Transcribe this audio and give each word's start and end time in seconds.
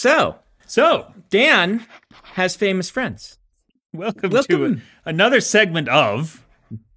So, 0.00 0.36
So, 0.66 1.12
Dan 1.28 1.84
has 2.32 2.56
famous 2.56 2.88
friends. 2.88 3.38
welcome, 3.92 4.30
Welcome. 4.30 4.76
to 4.76 4.82
another 5.04 5.42
segment 5.42 5.90
of 5.90 6.42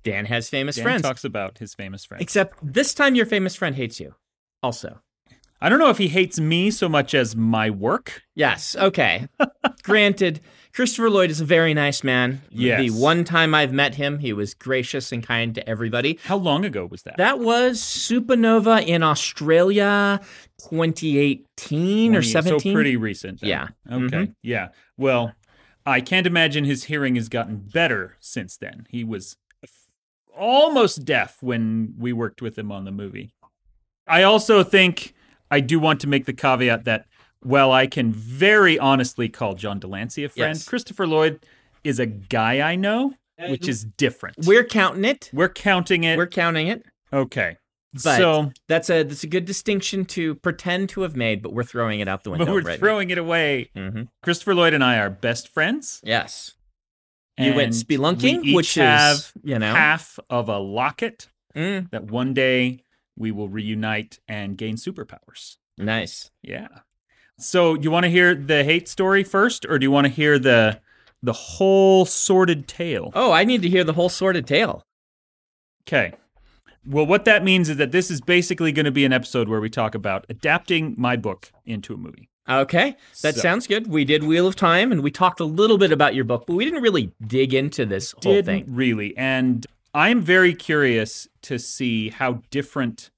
Dan 0.06 0.24
has 0.28 0.48
famous 0.48 0.78
Dan 0.78 0.84
friends. 0.86 1.02
talks 1.02 1.26
about 1.26 1.58
his 1.58 1.74
famous 1.74 2.06
friends. 2.06 2.22
Except 2.22 2.58
this 2.64 2.94
time 2.94 3.16
your 3.16 3.26
famous 3.26 3.58
friend 3.58 3.76
hates 3.76 4.00
you. 4.00 4.16
Also. 4.62 5.02
I 5.60 5.68
don't 5.68 5.80
know 5.80 5.90
if 5.90 5.98
he 5.98 6.08
hates 6.08 6.40
me 6.40 6.72
so 6.72 6.88
much 6.88 7.14
as 7.14 7.36
my 7.36 7.70
work. 7.70 8.22
Yes, 8.36 8.74
okay. 8.78 9.28
Granted, 9.84 10.40
Christopher 10.74 11.10
Lloyd 11.10 11.30
is 11.30 11.40
a 11.40 11.46
very 11.46 11.74
nice 11.76 12.04
man. 12.04 12.42
Yes. 12.50 12.80
The 12.82 12.90
one 13.00 13.24
time 13.24 13.54
I've 13.54 13.72
met 13.72 13.96
him, 13.96 14.18
he 14.20 14.34
was 14.34 14.54
gracious 14.56 15.12
and 15.12 15.22
kind 15.24 15.54
to 15.56 15.70
everybody. 15.70 16.18
How 16.24 16.38
long 16.38 16.66
ago 16.66 16.88
was 16.90 17.04
that? 17.04 17.18
That 17.18 17.40
was 17.40 17.80
Supanova 17.80 18.84
in 18.86 19.04
Australia 19.04 20.20
2018 20.60 22.16
or 22.16 22.22
17. 22.24 22.60
So 22.60 22.74
pretty 22.74 22.98
recent. 22.98 23.42
then. 23.42 23.50
Yeah. 23.50 23.68
Okay. 23.92 24.18
Mhm. 24.18 24.36
Yeah. 24.42 24.70
Well, 24.98 25.34
I 25.86 26.02
can't 26.02 26.26
imagine 26.26 26.64
his 26.64 26.86
hearing 26.86 27.16
has 27.16 27.30
gotten 27.30 27.58
better 27.58 28.16
since 28.20 28.58
then. 28.58 28.88
He 28.90 29.04
was 29.04 29.38
almost 30.36 31.06
deaf 31.06 31.38
when 31.44 31.94
we 32.00 32.14
worked 32.14 32.42
with 32.42 32.58
him 32.58 32.72
on 32.72 32.86
the 32.86 32.92
movie. 32.92 33.34
I 34.08 34.24
also 34.24 34.64
think 34.64 35.14
I 35.52 35.60
do 35.60 35.80
want 35.80 36.02
to 36.02 36.08
make 36.08 36.26
the 36.26 36.34
caveat 36.34 36.86
that 36.86 37.06
while 37.46 37.72
I 37.72 37.88
can 37.88 38.12
very 38.12 38.78
honestly 38.80 39.30
call 39.30 39.54
John 39.56 39.80
de 39.80 39.88
Lancie 39.88 40.24
a 40.24 40.30
friend, 40.30 40.56
Yes. 40.56 40.68
Christopher 40.68 41.06
Lloyd 41.08 41.46
is 41.84 42.00
a 42.00 42.06
guy 42.06 42.62
I 42.62 42.76
know, 42.76 43.14
which 43.50 43.68
is 43.68 43.84
different. 43.84 44.38
We're 44.46 44.64
counting 44.64 45.06
it. 45.06 45.30
We're 45.34 45.50
counting 45.50 46.04
it. 46.04 46.18
We're 46.18 46.28
counting 46.28 46.68
it. 46.68 46.86
okay. 47.12 47.58
But 47.94 48.18
so 48.18 48.52
that's 48.68 48.90
a 48.90 49.04
that's 49.04 49.24
a 49.24 49.28
good 49.28 49.46
distinction 49.46 50.06
to 50.06 50.34
pretend 50.34 50.90
to 50.90 51.02
have 51.02 51.16
made, 51.16 51.44
but 51.44 51.54
we're 51.54 51.64
throwing 51.64 52.00
it 52.00 52.08
out 52.08 52.24
the 52.24 52.32
window. 52.32 52.46
but 52.46 52.54
we're 52.56 52.62
right 52.62 52.80
throwing 52.80 53.12
it 53.12 53.20
away. 53.20 53.70
hmm 53.76 54.04
Christopher 54.24 54.56
Lloyd 54.56 54.74
and 54.74 54.84
I 54.84 54.98
are 54.98 55.12
best 55.12 55.48
friends. 55.48 56.02
Yes. 56.04 56.56
You 57.38 57.54
went 57.54 57.74
and 57.76 57.88
spelunking, 57.88 58.42
we 58.46 58.56
which 58.56 58.74
have 58.76 59.18
is 59.18 59.32
you 59.44 59.60
know 59.60 59.74
half 59.76 60.18
of 60.30 60.50
a 60.50 60.58
locket 60.58 61.28
mm, 61.56 61.88
that 61.92 62.06
one 62.10 62.34
day 62.34 62.84
we 63.16 63.32
will 63.32 63.48
reunite 63.48 64.18
and 64.28 64.58
gain 64.58 64.76
superpowers. 64.76 65.58
nice. 65.78 66.32
Yeah. 66.42 66.70
So 67.40 67.74
you 67.76 67.90
want 67.92 68.04
to 68.06 68.10
hear 68.10 68.36
the 68.36 68.64
hate 68.64 68.88
story 68.88 69.24
first, 69.24 69.66
or 69.68 69.80
do 69.80 69.84
you 69.86 69.92
want 69.92 70.06
to 70.08 70.14
hear 70.14 70.38
the 70.40 70.80
the 71.22 71.34
whole 71.34 72.06
sordid 72.06 72.68
tale? 72.68 73.12
Oh, 73.16 73.32
I 73.32 73.44
need 73.46 73.62
to 73.62 73.70
hear 73.70 73.84
the 73.84 73.94
whole 73.94 74.10
sordid 74.10 74.46
tale. 74.46 74.84
Okay. 75.88 76.14
Well, 76.86 77.06
what 77.06 77.24
that 77.26 77.44
means 77.46 77.70
is 77.70 77.78
that 77.78 77.92
this 77.94 78.12
is 78.12 78.20
basically 78.20 78.74
going 78.74 78.86
to 78.86 78.92
be 78.92 79.06
an 79.06 79.14
episode 79.14 79.48
where 79.48 79.62
we 79.62 79.70
talk 79.70 79.96
about 79.96 80.26
adapting 80.28 80.96
my 80.98 81.16
book 81.16 81.52
into 81.66 81.94
a 81.94 81.98
movie. 81.98 82.28
Okay, 82.50 82.98
that 83.22 83.36
So- 83.36 83.42
sounds 83.42 83.68
good. 83.68 83.88
We 83.88 84.04
did 84.04 84.24
Wheel 84.26 84.46
of 84.48 84.58
Time, 84.58 84.92
and 84.92 85.02
we 85.02 85.10
talked 85.10 85.40
a 85.40 85.46
little 85.46 85.78
bit 85.78 85.94
about 85.94 86.14
your 86.14 86.26
book, 86.26 86.44
but 86.46 86.56
we 86.56 86.66
didn't 86.66 86.82
really 86.84 87.14
dig 87.26 87.54
into 87.54 87.86
this 87.86 88.12
whole 88.22 88.34
Didn't 88.34 88.66
thing. 88.66 88.76
really, 88.76 89.16
and 89.16 89.66
I'm 89.94 90.20
very 90.20 90.54
curious 90.54 91.30
to 91.44 91.58
see 91.58 92.10
how 92.10 92.42
different 92.52 93.12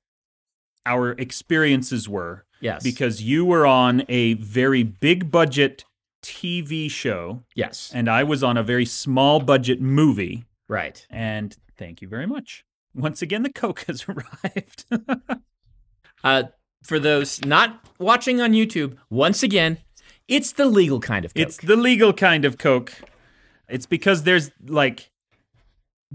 our 0.86 1.14
experiences 1.14 2.08
were 2.08 2.45
Yes, 2.62 2.84
because 2.84 3.22
you 3.22 3.46
were 3.46 3.66
on 3.66 4.04
a 4.10 4.34
very 4.36 4.84
big 4.84 5.30
budget 5.32 5.84
TV 6.24 6.90
show 6.90 7.44
yes, 7.56 7.92
and 7.94 8.10
I 8.10 8.24
was 8.24 8.44
on 8.44 8.58
a 8.58 8.64
very 8.64 8.86
small 8.86 9.40
budget 9.40 9.80
movie. 9.82 10.46
right. 10.68 11.06
And 11.10 11.56
thank 11.78 12.02
you 12.02 12.08
very 12.08 12.26
much. 12.26 12.66
Once 12.96 13.22
again, 13.22 13.44
the 13.44 13.52
Coke 13.52 13.84
has 13.88 14.06
arrived. 14.10 14.86
Uh, 16.24 16.44
for 16.84 16.98
those 16.98 17.44
not 17.46 17.86
watching 18.00 18.42
on 18.42 18.54
YouTube, 18.54 18.98
once 19.10 19.44
again, 19.44 19.78
it's 20.28 20.54
the 20.54 20.66
legal 20.66 21.00
kind 21.00 21.26
of 21.26 21.34
Coke. 21.34 21.42
it's 21.46 21.58
the 21.58 21.76
legal 21.76 22.14
kind 22.14 22.46
of 22.46 22.58
Coke. 22.58 22.94
It's 23.68 23.86
because 23.86 24.24
there's 24.24 24.52
like 24.66 25.12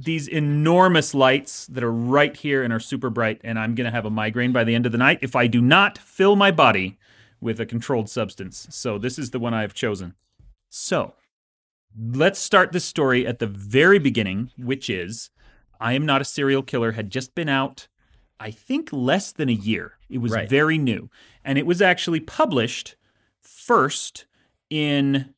these 0.03 0.28
enormous 0.28 1.15
lights 1.15 1.66
that 1.66 1.84
are 1.84 1.93
right 1.93 2.34
here 2.37 2.62
and 2.62 2.72
are 2.72 2.81
super 2.81 3.11
bright, 3.11 3.41
and 3.44 3.59
I'm 3.59 3.75
going 3.75 3.84
to 3.84 3.91
have 3.91 4.06
a 4.06 4.11
migraine 4.11 4.53
by 4.53 4.65
the 4.65 4.75
end 4.75 4.87
of 4.87 4.93
the 4.93 4.99
night 4.99 5.19
if 5.21 5.37
I 5.37 5.47
do 5.47 5.61
not 5.61 5.99
fill 5.99 6.37
my 6.37 6.50
body 6.50 6.99
with 7.41 7.61
a 7.61 7.66
controlled 7.66 8.09
substance. 8.09 8.66
So, 8.71 8.99
this 8.99 9.19
is 9.19 9.31
the 9.31 9.38
one 9.38 9.53
I've 9.55 9.75
chosen. 9.75 10.15
So, 10.69 11.15
let's 11.99 12.38
start 12.38 12.72
this 12.72 12.84
story 12.84 13.27
at 13.27 13.38
the 13.41 13.47
very 13.47 13.99
beginning, 13.99 14.50
which 14.56 14.88
is 14.88 15.31
I 15.81 15.93
Am 15.94 16.06
Not 16.06 16.21
a 16.21 16.25
Serial 16.25 16.62
Killer 16.62 16.93
had 16.93 17.11
just 17.11 17.34
been 17.34 17.49
out, 17.49 17.88
I 18.38 18.50
think, 18.50 18.91
less 18.93 19.32
than 19.32 19.49
a 19.49 19.53
year. 19.55 19.94
It 20.09 20.19
was 20.19 20.32
Right. 20.32 20.49
very 20.49 20.78
new. 20.78 21.11
And 21.44 21.59
it 21.59 21.67
was 21.67 21.82
actually 21.82 22.21
published 22.21 22.97
first 23.43 24.27
in 24.69 25.34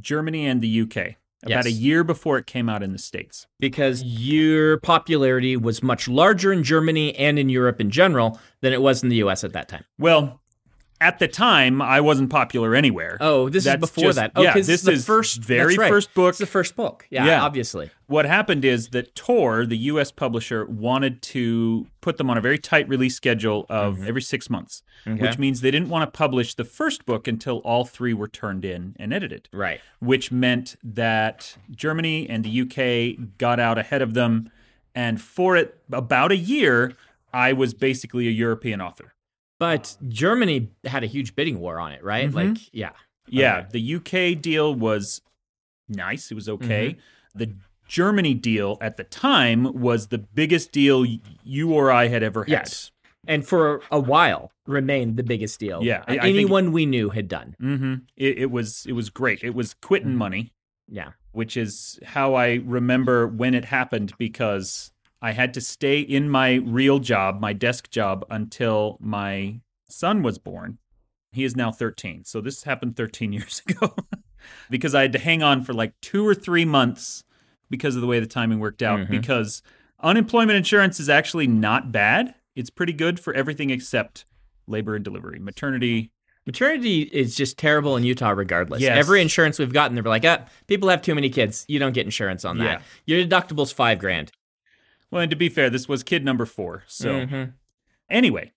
Germany 0.00 0.46
and 0.46 0.60
the 0.60 0.68
UK, 0.82 1.16
about 1.42 1.64
Yes. 1.64 1.66
a 1.66 1.70
year 1.72 2.02
before 2.04 2.38
it 2.38 2.46
came 2.46 2.68
out 2.68 2.82
in 2.82 2.92
the 2.92 2.98
States. 2.98 3.46
because 3.60 4.02
your 4.02 4.78
popularity 4.80 5.56
was 5.56 5.82
much 5.82 6.08
larger 6.08 6.52
in 6.52 6.62
Germany 6.62 7.14
and 7.16 7.38
in 7.38 7.48
Europe 7.48 7.80
in 7.80 7.90
general 7.90 8.38
than 8.60 8.72
it 8.72 8.80
was 8.82 9.02
in 9.02 9.08
the 9.08 9.16
US 9.16 9.44
at 9.44 9.52
that 9.52 9.68
time. 9.68 9.84
Well, 9.98 10.40
at 11.00 11.18
the 11.18 11.28
time, 11.28 11.82
I 11.82 12.00
wasn't 12.00 12.30
popular 12.30 12.74
anywhere. 12.74 13.18
Oh, 13.20 13.48
this 13.48 13.64
That's 13.64 13.82
is 13.82 13.90
before 13.90 14.04
just- 14.10 14.16
that. 14.16 14.32
Oh, 14.34 14.42
yeah, 14.42 14.54
this 14.54 14.82
the 14.82 14.92
is 14.92 15.04
first 15.04 15.42
very 15.42 15.76
right. 15.76 15.90
first 15.90 16.14
book. 16.14 16.30
It's 16.30 16.38
the 16.38 16.46
first 16.46 16.74
book. 16.76 17.06
Yeah, 17.10 17.26
Yeah. 17.26 17.42
obviously. 17.42 17.90
What 18.06 18.24
happened 18.24 18.64
is 18.64 18.88
that 18.90 19.14
Tor, 19.14 19.66
the 19.66 19.76
US 19.76 20.10
publisher, 20.10 20.64
wanted 20.64 21.20
to 21.22 21.86
put 22.00 22.16
them 22.16 22.30
on 22.30 22.38
a 22.38 22.40
very 22.40 22.58
tight 22.58 22.88
release 22.88 23.14
schedule 23.16 23.66
of 23.68 24.06
every 24.06 24.22
six 24.22 24.48
months, 24.48 24.82
Mm-hmm. 25.04 25.18
Okay. 25.18 25.22
which 25.28 25.38
means 25.38 25.60
they 25.60 25.70
didn't 25.70 25.88
want 25.88 26.02
to 26.10 26.16
publish 26.16 26.54
the 26.54 26.64
first 26.64 27.04
book 27.06 27.28
until 27.28 27.58
all 27.58 27.84
three 27.84 28.14
were 28.14 28.28
turned 28.28 28.64
in 28.64 28.96
and 28.98 29.12
edited. 29.12 29.48
Right. 29.52 29.80
which 30.00 30.32
meant 30.32 30.76
that 30.82 31.56
Germany 31.70 32.28
and 32.28 32.44
the 32.44 32.60
UK 32.62 33.16
got 33.38 33.60
out 33.60 33.76
ahead 33.78 34.02
of 34.02 34.14
them. 34.14 34.50
And 34.94 35.20
for 35.20 35.56
it, 35.56 35.78
about 35.92 36.32
a 36.32 36.36
year, 36.36 36.92
I 37.34 37.52
was 37.52 37.74
basically 37.74 38.28
a 38.28 38.30
European 38.30 38.80
author. 38.80 39.12
But 39.58 39.96
Germany 40.08 40.70
had 40.84 41.02
a 41.02 41.06
huge 41.06 41.34
bidding 41.34 41.58
war 41.60 41.80
on 41.80 41.92
it, 41.92 42.02
right? 42.04 42.30
Mhm. 42.30 42.34
Like, 42.34 42.58
yeah. 42.72 42.90
Yeah, 43.28 43.58
Okay. 43.58 43.68
the 43.72 43.80
UK 43.96 44.34
deal 44.40 44.74
was 44.74 45.20
nice, 45.88 46.30
it 46.30 46.34
was 46.34 46.48
okay. 46.48 46.90
Mm-hmm. 46.90 47.38
The 47.38 47.52
Germany 47.88 48.34
deal 48.34 48.78
at 48.80 48.96
the 48.96 49.04
time 49.04 49.64
was 49.80 50.08
the 50.08 50.18
biggest 50.18 50.72
deal 50.72 51.04
you 51.44 51.72
or 51.72 51.90
I 51.90 52.08
had 52.08 52.22
ever 52.22 52.44
had. 52.44 52.50
Yes. 52.50 52.90
And 53.26 53.46
for 53.46 53.82
a 53.90 53.98
while 53.98 54.52
remained 54.66 55.16
the 55.16 55.22
biggest 55.24 55.58
deal. 55.58 55.82
Yeah, 55.82 56.04
I- 56.06 56.12
I 56.12 56.20
think- 56.20 56.24
anyone 56.24 56.70
we 56.72 56.86
knew 56.86 57.10
had 57.10 57.26
done. 57.28 57.56
hmm 57.58 57.94
It, 58.16 58.38
it 58.38 58.50
was 58.50 58.86
it 58.86 58.92
was 58.92 59.10
great. 59.10 59.42
It 59.42 59.54
was 59.54 59.74
quitting 59.74 60.10
Mm-hmm. 60.10 60.18
money. 60.18 60.52
Yeah. 60.88 61.12
which 61.32 61.54
is 61.56 61.98
how 62.02 62.32
I 62.34 62.62
remember 62.64 63.26
when 63.26 63.52
it 63.54 63.66
happened 63.66 64.14
because 64.18 64.90
I 65.22 65.32
had 65.32 65.54
to 65.54 65.60
stay 65.60 66.00
in 66.00 66.28
my 66.28 66.54
real 66.54 66.98
job, 66.98 67.40
my 67.40 67.52
desk 67.52 67.90
job, 67.90 68.24
until 68.30 68.98
my 69.00 69.60
son 69.88 70.22
was 70.22 70.38
born. 70.38 70.78
He 71.32 71.44
is 71.44 71.56
now 71.56 71.72
13. 71.72 72.24
So 72.24 72.40
this 72.40 72.62
happened 72.64 72.96
13 72.96 73.32
years 73.34 73.62
ago 73.66 73.94
because 74.70 74.94
I 74.94 75.02
had 75.02 75.12
to 75.12 75.18
hang 75.18 75.42
on 75.42 75.62
for 75.64 75.72
like 75.72 75.92
two 76.00 76.26
or 76.26 76.34
three 76.34 76.64
months 76.64 77.24
because 77.70 77.94
of 77.96 78.00
the 78.00 78.06
way 78.06 78.20
the 78.20 78.26
timing 78.26 78.60
worked 78.60 78.82
out. 78.82 79.00
Mhm. 79.00 79.10
Because 79.10 79.62
unemployment 80.02 80.56
insurance 80.56 81.00
is 81.00 81.08
actually 81.08 81.46
not 81.46 81.90
bad, 81.92 82.34
it's 82.54 82.70
pretty 82.70 82.92
good 82.92 83.18
for 83.18 83.34
everything 83.34 83.70
except 83.70 84.24
labor 84.66 84.94
and 84.94 85.04
delivery, 85.04 85.38
maternity. 85.38 86.10
Maternity 86.46 87.02
is 87.02 87.34
just 87.34 87.58
terrible 87.58 87.96
in 87.96 88.04
Utah, 88.04 88.30
regardless. 88.30 88.80
Yes. 88.80 88.96
Every 88.96 89.20
insurance 89.20 89.58
we've 89.58 89.72
gotten, 89.72 89.96
they're 89.96 90.04
like, 90.04 90.24
ah, 90.24 90.46
people 90.68 90.88
have 90.88 91.02
too 91.02 91.14
many 91.14 91.28
kids. 91.28 91.64
You 91.66 91.78
don't 91.80 91.92
get 91.92 92.04
insurance 92.06 92.44
on 92.44 92.58
that. 92.58 92.82
Your 93.04 93.20
deductible's 93.24 93.72
five 93.72 93.98
grand. 93.98 94.30
Well, 95.10 95.22
and 95.22 95.30
to 95.30 95.36
be 95.36 95.48
fair, 95.48 95.70
this 95.70 95.88
was 95.88 96.02
kid 96.02 96.24
number 96.24 96.46
four. 96.46 96.84
So. 96.86 97.26
Mhm. 97.26 97.52
Anyway, 98.08 98.52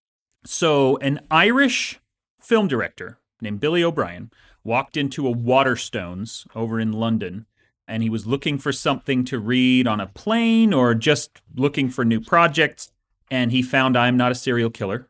so 0.46 0.98
an 0.98 1.19
Irish 1.30 2.00
film 2.40 2.68
director 2.68 3.19
named 3.42 3.60
Billy 3.60 3.84
O'Brien 3.84 4.31
walked 4.63 4.98
into 4.98 5.28
a 5.28 5.34
Waterstones 5.34 6.46
over 6.56 6.80
in 6.80 6.92
London 6.92 7.46
and 7.88 8.04
he 8.04 8.10
was 8.10 8.28
looking 8.28 8.60
for 8.60 8.72
something 8.72 9.25
to 9.25 9.40
read 9.40 9.88
on 9.88 10.00
a 10.00 10.06
plane 10.06 10.74
or 10.74 10.94
just 10.94 11.42
looking 11.56 11.90
for 11.90 12.06
new 12.06 12.22
projects. 12.22 12.92
And 13.31 13.51
he 13.51 13.63
found 13.63 13.98
I'm 13.98 14.16
Not 14.18 14.31
a 14.31 14.36
Serial 14.36 14.69
Killer 14.69 15.07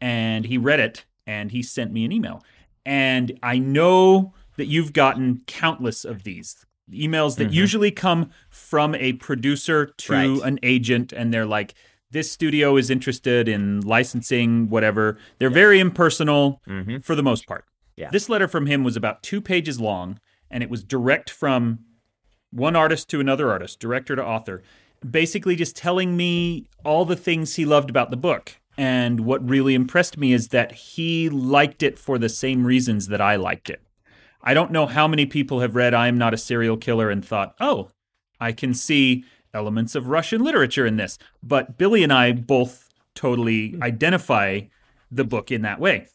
and 0.00 0.44
he 0.44 0.56
read 0.58 0.80
it 0.80 1.04
and 1.26 1.50
he 1.50 1.62
sent 1.62 1.92
me 1.92 2.04
an 2.04 2.12
email. 2.12 2.44
And 2.86 3.38
I 3.42 3.58
know 3.58 4.32
that 4.56 4.66
you've 4.66 4.92
gotten 4.92 5.42
countless 5.46 6.04
of 6.04 6.22
these 6.22 6.64
emails 6.92 7.36
that 7.36 7.52
usually 7.52 7.90
come 7.90 8.30
from 8.50 8.94
a 8.96 9.14
producer 9.14 9.86
to 9.86 10.12
Right. 10.12 10.40
an 10.44 10.58
agent 10.62 11.12
and 11.12 11.32
they're 11.32 11.46
like, 11.46 11.74
this 12.10 12.30
studio 12.30 12.76
is 12.76 12.90
interested 12.90 13.48
in 13.48 13.80
licensing, 13.80 14.68
whatever. 14.68 15.18
They're 15.38 15.50
very 15.50 15.80
impersonal 15.80 16.60
Mhm. 16.68 17.02
for 17.02 17.14
the 17.14 17.22
most 17.22 17.46
part. 17.46 17.64
Yeah. 17.96 18.10
This 18.10 18.28
letter 18.28 18.46
from 18.48 18.66
him 18.66 18.84
was 18.84 18.96
about 18.96 19.22
two 19.22 19.40
pages 19.40 19.80
long, 19.80 20.18
and 20.50 20.62
it 20.62 20.70
was 20.70 20.84
direct 20.84 21.30
from 21.30 21.80
one 22.50 22.76
artist 22.76 23.08
to 23.10 23.20
another 23.20 23.50
artist, 23.50 23.80
director 23.80 24.14
to 24.14 24.24
author, 24.24 24.62
basically 25.08 25.56
just 25.56 25.76
telling 25.76 26.16
me 26.16 26.66
all 26.84 27.04
the 27.04 27.16
things 27.16 27.56
he 27.56 27.64
loved 27.64 27.90
about 27.90 28.10
the 28.10 28.16
book. 28.16 28.56
And 28.76 29.20
what 29.20 29.48
really 29.48 29.74
impressed 29.74 30.18
me 30.18 30.32
is 30.32 30.48
that 30.48 30.72
he 30.72 31.28
liked 31.28 31.82
it 31.82 31.98
for 31.98 32.18
the 32.18 32.28
same 32.28 32.64
reasons 32.66 33.08
that 33.08 33.20
I 33.20 33.36
liked 33.36 33.70
it. 33.70 33.80
I 34.44 34.54
don't 34.54 34.70
know 34.70 34.86
how 34.86 35.08
many 35.08 35.24
people 35.24 35.60
have 35.60 35.74
read 35.74 35.94
I 35.94 36.06
Am 36.06 36.18
Not 36.18 36.34
a 36.34 36.38
Serial 36.38 36.76
Killer 36.76 37.10
and 37.10 37.24
thought, 37.24 37.54
oh, 37.60 37.88
I 38.38 38.52
can 38.52 38.74
see 38.74 39.24
elements 39.54 39.94
of 39.94 40.08
Russian 40.08 40.44
literature 40.44 40.86
in 40.86 40.96
this. 40.96 41.18
But 41.42 41.78
Billy 41.78 42.02
and 42.02 42.12
I 42.12 42.32
both 42.32 42.90
totally 43.14 43.76
identify 43.80 44.60
the 45.10 45.24
book 45.24 45.50
in 45.50 45.62
that 45.62 45.80
way. 45.80 46.08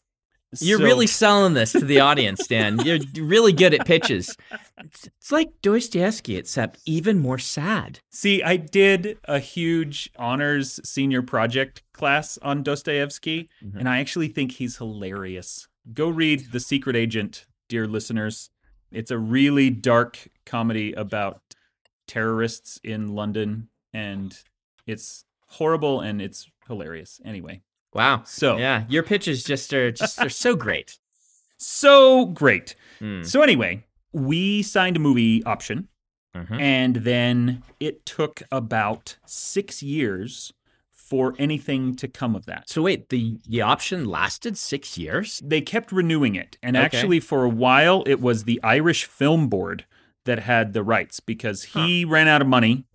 You're 0.59 0.79
So- 0.79 0.83
really 0.83 1.07
selling 1.07 1.53
this 1.53 1.73
to 1.73 1.85
the 1.85 1.99
audience, 1.99 2.45
Dan. 2.47 2.79
You're 2.85 2.99
really 3.15 3.53
good 3.53 3.73
at 3.73 3.85
pitches. 3.85 4.35
It's, 4.77 5.07
it's 5.07 5.31
like 5.31 5.61
Dostoevsky, 5.61 6.37
except 6.37 6.79
even 6.85 7.19
more 7.19 7.37
sad. 7.37 7.99
See, 8.09 8.41
I 8.41 8.57
did 8.57 9.19
a 9.25 9.39
huge 9.39 10.09
honors 10.17 10.79
senior 10.83 11.21
project 11.21 11.83
class 11.93 12.39
on 12.41 12.63
Dostoevsky, 12.63 13.49
mm-hmm. 13.63 13.77
and 13.77 13.87
I 13.87 13.99
actually 13.99 14.27
think 14.27 14.53
he's 14.53 14.77
hilarious. 14.77 15.67
Go 15.93 16.09
read 16.09 16.51
The 16.51 16.59
Secret 16.59 16.95
Agent, 16.95 17.45
dear 17.69 17.88
listeners. 17.88 18.50
It's 18.92 19.12
a 19.12 19.18
really 19.18 19.69
dark 19.69 20.27
comedy 20.45 20.92
about 20.94 21.42
terrorists 22.07 22.80
in 22.83 23.07
London, 23.16 23.69
and 23.94 24.38
it's 24.86 25.24
horrible 25.48 26.01
and 26.01 26.21
it's 26.21 26.50
hilarious. 26.68 27.21
Anyway, 27.24 27.62
Wow. 27.94 28.24
So- 28.25 28.57
yeah, 28.57 28.83
your 28.89 29.01
pitches 29.04 29.44
just 29.44 29.74
are 29.74 29.92
just 29.92 30.19
are 30.19 30.30
so 30.30 30.56
great. 30.56 31.00
so 31.57 32.25
great. 32.25 32.75
Hmm. 33.00 33.24
So, 33.24 33.42
anyway, 33.42 33.86
we 34.12 34.62
signed 34.63 34.95
a 34.98 35.00
movie 35.00 35.44
option, 35.44 35.88
Mhm. 36.36 36.60
and 36.62 36.95
then 36.98 37.63
it 37.80 38.06
took 38.06 38.44
about 38.51 39.18
six 39.25 39.81
years 39.81 40.54
for 41.09 41.33
anything 41.39 41.95
to 41.95 42.07
come 42.07 42.35
of 42.35 42.45
that. 42.45 42.69
So 42.69 42.83
wait, 42.83 43.09
the 43.09 43.39
the 43.47 43.61
option 43.61 44.06
lasted 44.06 44.57
six 44.57 44.97
years. 44.97 45.41
They 45.44 45.61
kept 45.61 45.91
renewing 45.91 46.35
it, 46.35 46.57
and 46.61 46.77
Okay. 46.77 46.85
actually, 46.85 47.19
for 47.19 47.44
a 47.44 47.50
while, 47.50 48.03
it 48.06 48.21
was 48.21 48.44
the 48.44 48.59
Irish 48.63 49.06
Film 49.06 49.47
Board 49.50 49.85
that 50.25 50.39
had 50.39 50.73
the 50.73 50.83
rights 50.83 51.19
because 51.19 51.63
he 51.63 52.06
ran 52.06 52.27
out 52.27 52.41
of 52.41 52.47
money. 52.47 52.85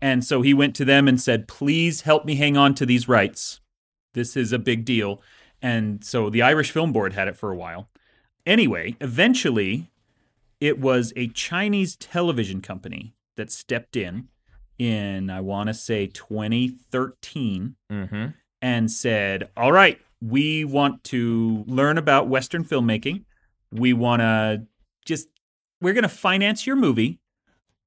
And 0.00 0.24
so 0.24 0.40
he 0.40 0.54
went 0.54 0.74
to 0.76 0.84
them 0.86 1.06
and 1.06 1.20
said, 1.20 1.46
Please 1.46 2.02
help 2.02 2.24
me 2.24 2.36
hang 2.36 2.56
on 2.56 2.74
to 2.76 2.86
these 2.86 3.06
rights. 3.06 3.60
This 4.14 4.34
is 4.34 4.50
a 4.52 4.58
big 4.58 4.86
deal. 4.86 5.20
And 5.60 6.02
so 6.02 6.30
the 6.30 6.40
Irish 6.40 6.70
Film 6.70 6.90
Board 6.90 7.12
had 7.12 7.28
it 7.28 7.36
for 7.36 7.50
a 7.50 7.56
while. 7.56 7.90
Anyway, 8.46 8.96
eventually, 9.00 9.90
it 10.58 10.78
was 10.78 11.12
a 11.16 11.28
Chinese 11.28 11.96
television 11.96 12.62
company 12.62 13.12
that 13.36 13.50
stepped 13.52 13.94
in 13.94 14.28
in, 14.80 15.28
I 15.30 15.40
want 15.40 15.68
to 15.68 15.74
say, 15.74 16.06
2013 16.06 17.76
Mm-hmm. 17.92 18.26
and 18.62 18.90
said, 18.90 19.48
All 19.56 19.72
right, 19.72 20.00
we 20.20 20.64
want 20.64 21.04
to 21.04 21.64
learn 21.66 21.98
about 21.98 22.28
Western 22.28 22.64
filmmaking. 22.64 23.24
We 23.72 23.92
want 23.92 24.20
to 24.20 24.66
just, 25.04 25.28
we're 25.80 25.92
going 25.94 26.02
to 26.02 26.08
finance 26.08 26.66
your 26.66 26.76
movie 26.76 27.20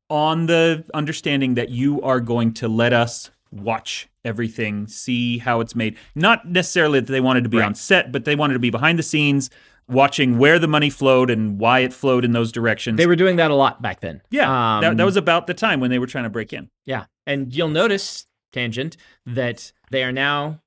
on 0.10 0.46
the 0.48 0.84
understanding 0.94 1.56
that 1.56 1.70
you 1.70 2.02
are 2.02 2.20
going 2.20 2.54
to 2.56 2.68
let 2.68 2.94
us 2.94 3.32
watch 3.52 4.10
everything, 4.26 4.88
see 4.88 5.38
how 5.40 5.60
it's 5.60 5.76
made. 5.76 5.98
Not 6.16 6.48
necessarily 6.48 7.00
that 7.00 7.12
they 7.12 7.22
wanted 7.22 7.44
to 7.44 7.50
be 7.50 7.58
Right. 7.58 7.66
on 7.66 7.76
set, 7.76 8.12
but 8.12 8.26
they 8.26 8.36
wanted 8.36 8.54
to 8.54 8.60
be 8.60 8.70
behind 8.70 8.98
the 9.00 9.04
scenes, 9.04 9.50
watching 9.88 10.38
where 10.38 10.60
the 10.60 10.68
money 10.68 10.90
flowed 10.90 11.30
and 11.30 11.60
why 11.60 11.80
it 11.80 11.94
flowed 11.94 12.24
in 12.26 12.32
those 12.32 12.52
directions. 12.52 12.98
They 12.98 13.08
were 13.08 13.16
doing 13.16 13.36
that 13.38 13.52
a 13.52 13.56
lot 13.56 13.82
back 13.82 14.00
then. 14.02 14.22
yeah, 14.32 14.46
that, 14.82 14.92
Um, 14.92 14.98
that 14.98 15.06
was 15.06 15.18
about 15.18 15.48
the 15.48 15.54
time 15.54 15.80
when 15.80 15.90
they 15.90 16.00
were 16.00 16.08
trying 16.08 16.24
to 16.24 16.30
break 16.30 16.54
in. 16.54 16.70
Yeah. 16.86 17.06
And 17.28 17.54
you'll 17.54 17.70
notice, 17.70 18.26
tangent, 18.52 18.98
that 19.26 19.72
they 19.92 20.04
are 20.04 20.12
now 20.12 20.60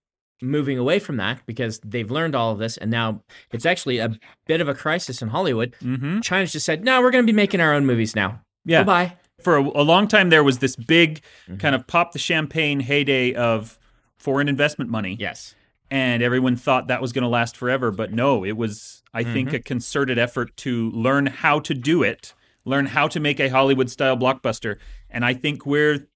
moving 0.43 0.77
away 0.79 0.99
from 0.99 1.17
that 1.17 1.41
because 1.47 1.81
they've 1.85 2.11
learned 2.11 2.35
all 2.35 2.53
of 2.53 2.59
this. 2.59 2.77
And 2.77 2.91
now 2.91 3.23
it's 3.53 3.65
actually 3.65 3.99
a 3.99 4.19
bit 4.47 4.61
of 4.61 4.69
a 4.69 4.75
crisis 4.75 5.23
in 5.23 5.29
Hollywood. 5.29 5.75
Mm-hmm. 5.83 6.21
China's 6.21 6.53
just 6.53 6.67
said, 6.67 6.85
no, 6.85 7.01
we're 7.01 7.11
going 7.11 7.25
to 7.27 7.33
be 7.33 7.37
making 7.37 7.61
our 7.61 7.73
own 7.73 7.87
movies 7.87 8.15
now. 8.15 8.41
Yeah. 8.65 8.83
Bye 8.85 9.17
for 9.43 9.59
a, 9.59 9.61
a 9.63 9.85
long 9.85 10.09
time 10.09 10.31
there 10.31 10.43
was 10.43 10.59
this 10.61 10.77
big 10.77 11.21
Mm-hmm. 11.47 11.59
kind 11.59 11.75
of 11.75 11.87
pop 11.87 12.13
the 12.13 12.19
champagne 12.19 12.81
heyday 12.81 13.35
of 13.35 13.79
foreign 14.19 14.49
investment 14.49 14.91
money 14.91 15.15
Yes. 15.21 15.55
And 15.91 16.23
everyone 16.23 16.57
thought 16.57 16.89
that 16.89 17.01
was 17.01 17.13
going 17.13 17.23
to 17.23 17.29
last 17.29 17.57
forever 17.57 17.91
but 17.91 18.13
no 18.13 18.45
it 18.45 18.57
was 18.57 19.03
i 19.15 19.23
think 19.23 19.49
Mm-hmm. 19.49 19.57
a 19.57 19.61
concerted 19.61 20.19
effort 20.19 20.57
to 20.59 20.91
learn 20.91 21.27
how 21.27 21.61
to 21.61 21.75
do 21.75 22.03
it 22.03 22.35
learn 22.65 22.87
how 22.87 23.07
to 23.09 23.21
make 23.21 23.39
a 23.41 23.49
hollywood 23.49 23.89
style 23.91 24.17
blockbuster 24.17 24.77
and 25.11 25.25
i 25.25 25.33
think 25.35 25.65
we're 25.67 26.09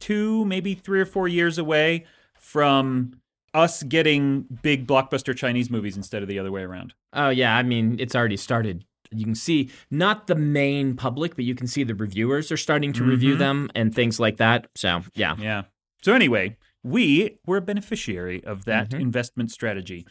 two 0.00 0.44
maybe 0.44 0.74
3 0.74 1.00
or 1.00 1.06
4 1.06 1.26
years 1.28 1.58
away 1.58 2.04
from 2.38 3.20
us 3.54 3.82
getting 3.82 4.42
big 4.62 4.86
blockbuster 4.86 5.36
chinese 5.36 5.70
movies 5.70 5.96
instead 5.96 6.22
of 6.22 6.28
the 6.28 6.38
other 6.38 6.50
way 6.52 6.62
around 6.62 6.94
Oh, 7.14 7.30
yeah. 7.30 7.56
I 7.56 7.62
mean, 7.62 7.96
it's 7.98 8.14
already 8.14 8.36
started. 8.36 8.84
You 9.10 9.24
can 9.24 9.34
see 9.34 9.70
not 9.90 10.26
the 10.26 10.34
main 10.34 10.94
public, 10.94 11.36
but 11.36 11.46
you 11.46 11.54
can 11.54 11.66
see 11.66 11.82
the 11.82 11.94
reviewers 11.94 12.52
are 12.52 12.58
starting 12.58 12.92
to 12.92 13.02
review 13.02 13.34
Mhm. 13.34 13.38
them 13.38 13.70
and 13.74 13.94
things 13.94 14.20
like 14.20 14.36
that. 14.36 14.66
So, 14.74 15.00
yeah. 15.14 15.34
Yeah. 15.40 15.62
So 16.02 16.12
anyway, 16.12 16.58
we 16.82 17.36
were 17.46 17.58
a 17.58 17.62
beneficiary 17.62 18.42
of 18.44 18.64
that 18.64 18.90
Mhm. 18.90 19.00
investment 19.00 19.50
strategy. 19.50 20.06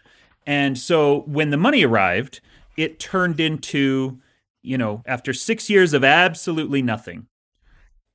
And 0.45 0.77
so 0.77 1.21
when 1.21 1.49
the 1.49 1.57
money 1.57 1.83
arrived, 1.83 2.39
it 2.77 2.99
turned 2.99 3.39
into, 3.39 4.19
you 4.63 4.77
know, 4.77 5.01
after 5.05 5.33
6 5.33 5.69
years 5.69 5.93
of 5.93 6.03
absolutely 6.03 6.81
nothing. 6.81 7.27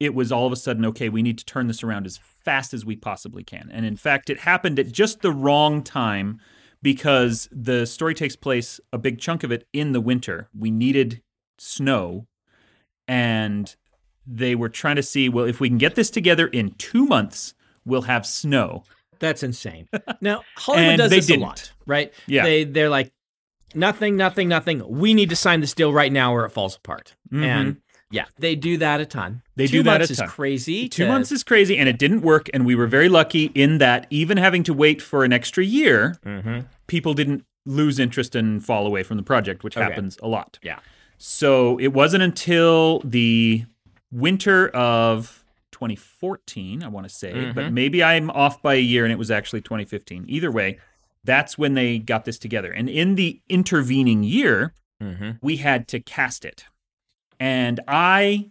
It 0.00 0.14
was 0.14 0.32
all 0.32 0.46
of 0.46 0.52
a 0.52 0.56
sudden 0.56 0.84
okay, 0.86 1.08
we 1.08 1.22
need 1.22 1.38
to 1.38 1.44
turn 1.44 1.66
this 1.68 1.82
around 1.84 2.06
as 2.06 2.18
fast 2.18 2.74
as 2.74 2.84
we 2.84 2.96
possibly 2.96 3.44
can. 3.44 3.70
And 3.72 3.86
in 3.86 3.96
fact, 3.96 4.30
it 4.30 4.40
happened 4.40 4.78
at 4.78 4.90
just 4.92 5.20
the 5.20 5.30
wrong 5.32 5.82
time 5.82 6.40
because 6.82 7.48
the 7.52 7.86
story 7.86 8.14
takes 8.14 8.34
place 8.34 8.80
a 8.92 8.98
big 8.98 9.20
chunk 9.20 9.44
of 9.44 9.52
it 9.52 9.68
in 9.72 9.92
the 9.92 10.00
winter. 10.00 10.48
We 10.56 10.70
needed 10.70 11.22
snow 11.58 12.26
and 13.06 13.76
they 14.26 14.54
were 14.54 14.68
trying 14.68 14.96
to 14.96 15.02
see 15.02 15.28
well 15.28 15.44
if 15.44 15.60
we 15.60 15.68
can 15.68 15.78
get 15.78 15.94
this 15.94 16.10
together 16.10 16.46
in 16.48 16.72
two 16.78 17.06
months 17.06 17.54
we'll 17.84 18.02
have 18.02 18.24
snow 18.26 18.84
That's 19.18 19.42
insane. 19.42 19.88
Now, 20.20 20.42
Hollywood 20.56 20.96
does 20.98 21.10
they 21.10 21.16
this 21.16 21.26
didn't. 21.26 21.42
a 21.42 21.46
lot, 21.46 21.72
right? 21.86 22.12
Yeah. 22.26 22.42
They 22.44 22.64
they're 22.64 22.88
like 22.90 23.12
nothing, 23.74 24.16
nothing, 24.16 24.48
nothing. 24.48 24.82
We 24.88 25.14
need 25.14 25.30
to 25.30 25.36
sign 25.36 25.60
this 25.60 25.74
deal 25.74 25.92
right 25.92 26.12
now 26.12 26.34
or 26.34 26.44
it 26.44 26.50
falls 26.50 26.76
apart. 26.76 27.14
Mhm. 27.32 27.44
And 27.44 27.76
yeah, 28.10 28.26
they 28.38 28.54
do 28.56 28.76
that 28.78 29.00
a 29.00 29.06
ton. 29.06 29.42
They 29.56 29.66
Two 29.66 29.78
do 29.78 29.82
that 29.84 29.96
a 29.96 29.98
months 30.00 30.16
ton. 30.16 30.26
is 30.26 30.32
crazy. 30.32 30.88
two 30.88 31.04
to- 31.04 31.08
months 31.08 31.32
is 31.32 31.42
crazy 31.42 31.78
and 31.78 31.88
it 31.88 31.98
didn't 31.98 32.20
work 32.20 32.48
and 32.52 32.66
we 32.66 32.74
were 32.74 32.86
very 32.86 33.08
lucky 33.08 33.46
in 33.54 33.78
that 33.78 34.06
even 34.10 34.36
having 34.36 34.62
to 34.64 34.74
wait 34.74 35.00
for 35.00 35.24
an 35.24 35.32
extra 35.32 35.64
year 35.64 36.18
Mhm. 36.26 36.66
people 36.88 37.14
didn't 37.14 37.44
lose 37.64 37.98
interest 37.98 38.34
and 38.34 38.64
fall 38.64 38.86
away 38.86 39.02
from 39.02 39.16
the 39.16 39.22
project 39.22 39.62
which 39.64 39.76
Okay. 39.76 39.84
happens 39.88 40.18
a 40.22 40.28
lot 40.28 40.58
Yeah. 40.62 40.80
so 41.16 41.78
it 41.78 41.92
wasn't 41.94 42.22
until 42.24 42.98
the 43.04 43.64
winter 44.10 44.68
of 44.68 45.41
2014 45.82 46.82
i 46.82 46.88
want 46.88 47.06
to 47.08 47.12
say 47.12 47.50
but 47.52 47.64
Mhm. 47.66 47.72
maybe 47.72 48.02
i'm 48.04 48.30
off 48.30 48.62
by 48.62 48.74
a 48.74 48.80
year 48.80 49.04
and 49.04 49.12
it 49.12 49.18
was 49.18 49.30
actually 49.30 49.60
2015 49.60 50.24
either 50.28 50.50
way 50.50 50.78
that's 51.24 51.56
when 51.58 51.74
they 51.74 51.98
got 51.98 52.24
this 52.24 52.38
together 52.38 52.70
and 52.72 52.88
in 52.88 53.14
the 53.16 53.40
intervening 53.48 54.22
year 54.22 54.72
Mhm. 55.02 55.38
we 55.42 55.56
had 55.56 55.88
to 55.88 55.98
cast 55.98 56.44
it. 56.44 56.64
And 57.40 57.80
I, 57.88 58.50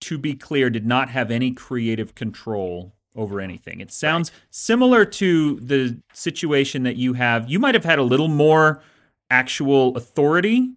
to 0.00 0.16
be 0.16 0.32
clear, 0.34 0.70
did 0.70 0.86
not 0.86 1.10
have 1.10 1.30
any 1.30 1.50
creative 1.52 2.14
control 2.14 2.94
over 3.14 3.42
anything. 3.42 3.80
It 3.80 3.92
sounds 3.92 4.32
similar 4.50 5.04
to 5.04 5.56
the 5.60 6.00
situation 6.14 6.82
that 6.84 6.96
you 6.96 7.12
have. 7.12 7.50
You 7.50 7.58
might 7.58 7.74
have 7.74 7.84
had 7.84 7.98
a 7.98 8.02
little 8.02 8.28
more 8.28 8.82
actual 9.30 9.94
authority. 9.94 10.70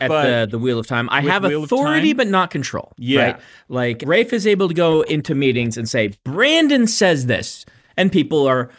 At 0.00 0.08
but 0.08 0.22
the 0.24 0.46
the 0.52 0.58
wheel 0.58 0.78
of 0.78 0.86
time, 0.86 1.08
I 1.10 1.20
have 1.22 1.44
Wheel 1.44 1.64
authority, 1.64 2.12
but 2.12 2.26
not 2.28 2.50
control. 2.50 2.92
Yeah. 2.98 3.22
right? 3.22 3.40
like 3.68 4.02
Rafe 4.06 4.32
is 4.32 4.46
able 4.46 4.68
to 4.68 4.74
go 4.74 5.02
into 5.02 5.34
meetings 5.34 5.76
and 5.76 5.88
say, 5.88 6.12
"Brandon 6.24 6.86
says 6.86 7.26
this," 7.26 7.64
and 7.96 8.12
people 8.12 8.46
are 8.46 8.70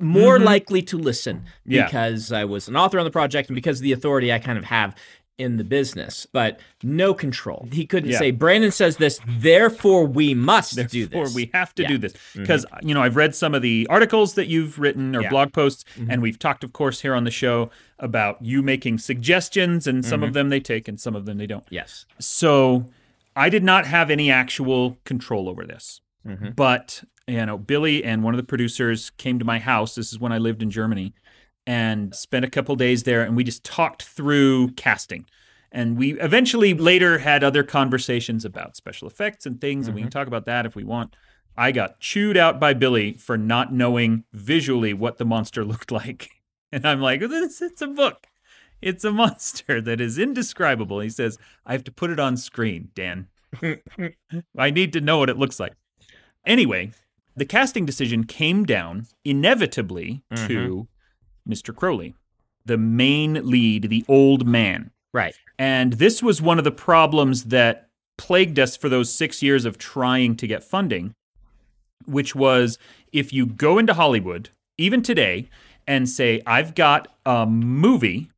more 0.00 0.38
Mhm. 0.38 0.44
likely 0.44 0.82
to 0.82 0.98
listen 0.98 1.44
Yeah. 1.64 1.84
because 1.86 2.32
I 2.32 2.44
was 2.44 2.68
an 2.68 2.76
author 2.76 2.98
on 2.98 3.04
the 3.04 3.10
project 3.10 3.48
and 3.48 3.54
because 3.54 3.78
of 3.78 3.82
the 3.82 3.92
authority 3.92 4.32
I 4.32 4.38
kind 4.40 4.58
of 4.58 4.64
have 4.64 4.94
in 5.36 5.56
the 5.56 5.64
business, 5.64 6.26
but 6.32 6.60
no 6.82 7.12
control. 7.12 7.66
He 7.72 7.86
couldn't 7.86 8.10
Yeah. 8.10 8.18
say, 8.18 8.30
Brandon 8.30 8.70
says 8.70 8.98
this, 8.98 9.18
therefore 9.26 10.06
we 10.06 10.32
must 10.34 10.76
do 10.88 11.06
Therefore, 11.06 11.24
this. 11.26 11.34
we 11.34 11.50
have 11.52 11.74
to 11.74 11.82
Yeah. 11.82 11.88
Mm-hmm. 11.88 11.94
do 11.94 11.98
this 11.98 12.14
because 12.36 12.64
you 12.82 12.94
know 12.94 13.02
I've 13.02 13.16
read 13.16 13.34
some 13.34 13.54
of 13.54 13.60
the 13.62 13.86
articles 13.90 14.34
that 14.34 14.46
you've 14.46 14.78
written 14.78 15.14
or 15.16 15.20
Yeah. 15.20 15.26
Mm-hmm. 15.26 15.34
blog 15.34 15.52
posts, 15.52 15.84
and 16.08 16.22
we've 16.22 16.38
talked, 16.38 16.62
of 16.62 16.72
course, 16.72 17.00
here 17.00 17.14
on 17.14 17.24
the 17.24 17.30
show 17.32 17.70
about 17.98 18.40
you 18.42 18.62
making 18.62 18.98
suggestions, 18.98 19.86
and 19.86 20.04
some 20.04 20.20
Mm-hmm. 20.20 20.28
of 20.28 20.34
them 20.34 20.48
they 20.50 20.60
take, 20.60 20.86
and 20.88 21.00
some 21.00 21.16
of 21.16 21.26
them 21.26 21.38
they 21.38 21.46
don't. 21.46 21.64
yes. 21.70 22.06
So 22.20 22.86
I 23.36 23.48
did 23.48 23.64
not 23.64 23.86
have 23.86 24.10
any 24.10 24.30
actual 24.30 24.98
control 25.04 25.48
over 25.48 25.64
this. 25.66 26.00
Mhm. 26.26 26.54
But, 26.54 27.02
you 27.26 27.44
know, 27.44 27.58
Billy 27.58 28.04
and 28.04 28.22
one 28.22 28.32
of 28.32 28.38
the 28.38 28.44
producers 28.46 29.10
came 29.18 29.38
to 29.40 29.44
my 29.44 29.58
house. 29.58 29.94
This 29.96 30.12
is 30.12 30.18
when 30.20 30.30
I 30.32 30.38
lived 30.38 30.62
in 30.62 30.70
Germany 30.70 31.12
and 31.66 32.14
spent 32.14 32.44
a 32.44 32.50
couple 32.50 32.76
days 32.76 33.04
there 33.04 33.22
and 33.22 33.36
we 33.36 33.44
just 33.44 33.64
talked 33.64 34.02
through 34.02 34.70
casting. 34.72 35.26
And 35.72 35.96
we 35.98 36.12
eventually 36.20 36.72
later 36.72 37.18
had 37.18 37.42
other 37.42 37.64
conversations 37.64 38.44
about 38.44 38.76
special 38.76 39.08
effects 39.08 39.44
and 39.44 39.60
things, 39.60 39.88
and 39.88 39.94
we 39.96 40.02
can 40.02 40.08
mm-hmm. 40.08 40.18
talk 40.18 40.28
about 40.28 40.44
that 40.46 40.66
if 40.66 40.76
we 40.76 40.84
want. 40.84 41.16
I 41.56 41.72
got 41.72 41.98
chewed 41.98 42.36
out 42.36 42.60
by 42.60 42.74
Billy 42.74 43.12
for 43.14 43.36
not 43.36 43.72
knowing 43.72 44.22
visually 44.32 44.94
what 44.94 45.18
the 45.18 45.24
monster 45.24 45.64
looked 45.64 45.90
like. 45.90 46.30
And 46.70 46.86
I'm 46.86 47.00
like, 47.00 47.20
it's, 47.22 47.60
it's 47.60 47.82
a 47.82 47.88
book. 47.88 48.28
It's 48.80 49.04
a 49.04 49.12
monster 49.12 49.80
that 49.80 50.00
is 50.00 50.18
indescribable. 50.18 51.00
He 51.00 51.08
says, 51.08 51.38
I 51.66 51.72
have 51.72 51.84
to 51.84 51.92
put 51.92 52.10
it 52.10 52.20
on 52.20 52.36
screen, 52.36 52.90
Dan. 52.94 53.28
I 54.58 54.70
need 54.70 54.92
to 54.92 55.00
know 55.00 55.18
what 55.18 55.30
it 55.30 55.38
looks 55.38 55.58
like. 55.58 55.72
Anyway, 56.44 56.92
the 57.34 57.46
casting 57.46 57.84
decision 57.84 58.24
came 58.24 58.64
down 58.64 59.06
inevitably 59.24 60.22
to 60.34 60.46
mm-hmm. 60.46 60.80
Mr. 61.48 61.74
Crowley, 61.74 62.14
the 62.64 62.78
main 62.78 63.48
lead, 63.48 63.90
the 63.90 64.04
old 64.08 64.46
man. 64.46 64.90
Right. 65.12 65.34
And 65.58 65.94
this 65.94 66.22
was 66.22 66.42
one 66.42 66.58
of 66.58 66.64
the 66.64 66.72
problems 66.72 67.44
that 67.44 67.88
plagued 68.16 68.58
us 68.58 68.76
for 68.76 68.88
those 68.88 69.12
six 69.12 69.42
years 69.42 69.64
of 69.64 69.78
trying 69.78 70.36
to 70.36 70.46
get 70.46 70.64
funding, 70.64 71.14
which 72.06 72.34
was 72.34 72.78
if 73.12 73.32
you 73.32 73.46
go 73.46 73.78
into 73.78 73.94
Hollywood, 73.94 74.50
even 74.78 75.02
today, 75.02 75.48
and 75.86 76.08
say, 76.08 76.42
I've 76.46 76.74
got 76.74 77.08
a 77.26 77.46
movie 77.46 78.28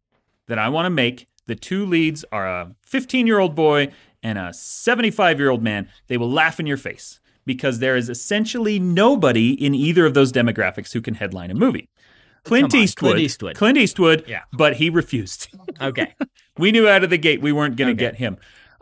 that 0.48 0.58
I 0.58 0.68
want 0.68 0.86
to 0.86 0.90
make, 0.90 1.26
the 1.46 1.54
two 1.54 1.86
leads 1.86 2.25
are 2.32 2.46
a 2.46 2.75
15 2.84 3.26
year 3.26 3.38
old 3.38 3.54
boy 3.54 3.92
and 4.22 4.38
a 4.38 4.52
75 4.52 5.38
year 5.38 5.50
old 5.50 5.62
man, 5.62 5.88
they 6.08 6.16
will 6.16 6.30
laugh 6.30 6.58
in 6.58 6.66
your 6.66 6.76
face 6.76 7.20
because 7.44 7.78
there 7.78 7.96
is 7.96 8.08
essentially 8.08 8.78
nobody 8.78 9.52
in 9.52 9.75
either 9.75 10.04
of 10.04 10.14
those 10.14 10.32
demographics 10.32 10.92
who 10.92 11.00
can 11.00 11.14
headline 11.14 11.50
a 11.50 11.54
movie. 11.54 11.88
Clint 12.47 12.75
on, 12.75 12.81
Eastwood. 12.81 13.11
Clint 13.12 13.21
Eastwood. 13.25 13.57
Clint 13.57 13.79
Eastwood, 13.79 14.25
Yeah. 14.26 14.43
but 14.53 14.76
he 14.76 14.91
refused. 14.91 15.49
Okay. 15.81 16.15
we 16.57 16.73
knew 16.73 16.88
out 16.88 17.05
of 17.05 17.11
the 17.11 17.19
gate 17.19 17.43
we 17.43 17.53
weren't 17.53 17.76
going 17.76 17.88
to 17.95 18.03
Okay. 18.03 18.12
get 18.12 18.19
him. 18.19 18.38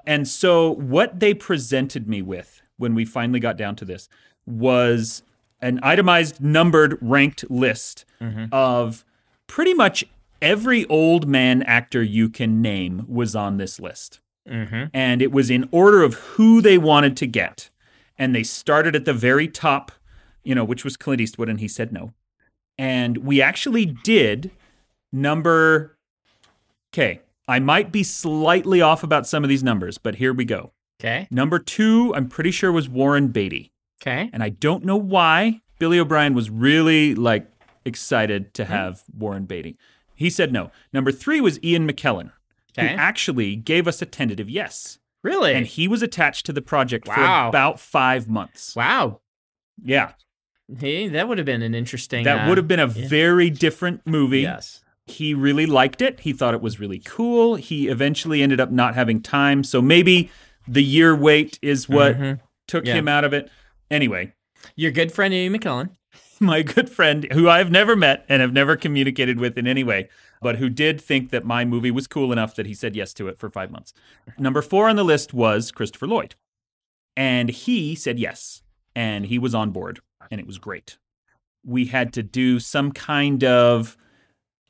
And 0.06 0.28
so 0.28 0.70
what 0.70 1.18
they 1.18 1.34
presented 1.34 2.08
me 2.08 2.22
with 2.22 2.62
when 2.76 2.94
we 2.94 3.04
finally 3.04 3.40
got 3.40 3.56
down 3.56 3.74
to 3.76 3.84
this 3.84 4.08
was 4.46 5.22
an 5.60 5.80
itemized, 5.82 6.40
numbered, 6.40 6.98
ranked 7.00 7.50
list 7.50 8.04
of 8.52 9.04
pretty 9.46 9.74
much 9.74 10.04
every 10.42 10.84
old 10.86 11.26
man 11.26 11.62
actor 11.64 12.02
you 12.02 12.28
can 12.28 12.60
name 12.62 13.04
was 13.08 13.34
on 13.34 13.56
this 13.56 13.80
list. 13.80 14.20
mm-hmm. 14.48 14.84
And 14.92 15.20
it 15.22 15.32
was 15.32 15.50
in 15.50 15.68
order 15.72 16.02
of 16.02 16.14
who 16.14 16.60
they 16.60 16.78
wanted 16.78 17.16
to 17.18 17.26
get. 17.26 17.70
And 18.18 18.34
they 18.34 18.42
started 18.42 18.94
at 18.94 19.04
the 19.06 19.12
very 19.14 19.48
top, 19.48 19.90
you 20.42 20.54
know, 20.54 20.64
which 20.64 20.84
was 20.84 20.96
Clint 20.96 21.20
Eastwood, 21.20 21.48
and 21.48 21.60
he 21.60 21.66
said 21.68 21.92
no. 21.92 22.12
And 22.78 23.18
we 23.18 23.40
actually 23.40 23.86
did 23.86 24.50
number. 25.12 25.96
Okay, 26.92 27.20
I 27.48 27.58
might 27.58 27.92
be 27.92 28.02
slightly 28.02 28.80
off 28.80 29.02
about 29.02 29.26
some 29.26 29.42
of 29.42 29.48
these 29.48 29.62
numbers, 29.62 29.98
but 29.98 30.16
here 30.16 30.32
we 30.32 30.44
go. 30.44 30.72
Okay. 31.00 31.28
Number 31.30 31.58
two, 31.58 32.14
I'm 32.14 32.28
pretty 32.28 32.50
sure 32.50 32.72
was 32.72 32.88
Warren 32.88 33.28
Beatty. 33.28 33.72
Okay. 34.02 34.30
And 34.32 34.42
I 34.42 34.50
don't 34.50 34.84
know 34.84 34.96
why 34.96 35.60
Billy 35.78 35.98
O'Brien 35.98 36.34
was 36.34 36.50
really 36.50 37.14
like 37.14 37.50
excited 37.84 38.54
to 38.54 38.62
mm-hmm. 38.62 38.72
have 38.72 39.02
Warren 39.16 39.44
Beatty. 39.44 39.76
He 40.14 40.30
said 40.30 40.52
no. 40.52 40.70
Number 40.92 41.10
three 41.10 41.40
was 41.40 41.62
Ian 41.62 41.88
McKellen, 41.88 42.30
Okay. 42.78 42.92
who 42.92 42.96
actually 42.96 43.56
gave 43.56 43.88
us 43.88 44.00
a 44.00 44.06
tentative 44.06 44.48
yes. 44.48 44.98
Really? 45.22 45.54
And 45.54 45.66
he 45.66 45.88
was 45.88 46.02
attached 46.02 46.46
to 46.46 46.52
the 46.52 46.62
project 46.62 47.06
for 47.06 47.14
about 47.14 47.80
five 47.80 48.28
months. 48.28 48.76
wow. 48.76 49.20
Yeah. 49.82 50.12
Hey, 50.78 51.08
that 51.08 51.28
would 51.28 51.38
have 51.38 51.44
been 51.44 51.62
an 51.62 51.74
interesting. 51.74 52.24
That 52.24 52.46
uh, 52.46 52.48
would 52.48 52.58
have 52.58 52.68
been 52.68 52.80
a 52.80 52.88
yeah. 52.88 53.08
very 53.08 53.50
different 53.50 54.06
movie. 54.06 54.40
Yes. 54.42 54.82
He 55.06 55.34
really 55.34 55.66
liked 55.66 56.00
it. 56.00 56.20
He 56.20 56.32
thought 56.32 56.54
it 56.54 56.62
was 56.62 56.80
really 56.80 56.98
cool. 57.04 57.56
He 57.56 57.88
eventually 57.88 58.42
ended 58.42 58.60
up 58.60 58.70
not 58.70 58.94
having 58.94 59.20
time. 59.20 59.62
So 59.62 59.82
maybe 59.82 60.30
the 60.66 60.82
year 60.82 61.14
wait 61.14 61.58
is 61.60 61.88
what 61.88 62.16
Mhm. 62.16 62.40
took 62.66 62.86
Yeah. 62.86 62.94
him 62.94 63.08
out 63.08 63.24
of 63.24 63.32
it. 63.34 63.50
Anyway, 63.90 64.32
Your 64.76 64.90
good 64.92 65.12
friend 65.12 65.34
Ian 65.34 65.52
McKellen. 65.52 65.90
my 66.40 66.62
good 66.62 66.88
friend, 66.88 67.30
who 67.32 67.50
I've 67.50 67.70
never 67.70 67.94
met 67.94 68.24
and 68.30 68.40
have 68.40 68.54
never 68.54 68.76
communicated 68.76 69.38
with 69.38 69.58
in 69.58 69.66
any 69.66 69.84
way, 69.84 70.08
but 70.40 70.56
who 70.56 70.70
did 70.70 70.98
think 70.98 71.28
that 71.30 71.44
my 71.44 71.66
movie 71.66 71.90
was 71.90 72.06
cool 72.06 72.32
enough 72.32 72.54
that 72.56 72.64
he 72.64 72.72
said 72.72 72.96
yes 72.96 73.12
to 73.14 73.28
it 73.28 73.38
for 73.38 73.50
five 73.50 73.70
months. 73.70 73.92
Number 74.38 74.62
four 74.62 74.88
on 74.88 74.96
the 74.96 75.04
list 75.04 75.34
was 75.34 75.70
Christopher 75.70 76.06
Lloyd. 76.06 76.34
And 77.14 77.50
he 77.50 77.94
said 77.94 78.18
yes. 78.18 78.62
And 78.96 79.26
he 79.26 79.38
was 79.38 79.54
on 79.54 79.70
board. 79.70 80.00
And 80.30 80.40
it 80.40 80.46
was 80.46 80.58
great. 80.58 80.98
We 81.64 81.86
had 81.86 82.12
to 82.14 82.22
do 82.22 82.60
some 82.60 82.92
kind 82.92 83.42
of 83.44 83.96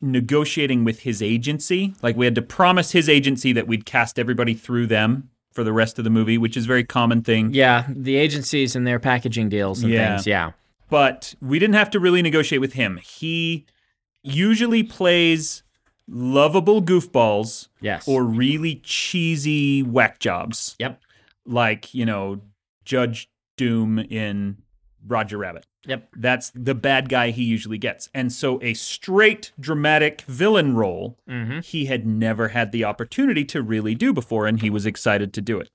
negotiating 0.01 0.85
with 0.85 1.01
his 1.01 1.23
agency. 1.23 1.95
Like 2.03 2.17
we 2.17 2.25
had 2.27 2.35
to 2.35 2.43
promise 2.43 2.93
his 2.93 3.09
agency 3.09 3.53
that 3.53 3.67
we'd 3.67 3.87
cast 3.87 4.19
everybody 4.19 4.55
through 4.55 4.87
them 4.89 5.31
for 5.53 5.65
the 5.65 5.73
rest 5.73 5.99
of 5.99 6.05
the 6.05 6.11
movie, 6.11 6.37
which 6.37 6.57
is 6.57 6.65
a 6.65 6.69
very 6.69 6.85
common 6.85 7.23
thing. 7.23 7.55
Yeah, 7.55 7.87
the 7.89 8.17
agencies 8.17 8.75
and 8.77 8.87
their 8.87 8.99
packaging 8.99 9.49
deals 9.49 9.83
and 9.83 9.93
Yeah. 9.93 10.15
things. 10.17 10.27
Yeah. 10.27 10.53
but 10.91 11.35
we 11.41 11.59
didn't 11.59 11.75
have 11.75 11.91
to 11.91 11.99
really 11.99 12.23
negotiate 12.23 12.61
with 12.61 12.75
him. 12.75 13.01
He 13.03 13.65
usually 14.23 14.83
plays 14.83 15.63
lovable 16.07 16.83
goofballs 16.83 17.69
Yes. 17.81 18.07
or 18.07 18.23
really 18.23 18.77
cheesy 18.85 19.83
whack 19.83 20.21
jobs, 20.21 20.77
Yep. 20.79 21.01
like, 21.47 21.95
you 21.95 22.05
know, 22.05 22.43
Judge 22.85 23.29
Doom 23.57 23.99
in 23.99 24.59
Roger 25.07 25.39
Rabbit. 25.39 25.67
Yep. 25.87 26.09
That's 26.17 26.51
the 26.55 26.75
bad 26.75 27.09
guy 27.09 27.31
he 27.31 27.45
usually 27.45 27.77
gets. 27.79 28.09
And 28.15 28.33
so 28.33 28.59
a 28.63 28.73
straight 28.75 29.53
dramatic 29.61 30.23
villain 30.23 30.75
role, 30.75 31.19
Mm-hmm. 31.29 31.61
he 31.61 31.87
had 31.87 32.07
never 32.07 32.49
had 32.49 32.73
the 32.73 32.85
opportunity 32.85 33.45
to 33.47 33.63
really 33.63 33.95
do 33.95 34.13
before, 34.13 34.47
and 34.47 34.61
he 34.63 34.71
was 34.71 34.87
excited 34.87 35.33
to 35.35 35.41
do 35.43 35.59
it. 35.61 35.71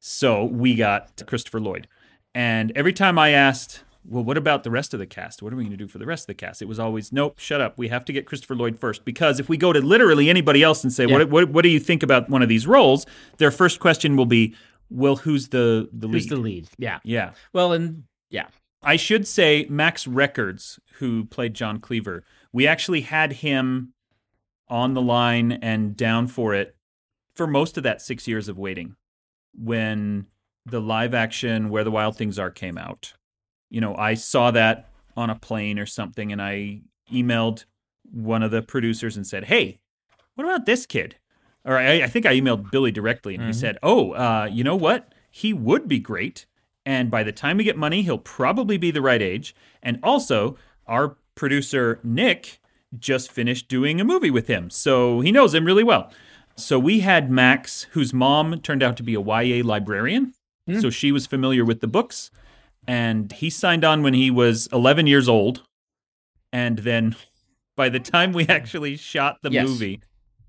So 0.00 0.44
we 0.44 0.74
got 0.74 1.22
Christopher 1.26 1.60
Lloyd. 1.60 1.86
And 2.34 2.72
every 2.74 2.92
time 2.92 3.18
I 3.18 3.30
asked, 3.30 3.84
well, 4.04 4.24
what 4.24 4.36
about 4.36 4.64
the 4.64 4.70
rest 4.70 4.94
of 4.94 4.98
the 5.00 5.06
cast? 5.06 5.42
What 5.42 5.52
are 5.52 5.56
we 5.56 5.62
going 5.64 5.70
to 5.70 5.76
do 5.76 5.86
for 5.86 5.98
the 5.98 6.06
rest 6.06 6.24
of 6.24 6.26
the 6.28 6.34
cast? 6.34 6.60
It 6.62 6.64
was 6.66 6.80
always, 6.80 7.12
nope, 7.12 7.38
shut 7.38 7.60
up. 7.60 7.78
We 7.78 7.88
have 7.88 8.04
to 8.06 8.12
get 8.12 8.26
Christopher 8.26 8.56
Lloyd 8.56 8.78
first. 8.80 9.04
Because 9.04 9.38
if 9.38 9.48
we 9.48 9.56
go 9.56 9.72
to 9.72 9.80
literally 9.80 10.28
anybody 10.30 10.62
else 10.62 10.82
and 10.82 10.92
say, 10.92 11.06
Yeah. 11.06 11.18
what, 11.18 11.30
what, 11.30 11.48
what 11.50 11.62
do 11.62 11.68
you 11.68 11.78
think 11.78 12.02
about 12.02 12.28
one 12.28 12.42
of 12.42 12.48
these 12.48 12.66
roles? 12.66 13.06
Their 13.36 13.50
first 13.52 13.78
question 13.80 14.16
will 14.16 14.26
be, 14.26 14.54
well, 14.90 15.16
who's 15.16 15.48
the, 15.50 15.88
the 15.92 16.06
lead? 16.08 16.14
Who's 16.14 16.26
the 16.26 16.36
lead? 16.36 16.68
Yeah. 16.78 16.98
yeah. 17.04 17.32
Well, 17.52 17.72
and 17.72 18.04
yeah. 18.30 18.46
I 18.82 18.96
should 18.96 19.26
say 19.26 19.66
Max 19.68 20.06
Records, 20.06 20.80
who 20.94 21.24
played 21.24 21.54
John 21.54 21.78
Cleaver, 21.78 22.24
we 22.52 22.66
actually 22.66 23.02
had 23.02 23.34
him 23.34 23.92
on 24.68 24.94
the 24.94 25.02
line 25.02 25.52
and 25.52 25.96
down 25.96 26.26
for 26.26 26.54
it 26.54 26.74
for 27.34 27.46
most 27.46 27.76
of 27.76 27.82
that 27.84 28.02
six 28.02 28.26
years 28.26 28.48
of 28.48 28.58
waiting 28.58 28.96
when 29.54 30.26
the 30.66 30.80
live 30.80 31.14
action 31.14 31.68
Where 31.68 31.84
the 31.84 31.90
Wild 31.90 32.16
Things 32.16 32.38
Are 32.38 32.50
came 32.50 32.78
out. 32.78 33.14
You 33.70 33.80
know, 33.80 33.94
I 33.96 34.14
saw 34.14 34.50
that 34.50 34.88
on 35.16 35.30
a 35.30 35.34
plane 35.34 35.78
or 35.78 35.86
something 35.86 36.32
and 36.32 36.40
I 36.40 36.82
emailed 37.12 37.64
one 38.10 38.42
of 38.42 38.50
the 38.50 38.62
producers 38.62 39.16
and 39.16 39.26
said, 39.26 39.44
Hey, 39.44 39.80
what 40.34 40.44
about 40.44 40.66
this 40.66 40.86
kid? 40.86 41.16
Or 41.64 41.76
I, 41.78 42.02
I 42.02 42.06
think 42.06 42.26
I 42.26 42.34
emailed 42.38 42.70
Billy 42.70 42.90
directly 42.90 43.34
and 43.34 43.44
he 43.44 43.50
Mhm. 43.50 43.54
said, 43.54 43.78
Oh, 43.82 44.12
uh, 44.12 44.48
you 44.50 44.64
know 44.64 44.76
what? 44.76 45.12
He 45.30 45.52
would 45.52 45.88
be 45.88 45.98
great. 45.98 46.46
And 46.84 47.10
by 47.10 47.22
the 47.22 47.32
time 47.32 47.56
we 47.58 47.64
get 47.64 47.76
money, 47.76 48.02
he'll 48.02 48.18
probably 48.18 48.76
be 48.76 48.90
the 48.90 49.02
right 49.02 49.22
age. 49.22 49.54
And 49.82 49.98
also, 50.02 50.56
our 50.86 51.16
producer, 51.34 52.00
Nick, 52.02 52.60
just 52.98 53.30
finished 53.30 53.68
doing 53.68 54.00
a 54.00 54.04
movie 54.04 54.30
with 54.30 54.48
him. 54.48 54.68
So 54.70 55.20
he 55.20 55.32
knows 55.32 55.54
him 55.54 55.64
really 55.64 55.84
well. 55.84 56.12
So 56.56 56.78
we 56.78 57.00
had 57.00 57.30
Max, 57.30 57.84
whose 57.92 58.12
mom 58.12 58.60
turned 58.60 58.82
out 58.82 58.96
to 58.98 59.02
be 59.02 59.14
a 59.14 59.20
YA 59.20 59.64
librarian. 59.64 60.34
Hmm. 60.66 60.80
So 60.80 60.90
she 60.90 61.12
was 61.12 61.26
familiar 61.26 61.64
with 61.64 61.80
the 61.80 61.86
books. 61.86 62.30
And 62.86 63.32
he 63.32 63.48
signed 63.48 63.84
on 63.84 64.02
when 64.02 64.14
he 64.14 64.30
was 64.30 64.68
11 64.72 65.06
years 65.06 65.28
old. 65.28 65.62
And 66.52 66.78
then 66.80 67.16
by 67.76 67.88
the 67.88 68.00
time 68.00 68.32
we 68.32 68.46
actually 68.48 68.96
shot 68.96 69.38
the 69.42 69.50
Yes. 69.50 69.68
movie, 69.68 70.00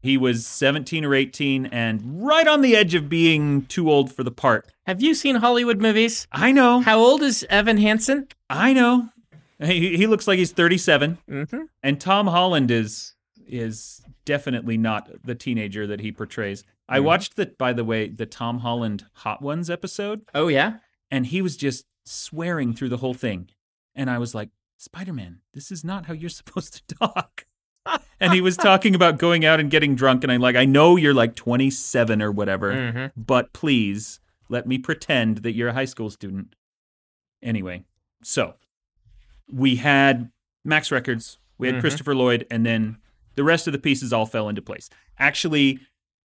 he 0.03 0.17
was 0.17 0.45
17 0.45 1.03
or 1.05 1.15
18 1.15 1.65
and 1.67 2.01
right 2.23 2.47
on 2.47 2.61
the 2.61 2.75
edge 2.75 2.93
of 2.93 3.09
being 3.09 3.65
too 3.65 3.89
old 3.89 4.13
for 4.13 4.23
the 4.23 4.31
part. 4.31 4.67
Have 4.85 5.01
you 5.01 5.15
seen 5.15 5.37
Hollywood 5.37 5.79
movies? 5.81 6.27
I 6.31 6.51
know. 6.51 6.81
How 6.81 6.99
old 6.99 7.23
is 7.23 7.43
Evan 7.49 7.77
Hansen? 7.77 8.27
I 8.49 8.73
know. 8.73 9.09
He, 9.59 9.95
he 9.97 10.05
looks 10.07 10.27
like 10.27 10.37
he's 10.39 10.51
37 10.51 11.17
Mm-hmm. 11.29 11.61
and 11.81 11.99
Tom 12.01 12.27
Holland 12.27 12.69
is 12.69 13.15
is 13.47 14.01
definitely 14.25 14.77
not 14.77 15.09
the 15.23 15.35
teenager 15.35 15.85
that 15.87 15.99
he 16.01 16.11
portrays. 16.11 16.63
I 16.89 16.99
Mhm. 16.99 17.03
watched 17.03 17.35
the 17.37 17.45
by 17.57 17.71
the 17.73 17.83
way 17.85 18.09
the 18.09 18.25
Tom 18.25 18.59
Holland 18.59 19.05
Hot 19.13 19.41
Ones 19.41 19.69
episode 19.69 20.21
Oh 20.33 20.47
yeah. 20.49 20.77
and 21.11 21.27
he 21.27 21.41
was 21.41 21.55
just 21.55 21.85
swearing 22.05 22.73
through 22.73 22.89
the 22.89 22.97
whole 22.97 23.13
thing. 23.13 23.49
And 23.95 24.09
I 24.09 24.17
was 24.17 24.33
like, 24.35 24.49
"Spider-Man, 24.77 25.39
this 25.53 25.71
is 25.71 25.83
not 25.85 26.07
how 26.07 26.13
you're 26.13 26.29
supposed 26.29 26.73
to 26.87 26.95
talk." 26.95 27.45
And 28.19 28.31
he 28.33 28.39
was 28.41 28.55
talking 28.55 28.95
about 28.95 29.17
going 29.17 29.43
out 29.43 29.59
and 29.59 29.69
getting 29.69 29.95
drunk 29.95 30.23
and 30.23 30.31
I'm 30.31 30.39
like, 30.39 30.55
"I 30.55 30.63
know 30.65 30.95
you're 30.95 31.13
like 31.13 31.35
27 31.35 32.21
or 32.21 32.31
whatever, 32.31 32.71
Mm-hmm. 32.73 33.21
but 33.21 33.51
please 33.51 34.19
let 34.49 34.65
me 34.65 34.77
pretend 34.77 35.39
that 35.39 35.51
you're 35.53 35.69
a 35.69 35.73
high 35.73 35.85
school 35.85 36.09
student. 36.09 36.55
Anyway, 37.41 37.83
so 38.21 38.53
we 39.51 39.75
had 39.77 40.31
Max 40.63 40.91
Records, 40.91 41.37
we 41.57 41.67
had 41.67 41.75
Mhm. 41.77 41.81
Christopher 41.81 42.15
Lloyd, 42.15 42.47
and 42.49 42.65
then 42.65 42.97
the 43.35 43.43
rest 43.43 43.67
of 43.67 43.73
the 43.73 43.79
pieces 43.79 44.13
all 44.13 44.25
fell 44.25 44.47
into 44.47 44.61
place. 44.61 44.89
Actually, 45.19 45.79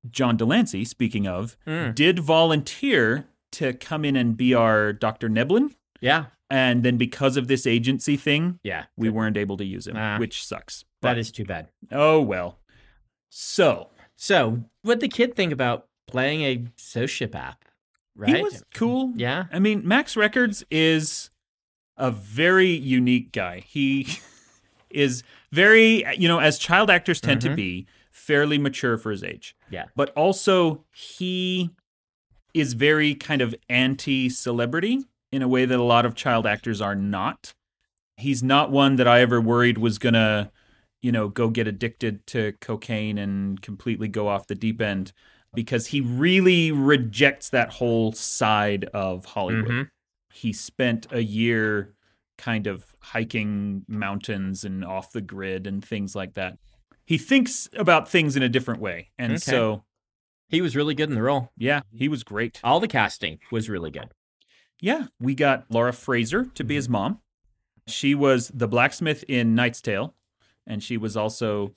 John 0.09 0.37
de 0.37 0.45
Lancie, 0.45 0.85
speaking 0.85 1.27
of, 1.27 1.57
Mm. 1.67 1.95
did 1.95 2.21
volunteer 2.21 3.27
to 3.53 3.73
come 3.73 4.05
in 4.05 4.15
and 4.15 4.37
be 4.37 4.55
our 4.55 4.93
Dr. 4.93 5.29
Neblin. 5.29 5.75
Yeah. 6.01 6.27
And 6.51 6.83
then 6.83 6.97
because 6.97 7.37
of 7.37 7.47
this 7.47 7.67
agency 7.67 8.17
thing, 8.17 8.59
Yeah. 8.63 8.87
we 8.97 9.11
weren't 9.11 9.37
able 9.37 9.57
to 9.59 9.65
use 9.65 9.87
him, 9.87 9.97
Ah. 9.97 10.17
which 10.19 10.43
sucks. 10.45 10.85
That 11.03 11.11
But- 11.13 11.19
is 11.19 11.31
too 11.31 11.45
bad. 11.45 11.69
oh 11.93 12.21
well. 12.21 12.59
So 13.31 13.91
So, 14.17 14.65
what 14.83 14.99
did 14.99 15.11
the 15.11 15.15
kid 15.17 15.37
think 15.37 15.53
about 15.53 15.87
playing 16.09 16.43
a 16.43 16.57
sociopath? 16.77 17.57
Right? 18.17 18.37
he 18.37 18.43
was 18.43 18.65
cool. 18.75 19.13
yeah. 19.15 19.45
I 19.53 19.61
mean, 19.61 19.87
Max 19.87 20.17
Records 20.17 20.65
is 20.73 21.31
a 21.97 22.11
very 22.11 22.71
unique 22.71 23.31
guy. 23.31 23.61
He 23.61 24.09
is 24.91 25.23
very, 25.53 26.05
you 26.17 26.27
know, 26.27 26.41
as 26.41 26.59
child 26.59 26.91
actors 26.91 27.21
tend 27.21 27.41
to 27.43 27.51
Mhm. 27.51 27.57
be, 27.57 27.87
fairly 28.11 28.59
mature 28.59 28.99
for 28.99 29.11
his 29.13 29.23
age. 29.23 29.55
Yeah. 29.71 29.85
But 29.95 30.11
also, 30.11 30.85
he 30.93 31.71
is 32.55 32.73
very 32.73 33.15
kind 33.15 33.41
of 33.41 33.55
anti 33.69 34.29
celebrity 34.29 35.05
in 35.33 35.43
a 35.43 35.49
way 35.49 35.65
that 35.65 35.79
a 35.79 35.83
lot 35.83 36.07
of 36.07 36.15
child 36.15 36.47
actors 36.47 36.81
are 36.81 36.95
not. 36.95 37.53
He's 38.17 38.43
not 38.43 38.71
one 38.71 38.97
that 38.97 39.07
I 39.09 39.21
ever 39.21 39.41
worried 39.41 39.79
was 39.79 39.99
going 39.99 40.15
to, 40.15 40.51
you 41.03 41.13
know, 41.13 41.29
go 41.29 41.49
get 41.51 41.69
addicted 41.69 42.27
to 42.29 42.53
cocaine 42.61 43.19
and 43.19 43.61
completely 43.63 44.09
go 44.09 44.29
off 44.29 44.47
the 44.47 44.55
deep 44.55 44.81
end 44.81 45.13
because 45.55 45.89
he 45.89 46.01
really 46.01 46.73
rejects 46.73 47.49
that 47.51 47.71
whole 47.75 48.13
side 48.13 48.85
of 48.87 49.25
Hollywood. 49.27 49.71
Mhm. 49.71 49.91
He 50.33 50.53
spent 50.53 51.07
a 51.11 51.23
year 51.23 51.95
kind 52.37 52.67
of 52.67 52.95
hiking 53.01 53.85
mountains 53.89 54.65
and 54.65 54.85
off 54.85 55.13
the 55.13 55.21
grid 55.21 55.67
and 55.67 55.85
things 55.85 56.15
like 56.15 56.35
that. 56.35 56.59
He 57.07 57.19
thinks 57.19 57.69
about 57.77 58.09
things 58.09 58.37
in 58.37 58.43
a 58.43 58.49
different 58.49 58.81
way. 58.81 59.11
And 59.19 59.33
Okay. 59.33 59.39
so, 59.41 59.85
He 60.49 60.61
was 60.63 60.75
really 60.77 60.95
good 60.95 61.09
in 61.11 61.15
the 61.15 61.23
role. 61.23 61.51
yeah, 61.57 61.81
he 61.93 62.09
was 62.09 62.25
great. 62.25 62.61
All 62.65 62.81
the 62.81 62.89
casting 62.89 63.39
was 63.51 63.69
really 63.69 63.91
good. 63.91 64.09
Yeah, 64.81 65.07
we 65.21 65.35
got 65.35 65.65
Laura 65.71 65.93
Fraser 65.93 66.45
to 66.55 66.65
be 66.65 66.75
his 66.77 66.89
mom. 66.89 67.21
She 67.87 68.15
was 68.15 68.49
the 68.49 68.69
blacksmith 68.69 69.25
in 69.29 69.55
Knight's 69.55 69.81
Tale, 69.81 70.15
and 70.67 70.83
she 70.83 70.97
was 70.97 71.17
also 71.17 71.75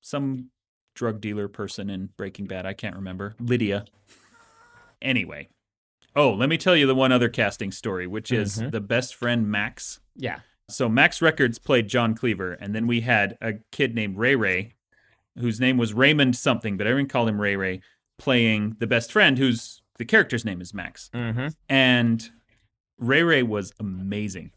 some 0.00 0.50
drug 0.94 1.20
dealer 1.20 1.48
person 1.48 1.88
in 1.88 2.10
Breaking 2.16 2.46
Bad. 2.46 2.66
I 2.66 2.72
can't 2.72 2.96
remember. 2.96 3.34
Lydia. 3.38 3.84
Anyway. 5.00 5.48
Oh, 6.14 6.32
let 6.32 6.48
me 6.48 6.58
tell 6.58 6.76
you 6.76 6.86
the 6.86 6.94
one 6.94 7.12
other 7.12 7.28
casting 7.28 7.70
story, 7.72 8.06
which 8.06 8.30
is 8.30 8.58
Mhm. 8.58 8.70
the 8.70 8.80
best 8.80 9.14
friend 9.14 9.50
Max. 9.50 10.00
Yeah. 10.16 10.40
So 10.68 10.88
Max 10.88 11.22
Records 11.22 11.58
played 11.58 11.88
John 11.88 12.14
Cleaver, 12.14 12.52
and 12.52 12.74
then 12.74 12.86
we 12.86 13.00
had 13.00 13.36
a 13.40 13.54
kid 13.70 13.94
named 13.94 14.16
Ray 14.18 14.34
Ray, 14.36 14.74
whose 15.38 15.58
name 15.60 15.78
was 15.78 15.94
Raymond 15.94 16.36
something, 16.36 16.76
but 16.76 16.86
everyone 16.86 17.08
called 17.08 17.28
him 17.28 17.40
Ray 17.40 17.56
Ray, 17.56 17.80
playing 18.18 18.76
the 18.78 18.86
best 18.86 19.10
friend, 19.10 19.38
whose 19.38 19.81
the 19.98 20.04
character's 20.04 20.44
name 20.44 20.60
is 20.60 20.72
Max. 20.74 21.10
Mm-hmm. 21.14 21.48
And 21.68 22.30
Ray 22.98 23.22
Ray 23.22 23.42
was 23.42 23.72
amazing 23.80 24.52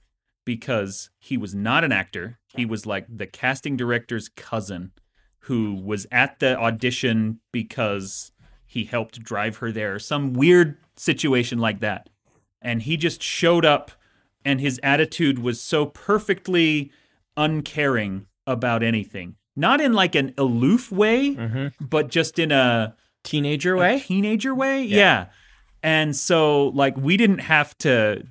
because 0.45 1.09
he 1.19 1.37
was 1.37 1.53
not 1.55 1.83
an 1.83 1.91
actor. 1.91 2.39
He 2.55 2.65
was 2.65 2.85
like 2.85 3.05
the 3.09 3.25
casting 3.27 3.75
director's 3.75 4.29
cousin 4.29 4.91
who 5.39 5.73
was 5.73 6.07
at 6.11 6.39
the 6.39 6.57
audition 6.57 7.39
because 7.51 8.31
he 8.65 8.85
helped 8.85 9.23
drive 9.23 9.57
her 9.57 9.71
there, 9.71 9.99
some 9.99 10.33
weird 10.33 10.77
situation 10.95 11.59
like 11.59 11.79
that. 11.79 12.09
And 12.61 12.81
he 12.81 12.97
just 12.97 13.21
showed 13.21 13.63
up, 13.65 13.91
and 14.43 14.59
his 14.59 14.79
attitude 14.81 15.39
was 15.39 15.61
so 15.61 15.85
perfectly 15.85 16.91
uncaring 17.37 18.25
about 18.47 18.81
anything. 18.83 19.35
Not 19.55 19.79
in 19.81 19.93
like 19.93 20.15
an 20.15 20.33
aloof 20.37 20.91
way, 20.91 21.35
Mm-hmm. 21.35 21.85
but 21.85 22.09
just 22.09 22.39
in 22.39 22.51
a 22.51 22.95
Teenager 23.25 23.73
a 23.75 23.77
way? 23.79 23.99
teenager 23.99 24.55
way? 24.55 24.83
Yeah. 24.83 25.25
and 25.83 26.15
so 26.15 26.67
like 26.69 26.95
we 26.97 27.17
didn't 27.17 27.39
have 27.39 27.77
to 27.79 28.23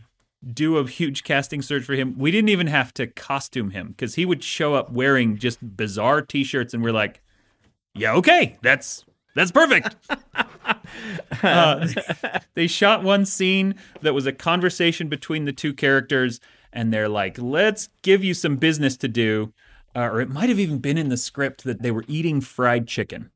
do 0.52 0.76
a 0.78 0.86
huge 0.86 1.24
casting 1.24 1.62
search 1.62 1.84
for 1.84 1.94
him. 1.94 2.16
We 2.18 2.30
didn't 2.30 2.50
even 2.50 2.66
have 2.66 2.92
to 2.94 3.06
costume 3.06 3.70
him 3.70 3.88
because 3.88 4.14
he 4.14 4.24
would 4.24 4.42
show 4.44 4.74
up 4.74 4.90
wearing 4.92 5.38
just 5.38 5.76
bizarre 5.76 6.20
t-shirts 6.22 6.74
and 6.74 6.82
we're 6.82 6.92
like 6.92 7.22
yeah 7.94 8.12
okay 8.14 8.56
that's 8.62 9.04
that's 9.34 9.50
perfect. 9.50 9.96
Uh, 11.42 11.86
they 12.54 12.66
shot 12.66 13.02
one 13.02 13.26
scene 13.26 13.74
that 14.00 14.14
was 14.14 14.26
a 14.26 14.32
conversation 14.32 15.08
between 15.08 15.44
the 15.44 15.52
two 15.52 15.74
characters 15.74 16.40
and 16.72 16.92
they're 16.92 17.08
like 17.08 17.36
let's 17.38 17.88
give 18.02 18.22
you 18.24 18.32
some 18.32 18.56
business 18.56 18.96
to 18.96 19.08
do 19.08 19.52
uh, 19.96 20.00
or 20.00 20.20
it 20.20 20.30
might 20.30 20.48
have 20.48 20.58
even 20.60 20.78
been 20.78 20.96
in 20.96 21.08
the 21.08 21.16
script 21.16 21.64
that 21.64 21.82
they 21.82 21.90
were 21.90 22.04
eating 22.08 22.40
fried 22.40 22.86
chicken 22.86 23.30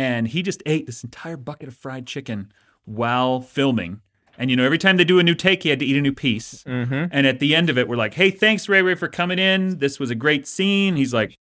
and 0.00 0.28
he 0.28 0.42
just 0.42 0.62
ate 0.64 0.86
this 0.86 1.04
entire 1.04 1.36
bucket 1.36 1.68
of 1.68 1.76
fried 1.76 2.06
chicken 2.06 2.50
while 2.86 3.42
filming. 3.42 4.00
And 4.38 4.48
you 4.48 4.56
know, 4.56 4.64
every 4.64 4.78
time 4.78 4.96
they 4.96 5.04
do 5.04 5.18
a 5.18 5.22
new 5.22 5.34
take, 5.34 5.62
he 5.62 5.68
had 5.68 5.78
to 5.80 5.84
eat 5.84 5.94
a 5.94 6.00
new 6.00 6.14
piece. 6.14 6.64
Mm-hmm. 6.64 7.08
And 7.12 7.26
at 7.26 7.38
the 7.38 7.54
end 7.54 7.68
of 7.68 7.76
it, 7.76 7.86
we're 7.86 7.96
like, 7.96 8.14
"Hey, 8.14 8.30
thanks, 8.30 8.66
Ray 8.66 8.80
Ray, 8.80 8.94
for 8.94 9.08
coming 9.08 9.38
in. 9.38 9.76
This 9.76 10.00
was 10.00 10.10
a 10.10 10.14
great 10.14 10.48
scene." 10.48 10.96
He's 10.96 11.12
like, 11.12 11.36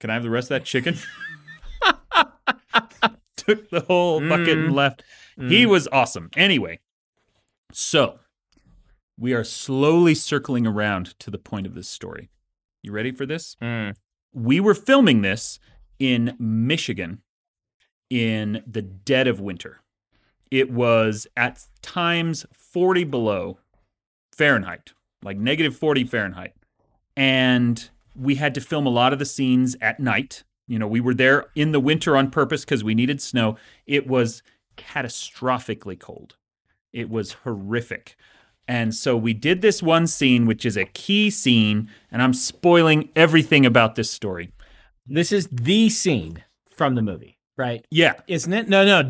"Can 0.00 0.10
I 0.10 0.14
have 0.14 0.24
the 0.24 0.30
rest 0.30 0.46
of 0.46 0.60
that 0.60 0.64
chicken?" 0.64 0.96
Took 3.36 3.70
the 3.70 3.82
whole 3.82 4.18
bucket 4.20 4.58
and 4.58 4.74
left. 4.74 5.04
He 5.38 5.64
was 5.64 5.86
awesome. 5.92 6.30
Anyway, 6.36 6.80
so 7.70 8.18
we 9.16 9.34
are 9.34 9.44
slowly 9.44 10.16
circling 10.16 10.66
around 10.66 11.16
to 11.20 11.30
the 11.30 11.38
point 11.38 11.66
of 11.66 11.74
this 11.74 11.88
story. 11.88 12.30
You 12.82 12.90
ready 12.90 13.12
for 13.12 13.24
this? 13.24 13.56
Mm. 13.62 13.94
we 14.32 14.58
were 14.58 14.74
filming 14.74 15.22
this 15.22 15.60
in 16.00 16.34
Michigan 16.40 17.22
in 18.14 18.62
the 18.64 18.80
dead 18.80 19.26
of 19.26 19.40
winter. 19.40 19.80
It 20.48 20.70
was 20.70 21.26
at 21.36 21.64
times 21.82 22.46
40 22.52 23.02
below 23.02 23.58
Fahrenheit, 24.32 24.92
like 25.24 25.36
negative 25.36 25.76
40 25.76 26.04
Fahrenheit. 26.04 26.54
And 27.16 27.90
we 28.14 28.36
had 28.36 28.54
to 28.54 28.60
film 28.60 28.86
a 28.86 28.90
lot 28.90 29.12
of 29.12 29.18
the 29.18 29.24
scenes 29.24 29.74
at 29.80 29.98
night. 29.98 30.44
You 30.68 30.78
know, 30.78 30.86
we 30.86 31.00
were 31.00 31.12
there 31.12 31.46
in 31.56 31.72
the 31.72 31.80
winter 31.80 32.16
on 32.16 32.30
purpose 32.30 32.64
because 32.64 32.84
we 32.84 32.94
needed 32.94 33.20
snow. 33.20 33.56
It 33.84 34.06
was 34.06 34.44
catastrophically 34.76 35.98
cold. 35.98 36.36
It 36.92 37.10
was 37.10 37.32
horrific. 37.42 38.14
And 38.68 38.94
so 38.94 39.16
we 39.16 39.34
did 39.34 39.60
this 39.60 39.82
one 39.82 40.06
scene, 40.06 40.46
which 40.46 40.64
is 40.64 40.76
a 40.76 40.84
key 40.84 41.30
scene, 41.30 41.90
and 42.12 42.22
I'm 42.22 42.32
spoiling 42.32 43.10
everything 43.16 43.66
about 43.66 43.96
this 43.96 44.08
story. 44.08 44.52
This 45.04 45.32
is 45.32 45.48
the 45.48 45.90
scene 45.90 46.44
from 46.64 46.94
the 46.94 47.02
movie, 47.02 47.33
right? 47.56 47.84
Yeah. 47.90 48.14
Isn't 48.26 48.52
it? 48.52 48.68
No, 48.68 48.84
no. 48.84 49.08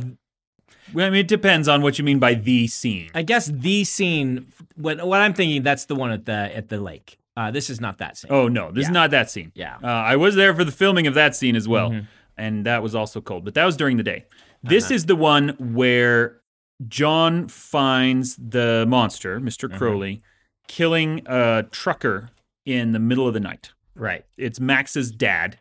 Well, 0.93 1.07
I 1.07 1.11
mean, 1.11 1.21
it 1.21 1.29
depends 1.29 1.67
on 1.67 1.81
what 1.83 1.99
you 1.99 2.05
mean 2.05 2.19
by 2.19 2.35
the 2.35 2.67
scene. 2.67 3.11
I 3.15 3.23
guess 3.23 3.47
the 3.47 3.85
scene. 3.85 4.47
What 4.77 5.05
what 5.07 5.21
I'm 5.21 5.33
thinking, 5.35 5.63
that's 5.63 5.87
the 5.87 5.95
one 5.95 6.11
at 6.11 6.27
the 6.27 6.33
at 6.57 6.69
the 6.69 6.79
lake. 6.81 7.19
Uh, 7.37 7.51
this 7.51 7.69
is 7.71 7.81
not 7.81 7.99
that 7.99 8.17
scene. 8.17 8.31
Oh, 8.33 8.47
no, 8.47 8.71
this 8.71 8.85
is 8.85 8.91
not 8.93 9.11
that 9.11 9.29
scene. 9.31 9.51
Yeah. 9.57 9.77
Uh, 9.83 9.87
I 9.89 10.15
was 10.17 10.37
there 10.37 10.55
for 10.55 10.63
the 10.63 10.71
filming 10.71 11.09
of 11.09 11.15
that 11.15 11.35
scene 11.35 11.57
as 11.57 11.67
well, 11.67 11.91
Mhm. 11.91 12.07
and 12.37 12.65
that 12.67 12.81
was 12.81 12.95
also 12.95 13.21
cold, 13.21 13.45
but 13.45 13.55
that 13.55 13.65
was 13.65 13.77
during 13.77 13.97
the 13.97 14.05
day. 14.05 14.27
This 14.63 14.85
Uh-huh. 14.85 14.95
is 14.95 15.07
the 15.07 15.17
one 15.17 15.49
where 15.59 16.41
John 16.87 17.49
finds 17.49 18.37
the 18.37 18.85
monster, 18.87 19.41
mister 19.41 19.67
Uh-huh. 19.69 19.79
Crowley, 19.79 20.21
killing 20.69 21.23
a 21.27 21.65
trucker 21.73 22.29
in 22.65 22.93
the 22.93 23.01
middle 23.01 23.27
of 23.27 23.35
the 23.35 23.41
night. 23.41 23.73
Right. 23.97 24.25
It's 24.37 24.61
Max's 24.61 25.11
dad. 25.11 25.59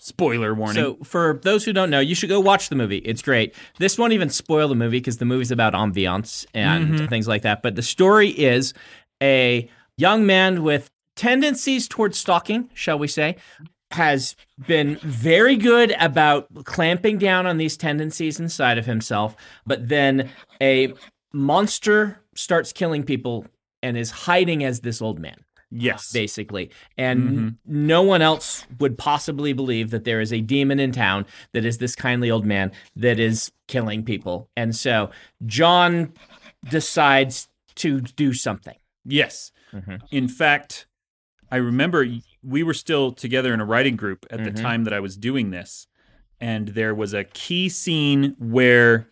Spoiler 0.00 0.54
warning. 0.54 0.76
So, 0.82 0.98
for 1.02 1.40
those 1.42 1.64
who 1.64 1.72
don't 1.72 1.90
know, 1.90 2.00
you 2.00 2.14
should 2.14 2.28
go 2.28 2.38
watch 2.40 2.68
the 2.68 2.76
movie. 2.76 2.98
It's 2.98 3.22
great. 3.22 3.54
This 3.78 3.98
won't 3.98 4.12
even 4.12 4.30
spoil 4.30 4.68
the 4.68 4.74
movie 4.74 4.98
because 5.00 5.18
the 5.18 5.24
movie's 5.24 5.50
about 5.50 5.72
ambiance 5.74 6.46
and 6.54 6.94
Mhm. 6.94 7.08
things 7.08 7.26
like 7.26 7.42
that. 7.42 7.62
But 7.62 7.74
the 7.74 7.82
story 7.82 8.28
is 8.30 8.74
a 9.22 9.68
young 9.96 10.24
man 10.24 10.62
with 10.62 10.88
tendencies 11.16 11.88
towards 11.88 12.16
stalking, 12.16 12.70
shall 12.74 12.98
we 12.98 13.08
say, 13.08 13.36
has 13.90 14.36
been 14.66 14.96
very 15.02 15.56
good 15.56 15.94
about 15.98 16.46
clamping 16.64 17.18
down 17.18 17.46
on 17.46 17.56
these 17.56 17.76
tendencies 17.76 18.38
inside 18.38 18.78
of 18.78 18.86
himself. 18.86 19.34
But 19.66 19.88
then 19.88 20.30
a 20.62 20.92
monster 21.32 22.20
starts 22.34 22.72
killing 22.72 23.02
people 23.02 23.46
and 23.82 23.96
is 23.96 24.10
hiding 24.10 24.62
as 24.62 24.80
this 24.80 25.00
old 25.02 25.18
man 25.18 25.36
yes. 25.70 26.12
basically. 26.12 26.70
And 26.96 27.56
no 27.66 28.02
one 28.02 28.22
else 28.22 28.66
would 28.78 28.96
possibly 28.98 29.52
believe 29.52 29.90
that 29.90 30.04
there 30.04 30.20
is 30.20 30.32
a 30.32 30.40
demon 30.40 30.80
in 30.80 30.92
town 30.92 31.26
that 31.52 31.64
is 31.64 31.78
this 31.78 31.94
kindly 31.94 32.30
old 32.30 32.46
man 32.46 32.72
that 32.96 33.18
is 33.18 33.50
killing 33.66 34.04
people. 34.04 34.48
And 34.56 34.74
so 34.74 35.10
John 35.46 36.12
decides 36.70 37.48
to 37.76 38.00
do 38.00 38.32
something. 38.32 38.76
Yes. 39.04 39.52
Mhm. 39.72 40.00
In 40.10 40.28
fact, 40.28 40.86
I 41.50 41.56
remember 41.56 42.06
we 42.42 42.62
were 42.62 42.74
still 42.74 43.12
together 43.12 43.54
in 43.54 43.60
a 43.60 43.64
writing 43.64 43.96
group 43.96 44.26
at 44.30 44.42
the 44.44 44.50
Mhm. 44.50 44.60
time 44.60 44.84
that 44.84 44.92
I 44.92 45.00
was 45.00 45.16
doing 45.16 45.50
this. 45.50 45.86
And 46.40 46.68
there 46.68 46.94
was 46.94 47.14
a 47.14 47.24
key 47.24 47.68
scene 47.68 48.34
where 48.38 49.08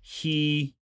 he 0.00 0.74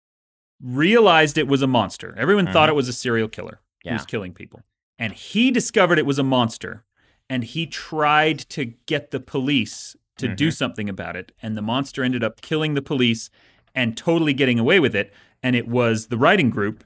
realized 0.60 1.38
it 1.38 1.46
was 1.48 1.62
a 1.62 1.66
monster. 1.66 2.14
Everyone 2.16 2.46
thought 2.46 2.68
it 2.68 2.74
was 2.74 2.88
a 2.88 2.92
serial 2.92 3.28
killer 3.28 3.60
who 3.84 3.92
was 3.92 4.04
killing 4.06 4.32
people. 4.34 4.62
And 4.98 5.12
he 5.12 5.50
discovered 5.50 5.98
it 5.98 6.06
was 6.06 6.18
a 6.18 6.24
monster. 6.24 6.84
And 7.30 7.44
he 7.44 7.66
tried 7.66 8.38
to 8.50 8.64
get 8.86 9.10
the 9.10 9.20
police 9.20 9.94
to 10.16 10.34
do 10.34 10.50
something 10.50 10.88
about 10.88 11.14
it. 11.14 11.30
And 11.42 11.56
the 11.56 11.62
monster 11.62 12.02
ended 12.02 12.24
up 12.24 12.40
killing 12.40 12.74
the 12.74 12.82
police 12.82 13.30
and 13.74 13.96
totally 13.96 14.32
getting 14.32 14.58
away 14.58 14.80
with 14.80 14.96
it. 14.96 15.12
And 15.42 15.54
it 15.54 15.68
was 15.68 16.08
the 16.08 16.18
writing 16.18 16.50
group 16.50 16.82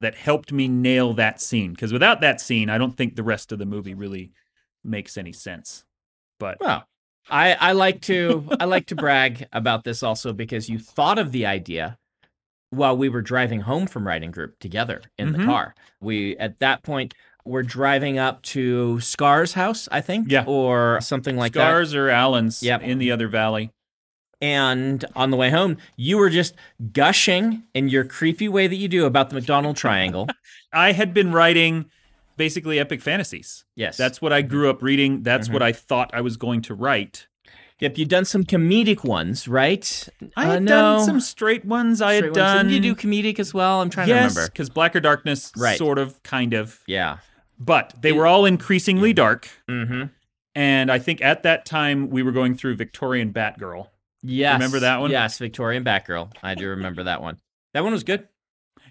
that 0.00 0.16
helped 0.16 0.52
me 0.52 0.68
nail 0.68 1.14
that 1.14 1.40
scene. 1.40 1.72
Because 1.72 1.92
without 1.92 2.20
that 2.20 2.40
scene, 2.40 2.68
I 2.68 2.76
don't 2.76 2.96
think 2.96 3.16
the 3.16 3.22
rest 3.22 3.52
of 3.52 3.58
the 3.58 3.64
movie 3.64 3.94
really 3.94 4.32
makes 4.82 5.16
any 5.16 5.32
sense. 5.32 5.84
But 6.38 6.58
Well, 6.60 6.84
I, 7.30 7.54
I 7.54 7.72
like 7.72 8.02
to 8.02 8.46
I 8.60 8.66
like 8.66 8.86
to 8.86 8.96
brag 8.96 9.46
about 9.52 9.84
this 9.84 10.02
also 10.02 10.34
because 10.34 10.68
you 10.68 10.78
thought 10.78 11.18
of 11.18 11.32
the 11.32 11.46
idea 11.46 11.96
while 12.68 12.96
we 12.96 13.08
were 13.08 13.22
driving 13.22 13.60
home 13.60 13.86
from 13.86 14.06
writing 14.06 14.30
group 14.32 14.58
together 14.58 15.00
in 15.16 15.32
the 15.32 15.38
Mhm. 15.38 15.46
car. 15.46 15.74
We 16.00 16.36
at 16.38 16.58
that 16.58 16.82
point 16.82 17.14
were 17.44 17.62
driving 17.62 18.18
up 18.18 18.42
to 18.42 18.98
Scar's 19.00 19.52
house, 19.52 19.88
I 19.92 20.00
think, 20.00 20.30
Yeah. 20.30 20.44
or 20.46 20.98
something 21.02 21.36
like 21.36 21.52
that. 21.52 21.60
Scars 21.60 21.94
or 21.94 22.08
Allen's 22.08 22.62
Yep. 22.62 22.82
in 22.82 22.98
the 22.98 23.10
other 23.12 23.28
valley. 23.28 23.70
And 24.40 25.04
on 25.14 25.30
the 25.30 25.36
way 25.36 25.50
home, 25.50 25.78
you 25.96 26.18
were 26.18 26.28
just 26.30 26.54
gushing 26.92 27.62
in 27.74 27.88
your 27.88 28.04
creepy 28.04 28.48
way 28.48 28.66
that 28.66 28.76
you 28.76 28.88
do 28.88 29.06
about 29.06 29.28
the 29.30 29.36
McDonald 29.36 29.76
Triangle. 29.76 30.28
I 30.72 30.92
had 30.92 31.14
been 31.14 31.32
writing 31.32 31.86
basically 32.36 32.78
epic 32.78 33.00
fantasies. 33.00 33.64
Yes, 33.76 33.96
That's 33.96 34.20
what 34.20 34.32
I 34.32 34.42
grew 34.42 34.68
up 34.68 34.82
reading. 34.82 35.22
That's 35.22 35.48
Mhm. 35.48 35.52
what 35.52 35.62
I 35.62 35.72
thought 35.72 36.10
I 36.12 36.20
was 36.20 36.36
going 36.36 36.62
to 36.62 36.74
write. 36.74 37.26
yep. 37.80 37.96
You've 37.98 38.08
done 38.08 38.24
some 38.24 38.44
comedic 38.44 39.04
ones, 39.04 39.46
right? 39.46 40.08
I 40.36 40.46
Uh, 40.46 40.50
had 40.52 40.62
no. 40.62 40.70
done 40.96 41.04
some 41.04 41.20
straight 41.20 41.64
ones. 41.64 42.00
I 42.00 42.16
Straight 42.16 42.16
had 42.16 42.24
ones. 42.30 42.36
done. 42.36 42.68
Didn't 42.68 42.84
you 42.84 42.94
do 42.94 43.00
comedic 43.00 43.38
as 43.38 43.52
well? 43.54 43.80
I'm 43.82 43.90
trying 43.90 44.08
yes, 44.08 44.32
to 44.32 44.38
remember. 44.40 44.50
because 44.52 44.70
Blacker 44.70 45.00
Darkness, 45.00 45.52
Right. 45.56 45.76
sort 45.78 45.98
of, 45.98 46.22
kind 46.22 46.54
of, 46.54 46.80
Yeah. 46.86 47.18
But 47.58 47.94
they 48.00 48.12
were 48.12 48.26
all 48.26 48.44
increasingly 48.44 49.12
dark. 49.12 49.48
Mm-hmm. 49.68 50.04
And 50.54 50.90
I 50.90 50.98
think 50.98 51.20
at 51.20 51.42
that 51.42 51.64
time 51.66 52.10
we 52.10 52.22
were 52.22 52.32
going 52.32 52.54
through 52.56 52.76
Victorian 52.76 53.32
Batgirl. 53.32 53.88
Yes. 54.22 54.54
Remember 54.54 54.80
that 54.80 55.00
one? 55.00 55.10
Yes, 55.10 55.38
Victorian 55.38 55.84
Batgirl. 55.84 56.32
I 56.42 56.54
do 56.54 56.68
remember 56.68 57.02
that 57.02 57.20
one. 57.20 57.38
That 57.74 57.82
one 57.82 57.92
was 57.92 58.04
good. 58.04 58.28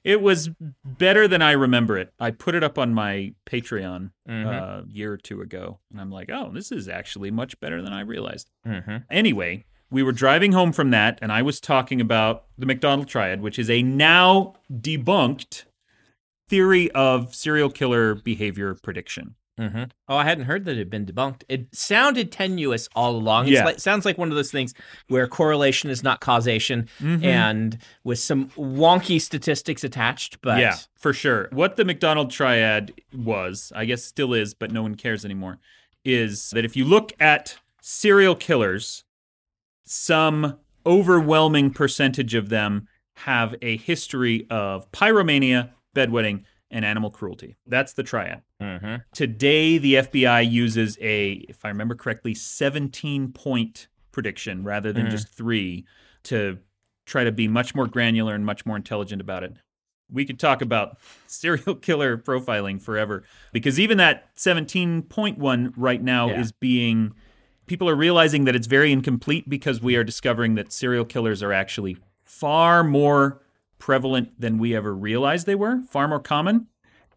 It 0.04 0.22
was 0.22 0.50
better 0.84 1.30
than 1.30 1.42
I 1.42 1.54
remember 1.54 1.98
it. 1.98 2.14
I 2.20 2.32
put 2.32 2.56
it 2.56 2.64
up 2.64 2.78
on 2.78 2.94
my 2.94 3.34
Patreon 3.46 4.12
Mhm. 4.30 4.46
uh, 4.46 4.82
a 4.84 4.88
year 4.90 5.14
or 5.14 5.18
two 5.18 5.42
ago, 5.42 5.80
and 5.90 6.02
I'm 6.02 6.12
like, 6.12 6.30
oh, 6.30 6.52
this 6.54 6.72
is 6.74 6.90
actually 6.90 7.32
much 7.32 7.58
better 7.62 7.82
than 7.82 7.94
I 7.94 8.02
realized. 8.02 8.50
Mm-hmm. 8.68 8.98
Anyway, 9.10 9.64
we 9.90 10.04
were 10.04 10.12
driving 10.12 10.52
home 10.52 10.74
from 10.74 10.92
that, 10.92 11.20
and 11.22 11.32
I 11.32 11.42
was 11.42 11.62
talking 11.62 12.02
about 12.02 12.44
the 12.58 12.66
McDonald 12.66 13.08
Triad, 13.08 13.40
which 13.42 13.58
is 13.58 13.70
a 13.70 13.82
now 13.82 14.56
debunked 14.70 15.64
theory 16.48 16.92
of 16.92 17.34
serial 17.34 17.70
killer 17.70 18.16
behavior 18.16 18.76
prediction. 18.76 19.36
Mm-hmm. 19.60 19.84
Oh, 20.10 20.18
I 20.18 20.24
hadn't 20.24 20.46
heard 20.46 20.66
that 20.66 20.72
it 20.72 20.80
had 20.80 20.90
been 20.90 21.06
debunked. 21.06 21.44
It 21.48 21.68
sounded 21.76 22.32
tenuous 22.32 22.90
all 22.96 23.16
along. 23.16 23.48
Yeah. 23.50 23.66
like, 23.66 23.80
sounds 23.80 24.04
like 24.04 24.18
one 24.18 24.30
of 24.30 24.36
those 24.36 24.50
things 24.52 24.74
where 25.10 25.28
correlation 25.28 25.92
is 25.92 26.02
not 26.02 26.22
causation, 26.22 26.90
Mhm. 27.00 27.24
and 27.24 27.78
with 28.04 28.18
some 28.18 28.50
wonky 28.58 29.22
statistics 29.22 29.84
attached. 29.84 30.42
But 30.42 30.60
Yeah, 30.60 30.78
for 31.00 31.14
sure. 31.14 31.50
What 31.52 31.76
the 31.76 31.86
McDonald 31.86 32.32
triad 32.32 32.94
was, 33.16 33.72
I 33.76 33.86
guess 33.86 34.04
still 34.04 34.34
is, 34.34 34.56
but 34.56 34.72
no 34.72 34.82
one 34.82 34.96
cares 34.96 35.24
anymore, 35.24 35.60
is 36.04 36.50
that 36.50 36.66
if 36.66 36.76
you 36.76 36.84
look 36.84 37.14
at 37.20 37.60
serial 37.80 38.34
killers, 38.36 39.04
some 39.86 40.58
overwhelming 40.84 41.70
percentage 41.72 42.34
of 42.34 42.50
them 42.50 42.88
have 43.18 43.54
a 43.62 43.78
history 43.78 44.48
of 44.50 44.92
pyromania, 44.92 45.70
bedwetting, 45.96 46.44
and 46.72 46.84
animal 46.84 47.12
cruelty. 47.12 47.56
That's 47.68 47.94
the 47.94 48.02
triad. 48.04 48.42
Mm-hmm. 48.62 48.96
Today, 49.14 49.78
the 49.78 49.94
FBI 49.96 50.50
uses 50.50 50.98
a, 51.00 51.34
if 51.48 51.64
I 51.64 51.68
remember 51.68 51.94
correctly, 51.94 52.34
17 52.34 53.32
point 53.32 53.88
prediction 54.12 54.64
rather 54.64 54.92
than 54.92 55.06
Mhm. 55.08 55.12
just 55.12 55.28
three 55.28 55.86
to 56.24 56.58
try 57.06 57.24
to 57.24 57.32
be 57.32 57.48
much 57.48 57.76
more 57.76 57.86
granular 57.88 58.34
and 58.34 58.46
much 58.46 58.66
more 58.66 58.76
intelligent 58.76 59.22
about 59.22 59.44
it. 59.44 59.54
We 60.12 60.26
could 60.26 60.40
talk 60.40 60.62
about 60.62 60.98
serial 61.28 61.76
killer 61.76 62.18
profiling 62.18 62.82
forever 62.82 63.24
because 63.52 63.80
even 63.80 63.98
that 64.00 64.30
17 64.36 65.04
point 65.04 65.38
one 65.38 65.74
right 65.78 66.02
now 66.02 66.30
Yeah. 66.30 66.40
is 66.42 66.52
being, 66.52 67.14
people 67.68 67.88
are 67.88 67.96
realizing 67.96 68.46
that 68.46 68.56
it's 68.56 68.68
very 68.68 68.92
incomplete 68.92 69.48
because 69.48 69.80
we 69.82 69.96
are 69.96 70.04
discovering 70.04 70.56
that 70.56 70.72
serial 70.72 71.06
killers 71.06 71.44
are 71.44 71.54
actually 71.54 71.98
far 72.16 72.84
more 72.84 73.42
prevalent 73.88 74.40
than 74.40 74.58
we 74.58 74.74
ever 74.74 74.96
realized 74.96 75.46
they 75.46 75.56
were, 75.56 75.82
far 75.90 76.08
more 76.08 76.18
common. 76.22 76.68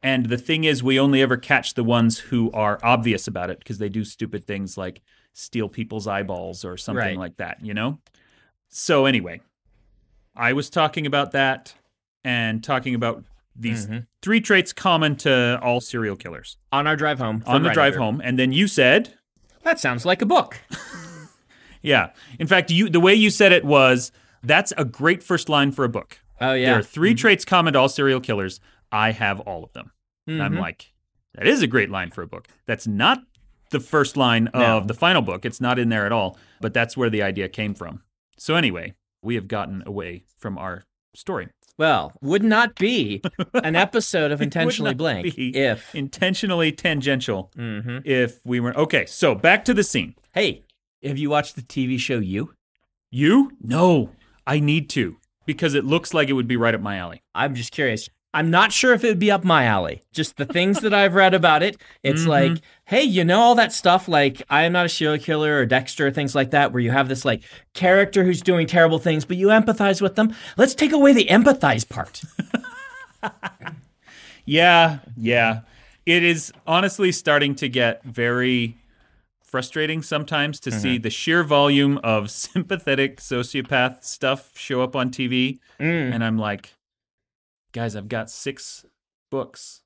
And 0.03 0.27
the 0.27 0.37
thing 0.37 0.65
is, 0.65 0.83
we 0.83 0.99
only 0.99 1.23
ever 1.23 1.37
catch 1.37 1.75
the 1.75 1.85
ones 1.85 2.19
who 2.19 2.51
are 2.51 2.81
obvious 2.83 3.29
about 3.29 3.51
it 3.51 3.61
because 3.61 3.79
they 3.79 3.89
do 3.89 4.05
stupid 4.05 4.45
things 4.45 4.77
like 4.77 5.01
steal 5.33 5.69
people's 5.69 6.09
eyeballs 6.09 6.65
or 6.65 6.77
something 6.77 7.05
Right. 7.05 7.17
like 7.17 7.37
that, 7.37 7.65
you 7.65 7.73
know? 7.73 8.01
So, 8.69 9.07
anyway, 9.07 9.43
I 10.35 10.55
was 10.55 10.69
talking 10.69 11.07
about 11.07 11.31
that 11.31 11.75
and 12.25 12.65
talking 12.65 12.97
about 12.97 13.23
these 13.55 13.87
Mhm. 13.87 14.09
three 14.21 14.41
traits 14.41 14.73
common 14.73 15.15
to 15.19 15.61
all 15.63 15.81
serial 15.81 16.17
killers 16.17 16.57
On 16.73 16.89
our 16.89 16.97
drive 16.97 17.21
home. 17.21 17.45
on 17.47 17.63
the 17.63 17.71
drive 17.71 17.95
home. 17.95 18.21
And 18.25 18.37
then 18.41 18.51
you 18.51 18.67
said, 18.67 19.15
That 19.63 19.79
sounds 19.79 20.05
like 20.05 20.21
a 20.21 20.27
book. 20.27 20.59
yeah. 21.81 22.11
In 22.41 22.49
fact, 22.49 22.73
you 22.73 22.89
the 22.91 23.01
way 23.01 23.15
you 23.15 23.31
said 23.31 23.53
it 23.53 23.65
was, 23.65 24.11
that's 24.43 24.73
a 24.77 24.85
great 24.85 25.23
first 25.23 25.49
line 25.49 25.71
for 25.71 25.85
a 25.85 25.89
book. 25.89 26.19
Oh 26.41 26.53
yeah. 26.55 26.71
There 26.71 26.79
are 26.79 26.83
3 26.83 27.15
traits 27.15 27.45
common 27.45 27.73
to 27.75 27.79
all 27.79 27.89
serial 27.89 28.21
killers. 28.21 28.61
I 28.93 29.13
have 29.13 29.41
all 29.41 29.65
of 29.65 29.73
them. 29.73 29.93
And 30.29 30.43
I'm 30.43 30.57
like, 30.59 30.93
that 31.35 31.47
is 31.47 31.63
a 31.63 31.67
great 31.69 31.89
line 31.91 32.11
for 32.11 32.23
a 32.23 32.27
book. 32.27 32.49
That's 32.67 32.87
not 32.87 33.23
the 33.71 33.79
first 33.81 34.17
line 34.17 34.49
of 34.49 34.61
No. 34.61 34.81
the 34.87 34.95
final 34.95 35.23
book. 35.23 35.45
It's 35.45 35.61
not 35.61 35.79
in 35.79 35.89
there 35.89 36.05
at 36.07 36.13
all, 36.13 36.37
but 36.61 36.75
that's 36.75 36.97
where 36.97 37.11
the 37.11 37.23
idea 37.23 37.49
came 37.49 37.75
from. 37.75 38.03
So, 38.37 38.55
anyway, 38.57 38.95
we 39.23 39.35
have 39.37 39.47
gotten 39.49 39.83
away 39.87 40.25
from 40.37 40.59
our 40.59 40.83
story. 41.15 41.49
Well, 41.79 42.13
would 42.23 42.43
not 42.43 42.75
be 42.77 43.23
an 43.55 43.77
episode 43.77 44.33
of 44.33 44.41
Intentionally 44.43 44.95
Blank 44.95 45.35
if. 45.37 45.95
Intentionally 45.95 46.73
tangential 46.73 47.51
hmm 47.55 47.99
if 48.05 48.41
we 48.45 48.59
were. 48.61 48.77
Okay, 48.77 49.07
so 49.07 49.35
back 49.35 49.65
to 49.67 49.75
the 49.75 49.85
scene. 49.85 50.15
Hey, 50.35 50.65
have 51.05 51.19
you 51.19 51.31
watched 51.31 51.55
the 51.55 51.63
TV 51.63 51.99
show 52.01 52.19
You? 52.19 52.53
You? 53.11 53.53
No, 53.61 54.11
I 54.47 54.59
need 54.61 54.89
to 54.91 55.19
because 55.47 55.75
it 55.75 55.85
looks 55.85 56.13
like 56.13 56.29
it 56.29 56.35
would 56.35 56.49
be 56.49 56.57
right 56.57 56.75
up 56.75 56.81
my 56.83 56.97
alley. 56.97 57.23
I'm 57.35 57.55
just 57.55 57.73
curious. 57.73 58.09
I'm 58.35 58.51
not 58.51 58.71
sure 58.71 58.93
if 58.93 59.03
it 59.03 59.09
would 59.09 59.19
be 59.19 59.31
up 59.31 59.45
my 59.45 59.65
alley. 59.65 60.03
Just 60.13 60.37
the 60.37 60.45
things 60.45 60.81
that 60.81 60.93
I've 60.93 61.15
read 61.15 61.33
about 61.33 61.63
it. 61.63 61.79
It's 62.03 62.25
Mhm. 62.25 62.29
like, 62.29 62.53
hey, 62.85 63.03
you 63.03 63.25
know 63.25 63.41
all 63.41 63.55
that 63.55 63.73
stuff 63.73 64.09
like 64.09 64.43
I 64.51 64.65
am 64.65 64.73
not 64.73 64.85
a 64.85 64.89
serial 64.91 65.17
killer 65.17 65.57
or 65.59 65.65
Dexter, 65.65 66.11
things 66.11 66.35
like 66.35 66.51
that, 66.51 66.71
where 66.71 66.83
you 66.83 66.91
have 66.91 67.09
this 67.09 67.25
like 67.25 67.43
character 67.73 68.25
who's 68.25 68.43
doing 68.43 68.67
terrible 68.67 68.99
things, 68.99 69.25
but 69.25 69.39
you 69.39 69.47
empathize 69.47 70.03
with 70.03 70.17
them. 70.17 70.35
Let's 70.59 70.75
take 70.75 70.93
away 70.93 71.15
the 71.15 71.27
empathize 71.31 71.89
part. 71.89 72.21
Yeah, 74.45 74.99
yeah. 75.17 75.61
It 76.05 76.23
is 76.23 76.53
honestly 76.67 77.11
starting 77.11 77.57
to 77.57 77.69
get 77.69 78.03
very 78.05 78.77
frustrating 79.57 80.03
sometimes 80.03 80.61
to 80.61 80.71
see 80.71 80.99
the 80.99 81.09
sheer 81.09 81.43
volume 81.43 81.97
of 82.05 82.31
sympathetic 82.47 83.17
sociopath 83.17 84.05
stuff 84.05 84.51
show 84.55 84.83
up 84.83 84.95
on 84.95 85.09
TV. 85.09 85.59
Mm. 85.81 86.13
And 86.13 86.23
I'm 86.23 86.37
like, 86.37 86.75
guys, 87.73 87.97
I've 87.97 88.09
got 88.09 88.29
six 88.29 88.85
books. 89.31 89.81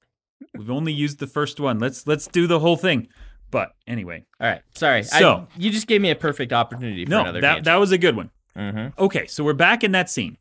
We've 0.58 0.72
only 0.72 0.92
used 0.92 1.20
the 1.20 1.28
first 1.28 1.60
one. 1.60 1.78
Let's 1.78 2.04
let's 2.04 2.26
do 2.26 2.48
the 2.48 2.58
whole 2.58 2.76
thing. 2.76 3.06
But 3.52 3.76
anyway, 3.86 4.24
All 4.40 4.48
right, 4.48 4.62
sorry. 4.74 5.04
So- 5.04 5.46
I, 5.48 5.58
you 5.60 5.70
just 5.70 5.86
gave 5.86 6.00
me 6.00 6.10
a 6.10 6.16
perfect 6.16 6.52
opportunity 6.52 7.04
for 7.04 7.10
no, 7.10 7.20
another 7.20 7.40
that 7.40 7.62
that 7.62 7.76
was 7.76 7.92
a 7.92 7.98
good 7.98 8.16
one. 8.16 8.30
mm-hmm. 8.56 9.00
Okay, 9.00 9.28
so 9.28 9.44
we're 9.44 9.52
back 9.52 9.84
in 9.84 9.92
that 9.92 10.10
scene. 10.10 10.36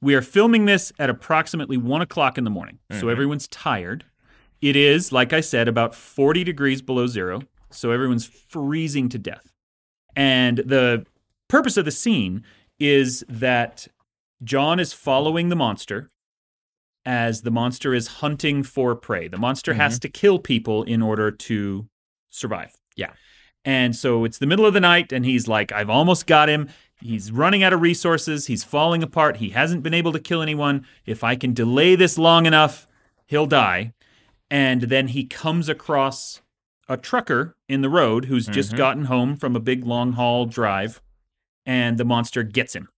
We 0.00 0.16
are 0.16 0.22
filming 0.22 0.64
this 0.64 0.92
at 0.98 1.08
approximately 1.08 1.76
one 1.76 2.02
o'clock 2.02 2.36
in 2.36 2.42
the 2.42 2.50
morning. 2.50 2.80
So 2.98 3.08
everyone's 3.08 3.46
tired. 3.46 4.06
It 4.60 4.74
is, 4.74 5.12
like 5.12 5.32
I 5.32 5.40
said, 5.40 5.68
about 5.68 5.94
40 5.94 6.42
degrees 6.42 6.82
below 6.82 7.06
zero. 7.06 7.42
So 7.72 7.90
everyone's 7.90 8.26
freezing 8.26 9.08
to 9.10 9.18
death. 9.18 9.52
And 10.14 10.58
the 10.58 11.06
purpose 11.48 11.76
of 11.76 11.84
the 11.84 11.90
scene 11.90 12.44
is 12.78 13.24
that 13.28 13.88
John 14.42 14.80
is 14.80 14.92
following 14.92 15.48
the 15.48 15.56
monster 15.56 16.08
as 17.04 17.42
the 17.42 17.50
monster 17.50 17.94
is 17.94 18.06
hunting 18.06 18.62
for 18.62 18.94
prey. 18.94 19.28
The 19.28 19.38
monster 19.38 19.72
mm-hmm. 19.72 19.80
has 19.80 19.98
to 20.00 20.08
kill 20.08 20.38
people 20.38 20.82
in 20.82 21.02
order 21.02 21.30
to 21.30 21.88
survive. 22.30 22.74
Yeah. 22.96 23.12
And 23.64 23.94
so 23.94 24.24
it's 24.24 24.38
the 24.38 24.46
middle 24.46 24.66
of 24.66 24.74
the 24.74 24.80
night, 24.80 25.12
and 25.12 25.24
he's 25.24 25.46
like, 25.46 25.70
I've 25.70 25.90
almost 25.90 26.26
got 26.26 26.48
him. 26.48 26.68
He's 27.00 27.32
running 27.32 27.62
out 27.62 27.72
of 27.72 27.80
resources. 27.80 28.46
He's 28.46 28.64
falling 28.64 29.02
apart. 29.02 29.36
He 29.36 29.50
hasn't 29.50 29.82
been 29.82 29.94
able 29.94 30.12
to 30.12 30.20
kill 30.20 30.42
anyone. 30.42 30.86
If 31.06 31.24
I 31.24 31.36
can 31.36 31.52
delay 31.52 31.94
this 31.94 32.18
long 32.18 32.46
enough, 32.46 32.86
he'll 33.26 33.46
die. 33.46 33.92
And 34.50 34.82
then 34.82 35.08
he 35.08 35.24
comes 35.24 35.68
across 35.68 36.42
a 36.88 36.96
trucker 36.96 37.56
in 37.68 37.80
the 37.80 37.88
road 37.88 38.26
who's 38.26 38.46
just 38.46 38.72
Mhm. 38.72 38.76
gotten 38.76 39.04
home 39.06 39.36
from 39.36 39.54
a 39.56 39.60
big 39.60 39.84
long 39.84 40.12
haul 40.12 40.46
drive, 40.46 41.00
and 41.64 41.98
the 41.98 42.04
monster 42.04 42.42
gets 42.42 42.74
him. 42.74 42.88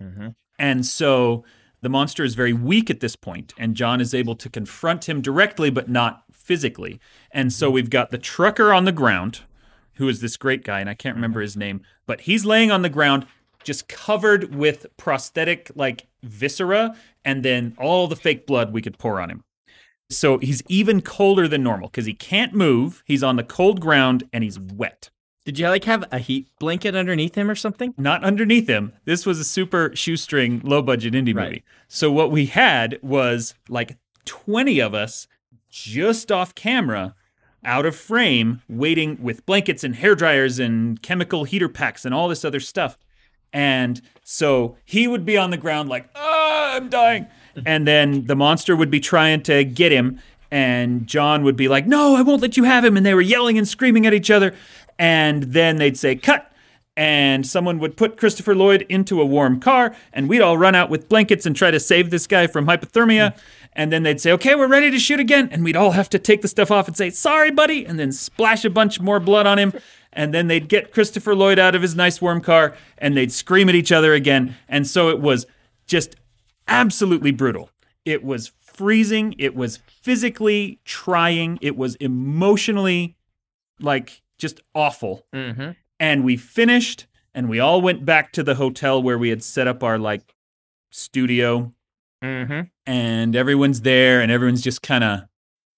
Mm-hmm. 0.00 0.28
And 0.58 0.86
so 0.86 1.44
the 1.80 1.88
monster 1.88 2.22
is 2.22 2.34
very 2.34 2.52
weak 2.52 2.88
at 2.90 3.00
this 3.00 3.16
point, 3.16 3.52
and 3.58 3.74
John 3.74 4.00
is 4.00 4.14
able 4.14 4.36
to 4.36 4.48
confront 4.48 5.08
him 5.08 5.20
directly, 5.20 5.70
but 5.70 5.88
not 5.88 6.22
physically. 6.30 7.00
And 7.32 7.52
so 7.52 7.70
we've 7.70 7.90
got 7.90 8.10
the 8.10 8.18
trucker 8.18 8.72
on 8.72 8.84
the 8.84 8.92
ground, 8.92 9.40
who 9.94 10.08
is 10.08 10.20
this 10.20 10.36
great 10.36 10.64
guy, 10.64 10.80
and 10.80 10.88
I 10.88 10.94
can't 10.94 11.16
remember 11.16 11.40
his 11.40 11.56
name, 11.56 11.82
but 12.06 12.22
he's 12.22 12.44
laying 12.44 12.70
on 12.70 12.82
the 12.82 12.88
ground, 12.88 13.26
just 13.64 13.88
covered 13.88 14.54
with 14.54 14.86
prosthetic 14.96 15.70
like 15.74 16.06
viscera, 16.22 16.96
and 17.24 17.44
then 17.44 17.74
all 17.78 18.06
the 18.06 18.16
fake 18.16 18.46
blood 18.46 18.72
we 18.72 18.82
could 18.82 18.98
pour 18.98 19.20
on 19.20 19.30
him. 19.30 19.42
So 20.12 20.38
he's 20.38 20.62
even 20.68 21.00
colder 21.00 21.48
than 21.48 21.62
normal 21.62 21.88
because 21.88 22.06
he 22.06 22.14
can't 22.14 22.54
move. 22.54 23.02
He's 23.06 23.22
on 23.22 23.36
the 23.36 23.44
cold 23.44 23.80
ground 23.80 24.24
and 24.32 24.42
he's 24.44 24.58
wet. 24.58 25.10
Did 25.44 25.58
you 25.58 25.68
like 25.68 25.84
have 25.84 26.04
a 26.12 26.18
heat 26.18 26.48
blanket 26.60 26.94
underneath 26.94 27.34
him 27.34 27.50
or 27.50 27.56
something? 27.56 27.94
Not 27.98 28.22
underneath 28.22 28.68
him. 28.68 28.92
This 29.04 29.26
was 29.26 29.40
a 29.40 29.44
super 29.44 29.90
shoestring, 29.94 30.60
low 30.62 30.82
budget 30.82 31.14
indie 31.14 31.34
Right. 31.34 31.44
movie. 31.48 31.64
So 31.88 32.12
what 32.12 32.30
we 32.30 32.46
had 32.46 32.98
was 33.02 33.54
like 33.68 33.96
20 34.24 34.78
of 34.80 34.94
us 34.94 35.26
just 35.68 36.30
off 36.30 36.54
camera, 36.54 37.14
out 37.64 37.86
of 37.86 37.96
frame, 37.96 38.62
waiting 38.68 39.18
with 39.20 39.44
blankets 39.46 39.82
and 39.82 39.96
hair 39.96 40.14
dryers 40.14 40.58
and 40.60 41.02
chemical 41.02 41.42
heater 41.44 41.68
packs 41.68 42.04
and 42.04 42.14
all 42.14 42.28
this 42.28 42.44
other 42.44 42.60
stuff. 42.60 42.96
And 43.52 44.00
so 44.22 44.76
he 44.84 45.08
would 45.08 45.24
be 45.24 45.36
on 45.36 45.50
the 45.50 45.56
ground 45.56 45.88
like, 45.88 46.08
ah, 46.14 46.76
I'm 46.76 46.88
dying. 46.88 47.26
And 47.66 47.86
then 47.86 48.26
the 48.26 48.36
monster 48.36 48.74
would 48.76 48.90
be 48.90 49.00
trying 49.00 49.42
to 49.44 49.64
get 49.64 49.92
him. 49.92 50.20
And 50.50 51.06
John 51.06 51.44
would 51.44 51.56
be 51.56 51.68
like, 51.68 51.86
no, 51.86 52.14
I 52.14 52.22
won't 52.22 52.42
let 52.42 52.56
you 52.56 52.64
have 52.64 52.84
him. 52.84 52.96
And 52.96 53.06
they 53.06 53.14
were 53.14 53.22
yelling 53.22 53.56
and 53.56 53.66
screaming 53.66 54.06
at 54.06 54.14
each 54.14 54.30
other. 54.30 54.54
And 54.98 55.44
then 55.44 55.76
they'd 55.76 55.96
say, 55.96 56.14
cut. 56.14 56.52
And 56.94 57.46
someone 57.46 57.78
would 57.78 57.96
put 57.96 58.18
Christopher 58.18 58.54
Lloyd 58.54 58.84
into 58.90 59.20
a 59.22 59.24
warm 59.24 59.60
car. 59.60 59.96
And 60.12 60.28
we'd 60.28 60.42
all 60.42 60.58
run 60.58 60.74
out 60.74 60.90
with 60.90 61.08
blankets 61.08 61.46
and 61.46 61.56
try 61.56 61.70
to 61.70 61.80
save 61.80 62.10
this 62.10 62.26
guy 62.26 62.46
from 62.46 62.66
hypothermia. 62.66 63.34
And 63.72 63.90
then 63.90 64.02
they'd 64.02 64.20
say, 64.20 64.30
okay, 64.32 64.54
we're 64.54 64.68
ready 64.68 64.90
to 64.90 64.98
shoot 64.98 65.18
again. 65.18 65.48
And 65.50 65.64
we'd 65.64 65.76
all 65.76 65.92
have 65.92 66.10
to 66.10 66.18
take 66.18 66.42
the 66.42 66.48
stuff 66.48 66.70
off 66.70 66.86
and 66.86 66.96
say, 66.96 67.08
sorry, 67.08 67.50
buddy. 67.50 67.86
And 67.86 67.98
then 67.98 68.12
splash 68.12 68.66
a 68.66 68.70
bunch 68.70 69.00
more 69.00 69.20
blood 69.20 69.46
on 69.46 69.58
him. 69.58 69.72
And 70.12 70.34
then 70.34 70.48
they'd 70.48 70.68
get 70.68 70.92
Christopher 70.92 71.34
Lloyd 71.34 71.58
out 71.58 71.74
of 71.74 71.80
his 71.80 71.96
nice 71.96 72.20
warm 72.20 72.42
car 72.42 72.76
and 72.98 73.16
they'd 73.16 73.32
scream 73.32 73.70
at 73.70 73.74
each 73.74 73.90
other 73.90 74.12
again. 74.12 74.56
And 74.68 74.86
so 74.86 75.08
it 75.08 75.20
was 75.20 75.46
just 75.86 76.16
absolutely 76.68 77.30
brutal. 77.30 77.70
It 78.04 78.24
was 78.24 78.52
freezing. 78.60 79.34
It 79.38 79.54
was 79.54 79.78
physically 79.86 80.80
trying. 80.84 81.58
It 81.60 81.76
was 81.76 81.94
emotionally 81.96 83.16
like 83.80 84.22
just 84.38 84.60
awful. 84.74 85.26
Mm-hmm. 85.32 85.72
And 86.00 86.24
we 86.24 86.36
finished 86.36 87.06
and 87.34 87.48
we 87.48 87.60
all 87.60 87.80
went 87.80 88.04
back 88.04 88.32
to 88.32 88.42
the 88.42 88.56
hotel 88.56 89.02
where 89.02 89.18
we 89.18 89.28
had 89.28 89.42
set 89.42 89.68
up 89.68 89.82
our 89.82 89.98
like 89.98 90.34
studio 90.90 91.72
Mm-hmm. 92.22 92.60
and 92.86 93.34
everyone's 93.34 93.80
there 93.80 94.20
and 94.20 94.30
everyone's 94.30 94.62
just 94.62 94.80
kind 94.80 95.02
of 95.02 95.22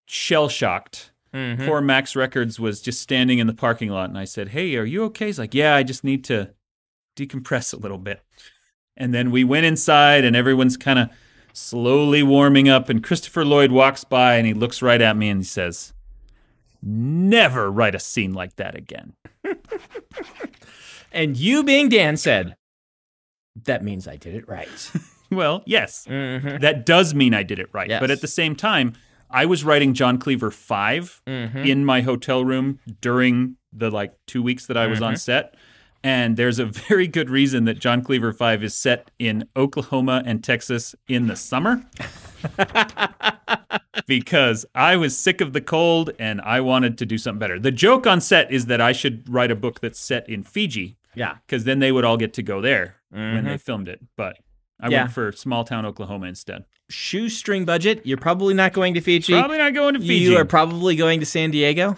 shell 0.05 0.51
shocked. 0.51 1.11
Mm-hmm. 1.33 1.65
Poor 1.65 1.81
Max 1.81 2.15
Records 2.15 2.61
was 2.61 2.83
just 2.83 3.01
standing 3.01 3.39
in 3.39 3.47
the 3.47 3.55
parking 3.55 3.89
lot, 3.89 4.11
and 4.11 4.19
I 4.19 4.25
said, 4.25 4.49
"Hey, 4.51 4.77
are 4.77 4.85
you 4.85 5.05
okay?" 5.05 5.27
He's 5.27 5.39
like, 5.39 5.55
"Yeah, 5.55 5.75
I 5.75 5.83
just 5.83 6.05
need 6.05 6.23
to 6.25 6.51
decompress 7.17 7.73
a 7.73 7.79
little 7.79 7.97
bit." 7.97 8.21
And 8.97 9.13
then 9.13 9.31
we 9.31 9.45
went 9.45 9.67
inside, 9.67 10.25
and 10.25 10.37
everyone's 10.37 10.77
kind 10.77 10.99
of 10.99 11.11
slowly 11.53 12.23
warming 12.23 12.69
up. 12.69 12.89
And 12.89 13.03
Christopher 13.03 13.45
Lloyd 13.45 13.73
walks 13.73 14.05
by, 14.05 14.37
and 14.37 14.47
he 14.47 14.55
looks 14.55 14.83
right 14.83 15.01
at 15.01 15.17
me, 15.17 15.29
and 15.29 15.41
he 15.41 15.45
says, 15.45 15.93
"Never 16.83 17.71
write 17.71 17.95
a 17.95 18.01
scene 18.01 18.33
like 18.35 18.57
that 18.57 18.75
again." 18.75 19.15
And 21.13 21.37
you 21.37 21.63
being 21.63 21.89
Dan 21.89 22.17
said, 22.17 22.57
that 23.67 23.85
means 23.85 24.09
I 24.09 24.17
did 24.17 24.35
it 24.35 24.49
right. 24.49 24.91
well, 25.31 25.63
yes, 25.65 26.07
mm-hmm. 26.11 26.57
that 26.59 26.85
does 26.85 27.15
mean 27.15 27.33
I 27.35 27.45
did 27.45 27.61
it 27.61 27.69
right. 27.73 27.89
Yes. 27.89 28.01
But 28.01 28.11
at 28.11 28.21
the 28.21 28.27
same 28.27 28.57
time, 28.57 28.95
I 29.31 29.47
was 29.47 29.63
writing 29.63 29.95
John 29.95 30.19
Cleaver 30.19 30.51
5 30.51 31.23
Mm-hmm. 31.25 31.59
in 31.59 31.85
my 31.85 32.01
hotel 32.01 32.45
room 32.45 32.81
during 33.01 33.57
the 33.73 33.91
like 33.91 34.15
two 34.27 34.43
weeks 34.43 34.67
that 34.67 34.77
I 34.77 34.89
was 34.89 34.99
Mm-hmm. 34.99 35.05
on 35.05 35.17
set. 35.17 35.55
And 36.05 36.37
there's 36.37 36.59
a 36.61 36.67
very 36.89 37.09
good 37.09 37.31
reason 37.31 37.65
that 37.65 37.81
John 37.81 38.03
Cleaver 38.05 38.33
5 38.33 38.63
is 38.63 38.75
set 38.75 39.11
in 39.19 39.49
Oklahoma 39.57 40.23
and 40.25 40.45
Texas 40.45 40.95
in 41.09 41.27
the 41.27 41.35
summer. 41.35 41.85
because 44.07 44.67
I 44.75 44.97
was 44.97 45.17
sick 45.17 45.41
of 45.41 45.53
the 45.53 45.61
cold 45.61 46.11
and 46.19 46.41
I 46.43 46.61
wanted 46.61 46.99
to 46.99 47.07
do 47.07 47.17
something 47.17 47.39
better. 47.39 47.59
The 47.59 47.71
joke 47.71 48.07
on 48.07 48.21
set 48.21 48.53
is 48.53 48.67
that 48.67 48.81
I 48.81 48.93
should 48.93 49.29
write 49.33 49.51
a 49.51 49.57
book 49.57 49.81
that's 49.81 49.99
set 49.99 50.29
in 50.29 50.43
Fiji 50.43 50.97
Yeah. 51.15 51.37
because 51.47 51.65
then 51.65 51.79
they 51.79 51.91
would 51.93 52.05
all 52.05 52.17
get 52.17 52.35
to 52.35 52.43
go 52.43 52.61
there 52.61 52.97
when 53.11 53.45
Mhm. 53.45 53.49
they 53.49 53.57
filmed 53.59 53.89
it. 53.89 54.01
But 54.17 54.39
I 54.81 54.89
Yeah. 54.91 55.03
went 55.03 55.13
for 55.13 55.33
small 55.33 55.65
town 55.65 55.87
Oklahoma 55.87 56.27
instead. 56.27 56.65
Shoestring 56.91 57.65
budget. 57.65 58.03
You're 58.05 58.19
probably 58.19 58.53
not 58.53 58.73
going 58.75 58.93
to 58.95 59.01
Fiji. 59.01 59.33
Probably 59.33 59.57
not 59.59 59.73
going 59.73 59.95
to 59.95 60.01
Fiji. 60.01 60.25
You 60.25 60.37
are 60.37 60.45
probably 60.45 60.97
going 60.97 61.21
to 61.21 61.27
San 61.27 61.51
Diego. 61.51 61.97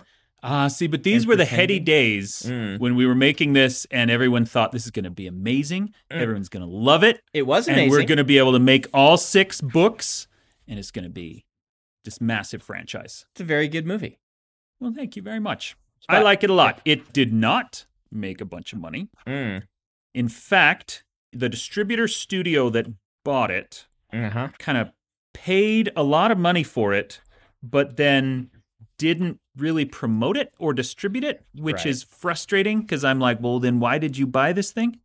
Ah, 0.49 0.69
see, 0.69 0.87
but 0.87 1.03
these 1.03 1.27
were 1.27 1.35
the 1.35 1.45
heady 1.45 1.81
days 1.81 2.43
Mm. 2.47 2.79
when 2.79 2.95
we 2.95 3.05
were 3.05 3.17
making 3.17 3.53
this, 3.55 3.85
and 3.91 4.11
everyone 4.13 4.45
thought 4.45 4.71
this 4.71 4.85
is 4.85 4.93
going 4.93 5.05
to 5.05 5.11
be 5.11 5.27
amazing. 5.27 5.93
Everyone's 6.11 6.49
going 6.49 6.65
to 6.65 6.73
love 6.73 7.03
it, 7.03 7.21
It 7.35 7.43
was 7.49 7.67
and 7.67 7.77
amazing. 7.77 7.91
we're 7.91 8.05
going 8.07 8.19
to 8.19 8.25
be 8.25 8.39
able 8.39 8.53
to 8.53 8.61
make 8.61 8.87
all 8.95 9.17
six 9.17 9.61
books, 9.61 10.29
and 10.69 10.79
it's 10.79 10.93
going 10.93 11.03
to 11.03 11.11
be 11.11 11.45
this 12.05 12.21
massive 12.21 12.63
franchise. 12.63 13.27
it's 13.33 13.41
a 13.41 13.45
very 13.45 13.67
good 13.67 13.87
movie. 13.87 14.21
Well, 14.79 14.93
thank 14.95 15.17
you 15.17 15.23
very 15.23 15.41
much. 15.41 15.75
I 16.09 16.21
like 16.23 16.45
it 16.45 16.51
a 16.51 16.55
lot. 16.55 16.81
It 16.85 17.13
did 17.13 17.33
not 17.33 17.87
make 18.13 18.41
a 18.41 18.45
bunch 18.45 18.73
of 18.73 18.79
money. 18.79 19.09
Mm. 19.27 19.65
In 20.15 20.29
fact, 20.29 21.03
the 21.33 21.49
distributor 21.49 22.07
studio 22.07 22.71
that 22.71 22.87
bought 23.25 23.51
it 23.51 23.89
Uh-huh. 24.13 24.51
kind 24.59 24.79
of 24.79 24.93
paid 25.35 25.91
a 25.97 26.05
lot 26.05 26.31
of 26.31 26.39
money 26.39 26.63
for 26.63 26.95
it, 26.95 27.21
but 27.63 27.97
then 27.97 28.51
didn't 28.99 29.41
really 29.57 29.85
promote 29.85 30.37
it 30.37 30.53
or 30.59 30.73
distribute 30.73 31.25
it, 31.25 31.45
which 31.55 31.77
Right. 31.79 31.87
is 31.87 32.03
frustrating 32.03 32.81
because 32.81 33.05
I'm 33.05 33.19
like, 33.19 33.41
well, 33.41 33.59
then 33.61 33.81
why 33.81 33.99
did 33.99 34.17
you 34.19 34.27
buy 34.27 34.53
this 34.53 34.71
thing? 34.71 34.99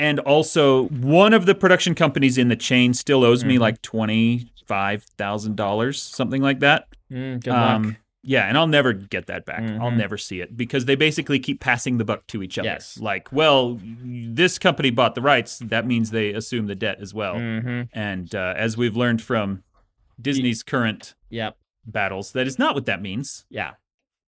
And 0.00 0.18
also, 0.20 0.88
one 0.88 1.32
of 1.32 1.46
the 1.46 1.54
production 1.54 1.94
companies 1.94 2.36
in 2.38 2.48
the 2.48 2.56
chain 2.56 2.92
still 2.94 3.24
owes 3.24 3.44
me 3.44 3.56
Mhm. 3.56 3.60
like 3.60 3.82
twenty-five 3.82 5.04
thousand 5.18 5.56
dollars, 5.56 6.00
something 6.02 6.42
like 6.42 6.60
that. 6.60 6.88
Mm, 7.10 7.42
good 7.42 7.50
luck. 7.50 7.76
Um, 7.76 7.96
yeah, 8.24 8.48
and 8.48 8.56
I'll 8.56 8.66
never 8.68 8.92
get 8.92 9.26
that 9.26 9.44
back. 9.44 9.62
I'll 9.62 9.90
Mhm. 9.90 9.96
never 9.96 10.16
see 10.16 10.40
it 10.40 10.56
because 10.56 10.84
they 10.86 10.94
basically 10.94 11.38
keep 11.38 11.60
passing 11.60 11.98
the 11.98 12.04
buck 12.04 12.26
to 12.28 12.42
each 12.42 12.58
other. 12.58 12.68
Yes. 12.68 12.98
Like, 12.98 13.32
well, 13.32 13.78
this 13.82 14.58
company 14.58 14.90
bought 14.90 15.14
the 15.14 15.22
rights. 15.22 15.58
That 15.58 15.86
means 15.86 16.10
they 16.10 16.30
assume 16.32 16.66
the 16.66 16.74
debt 16.74 16.98
as 17.00 17.12
well. 17.12 17.38
hmm 17.38 17.82
And 17.92 18.34
uh, 18.34 18.54
as 18.56 18.76
we've 18.76 18.96
learned 18.96 19.22
from 19.22 19.62
Disney's 20.20 20.62
current 20.62 21.14
Yep. 21.30 21.56
Battles, 21.86 22.32
that 22.32 22.46
is 22.46 22.58
not 22.58 22.74
what 22.74 22.86
that 22.86 23.02
means. 23.02 23.44
Yeah. 23.50 23.72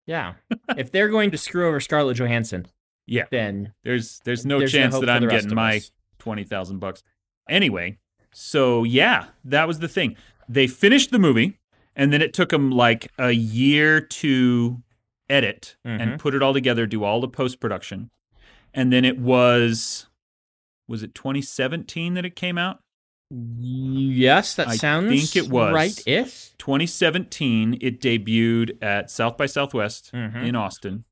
Yeah. 0.06 0.34
if 0.78 0.92
they're 0.92 1.10
going 1.10 1.32
to 1.32 1.38
screw 1.38 1.68
over 1.68 1.80
Scarlett 1.80 2.18
Johansson, 2.18 2.66
Yeah. 3.06 3.26
then 3.32 3.74
There's 3.84 4.20
there's 4.26 4.46
no 4.46 4.60
There's 4.60 4.72
chance 4.72 4.94
hope 4.94 5.06
that 5.06 5.10
I'm 5.10 5.28
getting 5.30 5.54
my 5.56 5.78
us. 5.78 5.92
twenty 6.20 6.44
thousand 6.44 6.80
bucks. 6.80 7.04
Anyway, 7.50 7.98
so 8.34 8.84
yeah, 8.84 9.28
that 9.46 9.68
was 9.68 9.80
the 9.80 9.88
thing. 9.88 10.16
They 10.50 10.68
finished 10.68 11.12
the 11.12 11.20
movie, 11.20 11.60
and 11.96 12.12
then 12.12 12.22
it 12.22 12.34
took 12.34 12.50
them 12.50 12.70
like 12.72 13.12
a 13.18 13.32
year 13.32 14.02
to 14.02 14.82
edit 15.30 15.78
Mhm. 15.86 16.02
and 16.02 16.20
put 16.20 16.36
it 16.36 16.42
all 16.44 16.54
together, 16.54 16.86
do 16.86 17.04
all 17.06 17.22
the 17.22 17.28
post 17.30 17.60
production, 17.62 18.10
and 18.74 18.92
then 18.92 19.06
it 19.06 19.18
was 19.20 20.08
was 20.86 21.02
it 21.02 21.16
2017 21.16 22.14
that 22.16 22.26
it 22.26 22.36
came 22.36 22.58
out? 22.58 22.83
Yes, 23.60 24.56
that 24.56 24.68
I 24.68 24.76
sounds 24.76 25.10
think 25.10 25.46
it 25.46 25.52
was. 25.52 25.74
right. 25.74 26.04
If 26.08 26.52
2017, 26.58 27.78
it 27.82 28.00
debuted 28.00 28.82
at 28.82 29.10
South 29.10 29.38
by 29.38 29.46
Southwest 29.46 30.12
Mhm. 30.14 30.44
in 30.48 30.56
Austin. 30.56 31.06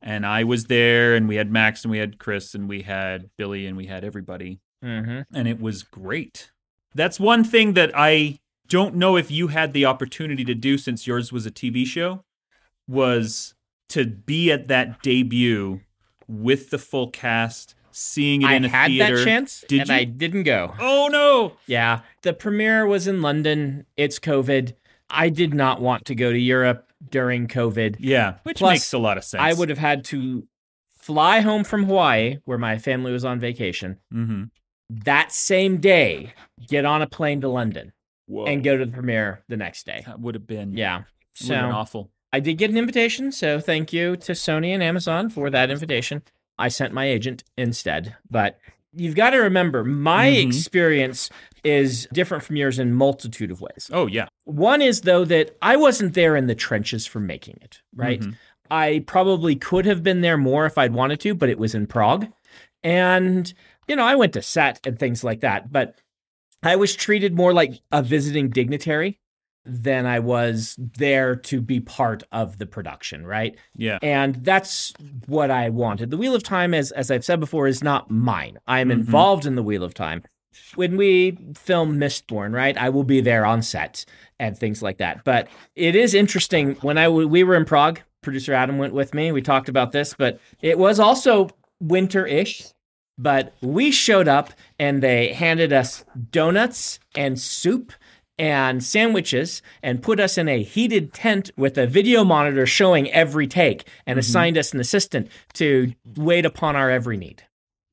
And 0.00 0.26
I 0.26 0.44
was 0.44 0.66
there, 0.66 1.14
and 1.14 1.26
we 1.28 1.36
had 1.36 1.50
Max, 1.50 1.82
and 1.84 1.90
we 1.90 1.98
had 1.98 2.18
Chris, 2.18 2.54
and 2.54 2.68
we 2.68 2.82
had 2.82 3.30
Billy, 3.38 3.66
and 3.66 3.76
we 3.76 3.86
had 3.86 4.04
everybody. 4.04 4.60
mm-hmm. 4.84 5.22
And 5.34 5.48
it 5.48 5.58
was 5.62 5.82
great. 5.82 6.50
That's 6.94 7.18
one 7.18 7.42
thing 7.42 7.72
that 7.72 7.90
I 7.94 8.38
don't 8.68 8.94
know 8.96 9.16
if 9.16 9.30
you 9.30 9.48
had 9.48 9.72
the 9.72 9.86
opportunity 9.86 10.44
to 10.44 10.54
do 10.54 10.76
since 10.76 11.06
yours 11.06 11.32
was 11.32 11.46
a 11.46 11.50
TV 11.50 11.86
show, 11.86 12.22
was 12.86 13.54
to 13.88 14.04
be 14.04 14.52
at 14.52 14.68
that 14.68 15.02
debut 15.02 15.80
with 16.28 16.68
the 16.68 16.76
full 16.78 17.08
cast, 17.08 17.74
seeing 17.94 18.42
it 18.42 18.46
I 18.46 18.54
in 18.54 18.64
a 18.64 18.68
few 18.68 18.70
days. 18.70 18.74
I 18.74 18.80
had 18.80 18.90
theater. 18.90 19.16
that 19.18 19.24
chance, 19.24 19.64
Did 19.68 19.80
and 19.82 19.88
you? 19.90 19.94
I 19.96 20.04
didn't 20.04 20.42
go. 20.44 20.74
Oh 20.78 21.08
no! 21.10 21.52
Yeah, 21.66 22.00
the 22.22 22.32
premiere 22.32 22.86
was 22.86 23.06
in 23.06 23.22
London. 23.22 23.86
It's 23.96 24.18
COVID. 24.18 24.74
I 25.10 25.28
did 25.28 25.54
not 25.54 25.80
want 25.80 26.04
to 26.06 26.14
go 26.14 26.32
to 26.32 26.38
Europe 26.38 26.90
during 27.10 27.46
COVID. 27.46 27.96
Yeah, 27.98 28.34
which 28.42 28.58
Plus, 28.58 28.72
makes 28.74 28.92
a 28.92 28.98
lot 28.98 29.16
of 29.18 29.24
sense. 29.24 29.42
I 29.42 29.52
would 29.52 29.68
have 29.68 29.78
had 29.78 30.04
to 30.06 30.46
fly 30.98 31.40
home 31.40 31.64
from 31.64 31.84
Hawaii, 31.84 32.38
where 32.46 32.58
my 32.58 32.78
family 32.78 33.12
was 33.12 33.24
on 33.24 33.38
vacation, 33.38 33.98
Mm-hmm. 34.12 34.44
that 35.04 35.32
same 35.32 35.76
day, 35.78 36.32
get 36.68 36.84
on 36.84 37.02
a 37.02 37.06
plane 37.06 37.42
to 37.42 37.48
London, 37.48 37.92
Whoa. 38.26 38.46
and 38.46 38.64
go 38.64 38.76
to 38.76 38.86
the 38.86 38.92
premiere 38.92 39.42
the 39.48 39.56
next 39.58 39.84
day. 39.86 40.02
That 40.06 40.18
would 40.20 40.34
have 40.34 40.46
been 40.46 40.76
Yeah. 40.76 41.02
So 41.34 41.54
awful. 41.56 42.10
I 42.32 42.40
did 42.40 42.54
get 42.58 42.70
an 42.70 42.76
invitation. 42.78 43.30
So 43.32 43.60
thank 43.60 43.92
you 43.92 44.16
to 44.16 44.32
Sony 44.32 44.68
and 44.68 44.82
Amazon 44.82 45.28
for 45.30 45.50
that 45.50 45.70
invitation. 45.70 46.22
I 46.58 46.68
sent 46.68 46.92
my 46.94 47.06
agent 47.06 47.44
instead. 47.56 48.16
But 48.30 48.58
you've 48.92 49.16
got 49.16 49.30
to 49.30 49.38
remember, 49.38 49.84
my 49.84 50.30
Mhm. 50.30 50.46
experience 50.46 51.30
is 51.64 52.06
different 52.12 52.44
from 52.44 52.56
yours 52.56 52.78
in 52.78 52.92
multitude 52.94 53.50
of 53.50 53.60
ways. 53.60 53.90
Oh 53.92 54.06
yeah, 54.06 54.26
One 54.44 54.82
is 54.82 55.00
though 55.00 55.24
that 55.24 55.56
I 55.62 55.76
wasn't 55.76 56.14
there 56.14 56.36
in 56.36 56.46
the 56.46 56.54
trenches 56.54 57.06
for 57.06 57.18
making 57.20 57.58
it, 57.62 57.80
right? 57.96 58.20
Mhm. 58.20 58.34
I 58.70 59.02
probably 59.06 59.56
could 59.56 59.84
have 59.86 60.02
been 60.02 60.20
there 60.20 60.36
more 60.38 60.66
if 60.66 60.76
I'd 60.78 60.92
wanted 60.94 61.20
to, 61.20 61.34
but 61.34 61.48
it 61.48 61.58
was 61.58 61.74
in 61.74 61.86
Prague. 61.86 62.26
And, 62.82 63.52
you 63.88 63.96
know, 63.96 64.04
I 64.04 64.14
went 64.14 64.32
to 64.34 64.42
set 64.42 64.80
and 64.86 64.98
things 64.98 65.24
like 65.24 65.40
that, 65.40 65.72
but 65.72 65.98
I 66.62 66.76
was 66.76 66.94
treated 66.94 67.34
more 67.34 67.52
like 67.52 67.80
a 67.92 68.02
visiting 68.02 68.50
dignitary 68.50 69.18
than 69.66 70.04
I 70.06 70.18
was 70.18 70.76
there 70.78 71.34
to 71.36 71.60
be 71.60 71.80
part 71.80 72.22
of 72.32 72.58
the 72.58 72.66
production, 72.66 73.26
right? 73.26 73.56
Yeah. 73.76 73.98
And 74.02 74.36
that's 74.44 74.92
what 75.26 75.50
I 75.50 75.70
wanted. 75.70 76.10
The 76.10 76.16
Wheel 76.16 76.34
of 76.34 76.42
Time, 76.42 76.74
as 76.74 76.92
as 76.92 77.10
I've 77.10 77.24
said 77.24 77.40
before, 77.40 77.66
is 77.66 77.82
not 77.82 78.10
mine. 78.10 78.58
I'm 78.66 78.88
Mhm. 78.88 78.92
involved 78.92 79.46
in 79.46 79.54
the 79.54 79.62
Wheel 79.62 79.82
of 79.82 79.94
Time. 79.94 80.22
When 80.76 80.96
we 80.96 81.38
film 81.56 81.98
Mistborn, 81.98 82.52
right, 82.54 82.76
I 82.76 82.88
will 82.90 83.04
be 83.04 83.20
there 83.20 83.44
on 83.46 83.62
set 83.62 84.04
and 84.38 84.56
things 84.56 84.82
like 84.82 84.98
that. 84.98 85.24
But 85.24 85.48
it 85.74 85.96
is 85.96 86.14
interesting 86.14 86.74
when 86.82 86.98
I 86.98 87.04
w- 87.04 87.26
we 87.26 87.42
were 87.42 87.56
in 87.56 87.64
Prague. 87.64 88.00
Producer 88.22 88.52
Adam 88.54 88.78
went 88.78 88.94
with 88.94 89.14
me. 89.14 89.32
We 89.32 89.42
talked 89.42 89.68
about 89.68 89.92
this, 89.92 90.14
but 90.16 90.38
it 90.62 90.78
was 90.78 91.00
also 91.00 91.48
winter-ish. 91.80 92.64
But 93.16 93.54
we 93.62 93.90
showed 93.92 94.26
up 94.28 94.52
and 94.78 95.00
they 95.02 95.32
handed 95.32 95.72
us 95.72 96.04
donuts 96.32 96.98
and 97.16 97.38
soup 97.38 97.92
and 98.38 98.82
sandwiches 98.82 99.62
and 99.82 100.02
put 100.02 100.18
us 100.18 100.36
in 100.36 100.48
a 100.48 100.62
heated 100.62 101.12
tent 101.12 101.50
with 101.56 101.78
a 101.78 101.86
video 101.86 102.24
monitor 102.24 102.66
showing 102.66 103.10
every 103.12 103.46
take 103.46 103.86
and 104.06 104.18
assigned 104.18 104.58
us 104.58 104.72
an 104.74 104.80
assistant 104.80 105.28
to 105.54 105.92
wait 106.16 106.44
upon 106.44 106.74
our 106.76 106.90
every 106.90 107.16
need. 107.16 107.42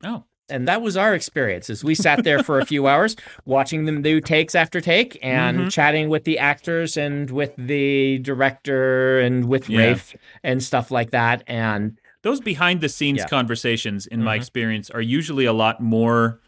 Oh. 0.04 0.24
And 0.50 0.68
that 0.68 0.82
was 0.82 0.98
our 0.98 1.14
experience 1.14 1.70
as 1.70 1.84
we 1.84 1.96
sat 1.96 2.24
there 2.26 2.44
for 2.44 2.60
a 2.60 2.66
few 2.66 2.88
hours 2.88 3.16
watching 3.46 3.86
them 3.86 4.02
do 4.02 4.20
takes 4.20 4.56
after 4.56 4.82
take 4.82 5.18
and 5.22 5.60
Mhm. 5.60 5.72
chatting 5.72 6.10
with 6.10 6.24
the 6.26 6.40
actors 6.40 6.98
and 6.98 7.30
with 7.30 7.54
the 7.58 8.18
director 8.20 9.20
and 9.20 9.46
with 9.46 9.70
Yeah. 9.70 9.80
Rafe 9.80 10.16
and 10.44 10.62
stuff 10.62 10.92
like 10.92 11.12
that. 11.12 11.44
And 11.48 11.98
Those 12.24 12.40
behind 12.40 12.82
the 12.82 12.90
scenes 12.90 13.20
Yeah. 13.20 13.28
conversations, 13.28 14.06
in 14.06 14.24
my 14.24 14.36
Mhm. 14.38 14.42
experience, 14.42 14.90
are 14.92 15.02
usually 15.02 15.46
a 15.46 15.54
lot 15.54 15.82
more 15.82 16.40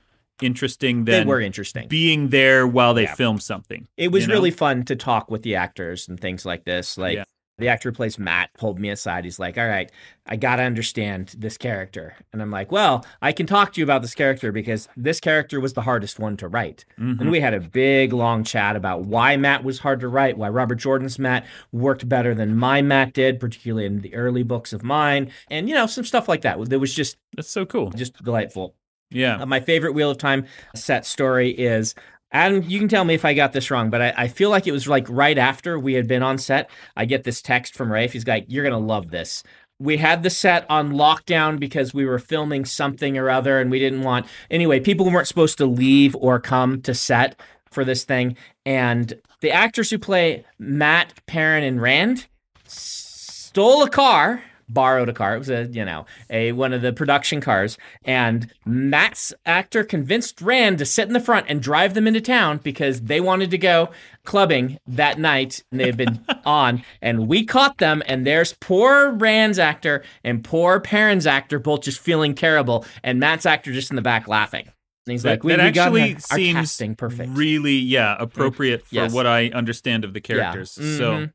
interesting 0.44 1.06
they 1.06 1.24
were 1.26 1.42
interesting. 1.42 1.88
being 1.88 2.30
there 2.30 2.68
while 2.68 2.94
they 2.94 3.04
Yeah. 3.04 3.16
film 3.16 3.40
something. 3.40 3.88
It 3.98 4.12
was 4.12 4.24
you 4.24 4.28
know? 4.28 4.34
really 4.36 4.52
fun 4.52 4.84
to 4.86 4.96
talk 4.96 5.32
with 5.32 5.44
the 5.44 5.56
actors 5.56 6.08
and 6.08 6.20
things 6.20 6.46
like 6.46 6.66
this. 6.66 6.98
Like 6.98 7.18
Yeah. 7.18 7.24
the 7.60 7.68
actor 7.70 7.90
who 7.90 7.94
plays 7.96 8.18
Mat 8.18 8.50
pulled 8.58 8.80
me 8.80 8.90
aside. 8.90 9.24
He's 9.26 9.38
like, 9.40 9.60
"All 9.60 9.68
right, 9.68 9.92
I 10.26 10.36
got 10.38 10.56
to 10.56 10.64
understand 10.64 11.36
this 11.38 11.56
character." 11.56 12.16
And 12.34 12.42
I'm 12.42 12.50
like, 12.50 12.72
"Well, 12.72 13.06
I 13.22 13.32
can 13.32 13.46
talk 13.46 13.74
to 13.74 13.80
you 13.80 13.84
about 13.84 14.02
this 14.02 14.16
character 14.16 14.52
because 14.52 14.90
this 14.98 15.20
character 15.20 15.60
was 15.60 15.74
the 15.74 15.82
hardest 15.84 16.20
one 16.20 16.36
to 16.38 16.48
write." 16.48 16.84
Mhm. 17.00 17.22
And 17.22 17.30
we 17.32 17.42
had 17.42 17.54
a 17.54 17.60
big 17.60 18.12
long 18.12 18.44
chat 18.44 18.76
about 18.76 19.04
why 19.06 19.38
Mat 19.38 19.64
was 19.64 19.80
hard 19.80 20.00
to 20.00 20.08
write, 20.08 20.36
why 20.36 20.50
Robert 20.50 20.76
Jordan's 20.80 21.20
Mat 21.20 21.46
worked 21.72 22.10
better 22.10 22.34
than 22.34 22.58
my 22.58 22.82
Mat 22.82 23.14
did, 23.14 23.40
particularly 23.40 23.86
in 23.86 24.02
the 24.02 24.16
early 24.16 24.42
books 24.42 24.74
of 24.74 24.84
mine, 24.84 25.30
and 25.52 25.70
you 25.70 25.76
know, 25.76 25.86
some 25.86 26.04
stuff 26.06 26.28
like 26.28 26.42
that. 26.42 26.60
That 26.70 26.80
was 26.80 26.94
just 26.96 27.18
That's 27.36 27.52
so 27.52 27.68
cool. 27.68 27.92
just 27.92 28.22
delightful. 28.24 28.74
Yeah. 29.14 29.42
Uh, 29.42 29.46
my 29.46 29.60
favorite 29.60 29.94
Wheel 29.94 30.12
of 30.12 30.18
Time 30.18 30.46
set 30.76 31.06
story 31.06 31.52
is 31.52 31.96
Adam, 32.32 32.64
you 32.64 32.80
can 32.80 32.88
tell 32.88 33.06
me 33.06 33.14
if 33.14 33.26
I 33.26 33.36
got 33.36 33.54
this 33.54 33.70
wrong, 33.70 33.92
but 33.92 34.02
I, 34.02 34.14
I 34.18 34.28
feel 34.28 34.50
like 34.50 34.66
it 34.66 34.72
was 34.72 34.88
like 34.88 35.08
right 35.08 35.38
after 35.38 35.78
we 35.78 35.94
had 35.94 36.08
been 36.08 36.24
on 36.24 36.40
set. 36.40 36.70
I 36.98 37.06
get 37.06 37.24
this 37.24 37.42
text 37.42 37.76
from 37.76 37.92
Rafe. 37.92 38.12
He's 38.14 38.28
like, 38.28 38.46
You're 38.48 38.64
going 38.64 38.80
to 38.80 38.86
love 38.86 39.12
this. 39.12 39.44
We 39.80 39.98
had 39.98 40.24
the 40.24 40.30
set 40.30 40.66
on 40.70 40.94
lockdown 40.94 41.60
because 41.60 41.94
we 41.94 42.06
were 42.06 42.20
filming 42.20 42.66
something 42.66 43.18
or 43.18 43.30
other 43.30 43.60
and 43.60 43.70
we 43.70 43.80
didn't 43.80 44.04
want. 44.04 44.26
Anyway, 44.50 44.80
people 44.80 45.10
weren't 45.10 45.28
supposed 45.28 45.58
to 45.58 45.66
leave 45.66 46.16
or 46.16 46.40
come 46.40 46.82
to 46.84 46.94
set 46.94 47.40
for 47.70 47.84
this 47.84 48.04
thing. 48.04 48.38
And 48.66 49.14
the 49.42 49.52
actors 49.52 49.90
who 49.90 50.00
play 50.00 50.46
Mat, 50.58 51.14
Perrin, 51.26 51.64
and 51.64 51.82
Rand 51.82 52.28
stole 52.66 53.84
a 53.84 53.90
car 53.90 54.44
borrowed 54.74 55.10
a 55.10 55.14
car. 55.14 55.36
It 55.36 55.40
was 55.40 55.50
a 55.50 55.66
you 55.72 55.86
know 55.86 56.06
a 56.30 56.52
one 56.52 56.74
of 56.74 56.82
the 56.82 56.94
production 56.94 57.42
cars. 57.42 57.78
And 58.04 58.52
Mat's 58.66 59.34
actor 59.46 59.84
convinced 59.84 60.42
rand 60.42 60.78
to 60.80 60.86
sit 60.86 61.08
in 61.08 61.14
the 61.14 61.20
front 61.20 61.46
and 61.50 61.62
drive 61.62 61.94
them 61.94 62.08
into 62.08 62.22
town 62.22 62.60
because 62.64 63.02
they 63.02 63.20
wanted 63.22 63.52
to 63.52 63.58
go 63.58 63.90
clubbing 64.26 64.78
that 64.88 65.20
night. 65.20 65.64
And 65.72 65.80
they've 65.80 65.96
been 65.98 66.24
on. 66.46 66.84
And 67.02 67.28
we 67.28 67.46
caught 67.46 67.78
them. 67.78 68.02
And 68.06 68.26
there's 68.26 68.54
poor 68.54 69.12
rand's 69.12 69.60
actor 69.60 70.04
and 70.24 70.44
poor 70.44 70.80
Perrin's 70.80 71.28
actor 71.28 71.60
both 71.60 71.82
just 71.82 72.00
feeling 72.00 72.36
terrible. 72.36 72.86
And 73.04 73.20
Mat's 73.20 73.46
actor 73.46 73.72
just 73.74 73.90
in 73.92 73.96
the 73.96 74.02
back 74.02 74.28
laughing. 74.28 74.68
And 75.06 75.12
he's 75.12 75.26
like 75.26 75.42
that, 75.42 75.46
we, 75.46 75.56
that 75.56 75.66
we 75.66 75.72
got 75.72 75.88
actually 75.88 76.14
our 76.14 76.20
seems 76.38 76.54
casting 76.56 76.96
perfect. 76.96 77.32
really, 77.34 77.74
yeah, 77.76 78.16
appropriate 78.18 78.86
for 78.88 78.96
Yes. 78.96 79.12
what 79.14 79.28
I 79.28 79.48
understand 79.50 80.06
of 80.06 80.14
the 80.14 80.20
Yeah. 80.26 80.36
characters. 80.36 80.72
So 80.72 80.82
mm-hmm. 80.82 81.26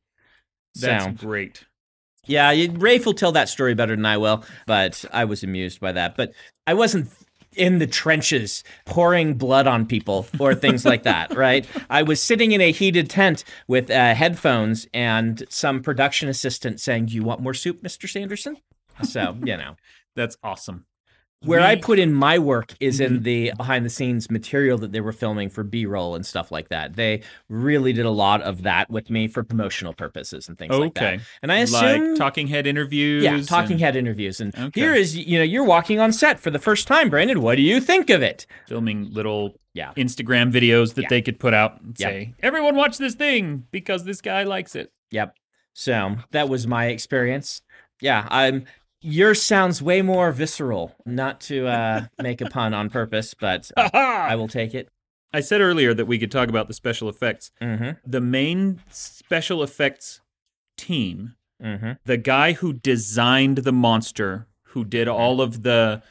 that's 0.81 1.05
So- 1.05 1.11
great. 1.13 1.65
Yeah, 2.29 2.55
Rafe 2.75 3.05
will 3.05 3.15
tell 3.15 3.33
that 3.33 3.49
story 3.49 3.75
better 3.75 3.97
than 3.97 4.07
I 4.07 4.17
will, 4.19 4.45
but 4.67 5.05
I 5.13 5.25
was 5.25 5.43
amused 5.43 5.81
by 5.81 5.93
that. 5.93 6.17
But 6.17 6.33
I 6.67 6.75
wasn't 6.75 7.11
in 7.57 7.79
the 7.79 7.87
trenches 7.87 8.63
pouring 8.85 9.35
blood 9.35 9.67
on 9.67 9.85
people 9.87 10.27
or 10.39 10.55
things 10.55 10.85
like 10.85 11.03
that, 11.03 11.35
right? 11.37 11.67
I 11.91 12.03
was 12.03 12.23
sitting 12.23 12.53
in 12.53 12.61
a 12.61 12.71
heated 12.71 13.11
tent 13.11 13.43
with 13.67 13.91
uh, 13.91 14.15
headphones 14.15 14.87
and 14.95 15.43
some 15.49 15.83
production 15.83 16.29
assistant 16.29 16.81
saying, 16.81 17.07
Do 17.07 17.15
you 17.15 17.25
want 17.25 17.41
more 17.41 17.55
soup, 17.55 17.83
Mr. 17.83 18.09
Sanderson? 18.09 18.57
So, 19.03 19.37
you 19.45 19.57
know. 19.57 19.77
That's 20.17 20.37
awesome. 20.43 20.85
Where 21.45 21.61
I 21.61 21.77
put 21.77 22.01
in 22.01 22.13
my 22.13 22.39
work 22.39 22.75
is 22.81 22.99
in 22.99 23.15
mm-hmm. 23.15 23.23
the 23.23 23.53
behind 23.57 23.87
the 23.87 23.91
scenes 23.91 24.29
material 24.29 24.77
that 24.79 24.91
they 24.91 25.01
were 25.01 25.13
filming 25.13 25.51
for 25.51 25.63
B 25.63 25.87
roll 25.87 26.17
and 26.17 26.27
stuff 26.27 26.51
like 26.51 26.69
that. 26.71 26.97
They 26.97 27.23
really 27.49 27.93
did 27.93 28.07
a 28.07 28.11
lot 28.11 28.43
of 28.43 28.63
that 28.63 28.91
with 28.91 29.09
me 29.09 29.29
for 29.29 29.45
promotional 29.45 29.93
purposes 29.93 30.49
and 30.49 30.59
things 30.59 30.75
like 30.75 30.95
that. 30.95 31.15
Okay. 31.15 31.23
And 31.43 31.53
I 31.53 31.59
assume 31.59 32.11
like 32.11 32.19
talking 32.19 32.49
head 32.49 32.67
interviews. 32.67 33.23
yeah, 33.23 33.41
talking 33.43 33.73
and 33.73 33.81
head 33.81 33.95
interviews. 33.95 34.41
And 34.41 34.53
Okay. 34.59 34.81
here 34.81 34.95
is, 34.95 35.17
you 35.17 35.39
know, 35.39 35.45
you're 35.45 35.65
walking 35.65 36.01
on 36.01 36.13
set 36.13 36.41
for 36.41 36.51
the 36.51 36.59
first 36.59 36.89
time, 36.89 37.09
Brandon. 37.09 37.41
What 37.41 37.55
do 37.55 37.63
you 37.63 37.81
think 37.81 38.11
of 38.11 38.21
it? 38.21 38.45
filming 38.67 39.13
little 39.13 39.61
Yeah. 39.75 39.93
Instagram 39.97 40.53
videos 40.53 40.95
that 40.95 41.03
Yeah. 41.03 41.09
they 41.09 41.23
could 41.23 41.39
put 41.39 41.55
out 41.55 41.81
and 41.81 41.95
Yep. 41.99 42.11
say, 42.11 42.35
"Everyone 42.43 42.75
watch 42.75 42.99
this 42.99 43.15
thing 43.15 43.65
because 43.71 44.05
this 44.05 44.21
guy 44.21 44.43
likes 44.43 44.75
it." 44.75 44.91
Yep. 45.13 45.37
So 45.73 46.17
that 46.33 46.49
was 46.49 46.67
my 46.67 46.87
experience. 46.87 47.63
Yeah, 48.01 48.27
I'm. 48.31 48.65
Yours 49.01 49.41
sounds 49.43 49.81
way 49.81 50.03
more 50.03 50.33
visceral. 50.33 50.95
Not 51.07 51.41
to 51.43 51.67
uh, 51.69 52.07
make 52.21 52.41
a 52.41 52.47
pun 52.47 52.75
on 52.75 52.91
purpose, 52.91 53.35
but 53.35 53.71
uh, 53.77 53.89
I 53.95 54.35
will 54.37 54.49
take 54.49 54.75
it. 54.75 54.89
I 55.33 55.41
said 55.41 55.61
earlier 55.61 55.93
that 55.95 56.07
we 56.07 56.19
could 56.19 56.33
talk 56.33 56.49
about 56.49 56.69
the 56.69 56.75
special 56.75 57.09
effects. 57.09 57.51
Mm-hmm. 57.61 57.91
The 58.11 58.21
main 58.21 58.81
special 58.91 59.63
effects 59.63 60.21
team, 60.77 61.35
Mm-hmm. 61.63 61.93
the 62.05 62.17
guy 62.17 62.53
who 62.53 62.73
designed 62.73 63.59
the 63.59 63.73
monster, 63.73 64.47
who 64.67 64.85
did 64.85 65.09
all 65.09 65.41
of 65.41 65.65
the 65.65 66.03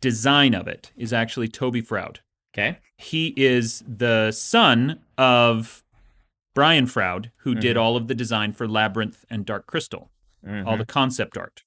design 0.00 0.54
of 0.54 0.66
it, 0.66 0.90
is 0.96 1.12
actually 1.12 1.48
Toby 1.48 1.82
Froud. 1.82 2.20
Okay. 2.54 2.78
He 2.96 3.34
is 3.36 3.84
the 3.86 4.32
son 4.32 5.00
of 5.18 5.84
Brian 6.54 6.86
Froud, 6.86 7.30
who 7.40 7.54
did 7.54 7.76
all 7.76 7.94
of 7.94 8.08
the 8.08 8.14
design 8.14 8.54
for 8.54 8.66
Labyrinth 8.66 9.26
and 9.28 9.44
Dark 9.44 9.66
Crystal. 9.66 10.10
Mm-hmm. 10.46 10.66
all 10.66 10.76
the 10.78 10.86
concept 10.86 11.36
art. 11.36 11.64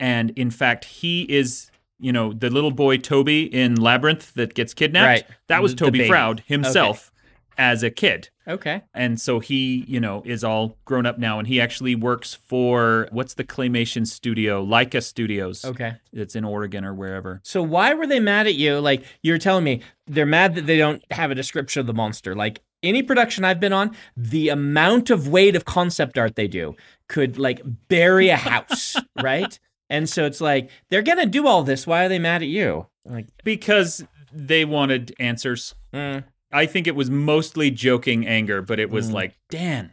And 0.00 0.30
in 0.30 0.50
fact, 0.50 0.84
he 0.84 1.22
is, 1.22 1.70
you 1.98 2.12
know, 2.12 2.32
the 2.32 2.50
little 2.50 2.70
boy 2.70 2.98
Toby 2.98 3.42
in 3.52 3.74
Labyrinth 3.74 4.34
that 4.34 4.54
gets 4.54 4.74
kidnapped. 4.74 5.26
Right. 5.26 5.36
That 5.48 5.62
was 5.62 5.74
Toby. 5.74 6.06
Froud 6.06 6.42
himself 6.46 7.10
as 7.58 7.82
a 7.82 7.90
kid. 7.90 8.30
Okay. 8.46 8.82
And 8.94 9.20
so 9.20 9.40
he, 9.40 9.84
you 9.88 10.00
know, 10.00 10.22
is 10.24 10.44
all 10.44 10.78
grown 10.84 11.04
up 11.04 11.18
now 11.18 11.38
and 11.38 11.48
he 11.48 11.60
actually 11.60 11.94
works 11.94 12.32
for 12.32 13.08
what's 13.10 13.34
the 13.34 13.44
claymation 13.44 14.06
studio? 14.06 14.64
Laika 14.64 15.02
Studios. 15.02 15.64
Okay. 15.64 15.96
It's 16.12 16.36
in 16.36 16.44
Oregon 16.44 16.84
or 16.84 16.94
wherever. 16.94 17.40
So 17.42 17.62
why 17.62 17.92
were 17.92 18.06
they 18.06 18.20
mad 18.20 18.46
at 18.46 18.54
you? 18.54 18.78
Like 18.78 19.04
you're 19.22 19.38
telling 19.38 19.64
me 19.64 19.82
they're 20.06 20.24
mad 20.24 20.54
that 20.54 20.66
they 20.66 20.78
don't 20.78 21.02
have 21.10 21.30
a 21.30 21.34
description 21.34 21.80
of 21.80 21.86
the 21.86 21.92
monster. 21.92 22.34
Like 22.34 22.62
any 22.82 23.02
production 23.02 23.44
I've 23.44 23.60
been 23.60 23.72
on, 23.72 23.94
the 24.16 24.48
amount 24.48 25.10
of 25.10 25.28
weight 25.28 25.56
of 25.56 25.64
concept 25.64 26.16
art 26.16 26.36
they 26.36 26.48
do 26.48 26.76
could 27.08 27.38
like 27.38 27.60
bury 27.88 28.28
a 28.28 28.36
house, 28.36 28.96
right? 29.22 29.58
And 29.90 30.08
so 30.08 30.24
it's 30.26 30.40
like 30.40 30.70
they're 30.90 31.02
gonna 31.02 31.26
do 31.26 31.46
all 31.46 31.62
this. 31.62 31.86
Why 31.86 32.04
are 32.04 32.08
they 32.08 32.18
mad 32.18 32.42
at 32.42 32.48
you? 32.48 32.86
Like, 33.04 33.26
Because 33.44 34.04
they 34.32 34.64
wanted 34.64 35.14
answers. 35.18 35.74
mm, 35.94 36.24
I 36.52 36.66
think 36.66 36.86
it 36.86 36.94
was 36.96 37.10
mostly 37.10 37.70
joking 37.70 38.26
anger, 38.26 38.60
but 38.62 38.78
it 38.78 38.90
was 38.90 39.10
Mm. 39.10 39.14
like, 39.14 39.34
Dan, 39.50 39.92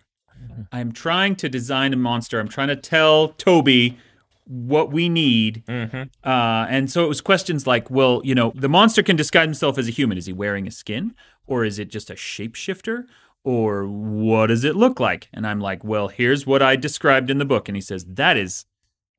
I'm 0.71 0.91
trying 0.91 1.35
to 1.37 1.49
design 1.49 1.93
a 1.93 1.97
monster. 1.97 2.39
I'm 2.39 2.47
trying 2.49 2.67
to 2.69 2.75
tell 2.75 3.29
Toby 3.29 3.97
what 4.45 4.91
we 4.91 5.09
need. 5.09 5.63
mhm. 5.67 6.09
Uh, 6.23 6.67
and 6.69 6.91
so 6.91 7.03
it 7.03 7.07
was 7.07 7.19
questions 7.21 7.65
like, 7.65 7.89
well, 7.89 8.21
you 8.23 8.35
know, 8.35 8.51
the 8.55 8.69
monster 8.69 9.01
can 9.01 9.15
disguise 9.15 9.45
himself 9.45 9.77
as 9.77 9.87
a 9.87 9.91
human. 9.91 10.17
Is 10.17 10.27
he 10.27 10.33
wearing 10.33 10.67
a 10.67 10.71
skin? 10.71 11.13
Or 11.47 11.63
is 11.65 11.79
it 11.79 11.89
just 11.89 12.09
a 12.09 12.13
shapeshifter? 12.15 13.05
Or 13.43 13.85
what 13.87 14.47
does 14.47 14.63
it 14.63 14.75
look 14.75 14.99
like? 14.99 15.29
And 15.33 15.47
I'm 15.47 15.59
like, 15.59 15.83
well, 15.83 16.09
here's 16.09 16.45
what 16.45 16.61
I 16.61 16.75
described 16.75 17.29
in 17.29 17.37
the 17.37 17.45
book. 17.45 17.67
And 17.69 17.75
he 17.75 17.81
says, 17.81 18.05
that 18.05 18.37
is 18.37 18.65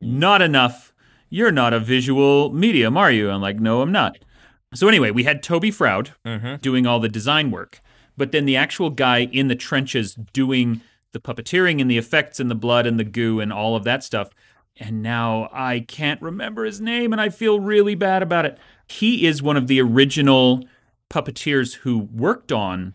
not 0.01 0.43
enough. 0.43 0.93
You're 1.29 1.53
not 1.53 1.73
a 1.73 1.81
visual 1.81 2.53
medium, 2.53 2.97
are 2.97 3.11
you? 3.11 3.31
I'm 3.31 3.41
like, 3.41 3.59
no, 3.61 3.83
I'm 3.83 3.93
not. 3.93 4.19
So 4.75 4.89
anyway, 4.89 5.11
we 5.11 5.25
had 5.25 5.43
Toby 5.43 5.71
Froud 5.71 6.11
Mhm. 6.25 6.61
doing 6.61 6.87
all 6.87 7.01
the 7.01 7.09
design 7.09 7.51
work, 7.51 7.81
but 8.17 8.33
then 8.33 8.45
the 8.47 8.57
actual 8.57 8.91
guy 8.91 9.21
in 9.21 9.49
the 9.49 9.55
trenches 9.55 10.15
doing 10.33 10.81
the 11.13 11.21
puppeteering 11.21 11.81
and 11.81 11.91
the 11.91 11.99
effects 11.99 12.39
and 12.41 12.51
the 12.51 12.55
blood 12.55 12.87
and 12.87 12.99
the 13.01 13.05
goo 13.05 13.41
and 13.41 13.53
all 13.53 13.75
of 13.75 13.85
that 13.85 14.05
stuff. 14.05 14.31
And 14.79 15.03
now 15.03 15.49
I 15.53 15.81
can't 15.81 16.21
remember 16.21 16.65
his 16.65 16.81
name 16.81 17.13
and 17.13 17.21
I 17.21 17.31
feel 17.31 17.59
really 17.61 17.95
bad 17.95 18.23
about 18.23 18.45
it. 18.45 18.59
He 18.87 19.27
is 19.27 19.43
one 19.43 19.57
of 19.57 19.67
the 19.67 19.81
original 19.81 20.63
puppeteers 21.11 21.77
who 21.77 21.99
worked 21.99 22.53
on 22.53 22.95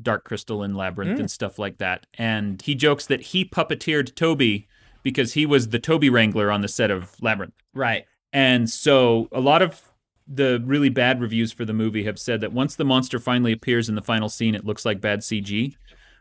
Dark 0.00 0.24
Crystal 0.24 0.62
and 0.62 0.76
Labyrinth 0.76 1.18
and 1.20 1.30
stuff 1.30 1.58
like 1.58 1.78
that. 1.78 2.06
And 2.16 2.62
he 2.62 2.74
jokes 2.74 3.06
that 3.06 3.20
he 3.22 3.44
puppeteered 3.44 4.14
Toby 4.14 4.68
because 5.02 5.34
he 5.34 5.46
was 5.46 5.68
the 5.68 5.78
Toby 5.78 6.10
Wrangler 6.10 6.50
on 6.50 6.60
the 6.60 6.68
set 6.68 6.90
of 6.90 7.20
Labyrinth. 7.20 7.54
Right. 7.74 8.04
And 8.32 8.68
so 8.70 9.28
a 9.32 9.40
lot 9.40 9.62
of 9.62 9.92
the 10.26 10.62
really 10.64 10.88
bad 10.88 11.20
reviews 11.20 11.52
for 11.52 11.64
the 11.64 11.72
movie 11.72 12.04
have 12.04 12.18
said 12.18 12.40
that 12.40 12.52
once 12.52 12.76
the 12.76 12.84
monster 12.84 13.18
finally 13.18 13.52
appears 13.52 13.88
in 13.88 13.94
the 13.94 14.02
final 14.02 14.28
scene, 14.28 14.54
it 14.54 14.64
looks 14.64 14.84
like 14.84 15.00
bad 15.00 15.20
CG, 15.20 15.74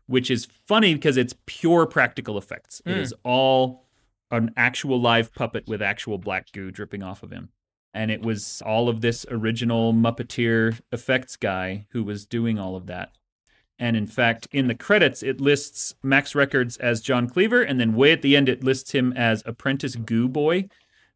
which 0.07 0.29
is 0.29 0.47
funny 0.67 0.93
because 0.93 1.17
it's 1.17 1.35
pure 1.45 1.85
practical 1.85 2.37
effects. 2.37 2.81
It 2.85 2.93
hmm. 2.93 2.99
is 2.99 3.13
all 3.23 3.85
an 4.31 4.51
actual 4.57 4.99
live 4.99 5.33
puppet 5.33 5.67
with 5.67 5.81
actual 5.81 6.17
black 6.17 6.51
goo 6.51 6.71
dripping 6.71 7.03
off 7.03 7.23
of 7.23 7.31
him. 7.31 7.49
And 7.93 8.09
it 8.09 8.21
was 8.21 8.61
all 8.65 8.87
of 8.87 9.01
this 9.01 9.25
original 9.29 9.93
Muppeteer 9.93 10.79
effects 10.93 11.35
guy 11.35 11.87
who 11.91 12.03
was 12.03 12.25
doing 12.25 12.57
all 12.57 12.77
of 12.77 12.87
that. 12.87 13.11
And 13.79 13.97
in 13.97 14.05
fact, 14.07 14.47
in 14.51 14.67
the 14.67 14.75
credits, 14.75 15.23
it 15.23 15.41
lists 15.41 15.95
Max 16.03 16.35
Records 16.35 16.77
as 16.77 17.01
John 17.01 17.27
Cleaver, 17.27 17.61
and 17.63 17.79
then 17.79 17.93
way 17.95 18.11
at 18.11 18.21
the 18.21 18.35
end, 18.37 18.47
it 18.47 18.63
lists 18.63 18.91
him 18.91 19.11
as 19.13 19.41
Apprentice 19.45 19.95
Goo 19.95 20.27
Boy 20.27 20.69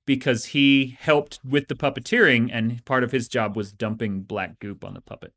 because 0.07 0.45
he 0.47 0.97
helped 0.99 1.39
with 1.47 1.67
the 1.67 1.75
puppeteering, 1.75 2.49
and 2.51 2.83
part 2.85 3.03
of 3.03 3.11
his 3.11 3.27
job 3.27 3.55
was 3.55 3.71
dumping 3.71 4.21
black 4.21 4.59
goop 4.59 4.83
on 4.83 4.93
the 4.95 5.01
puppet. 5.01 5.33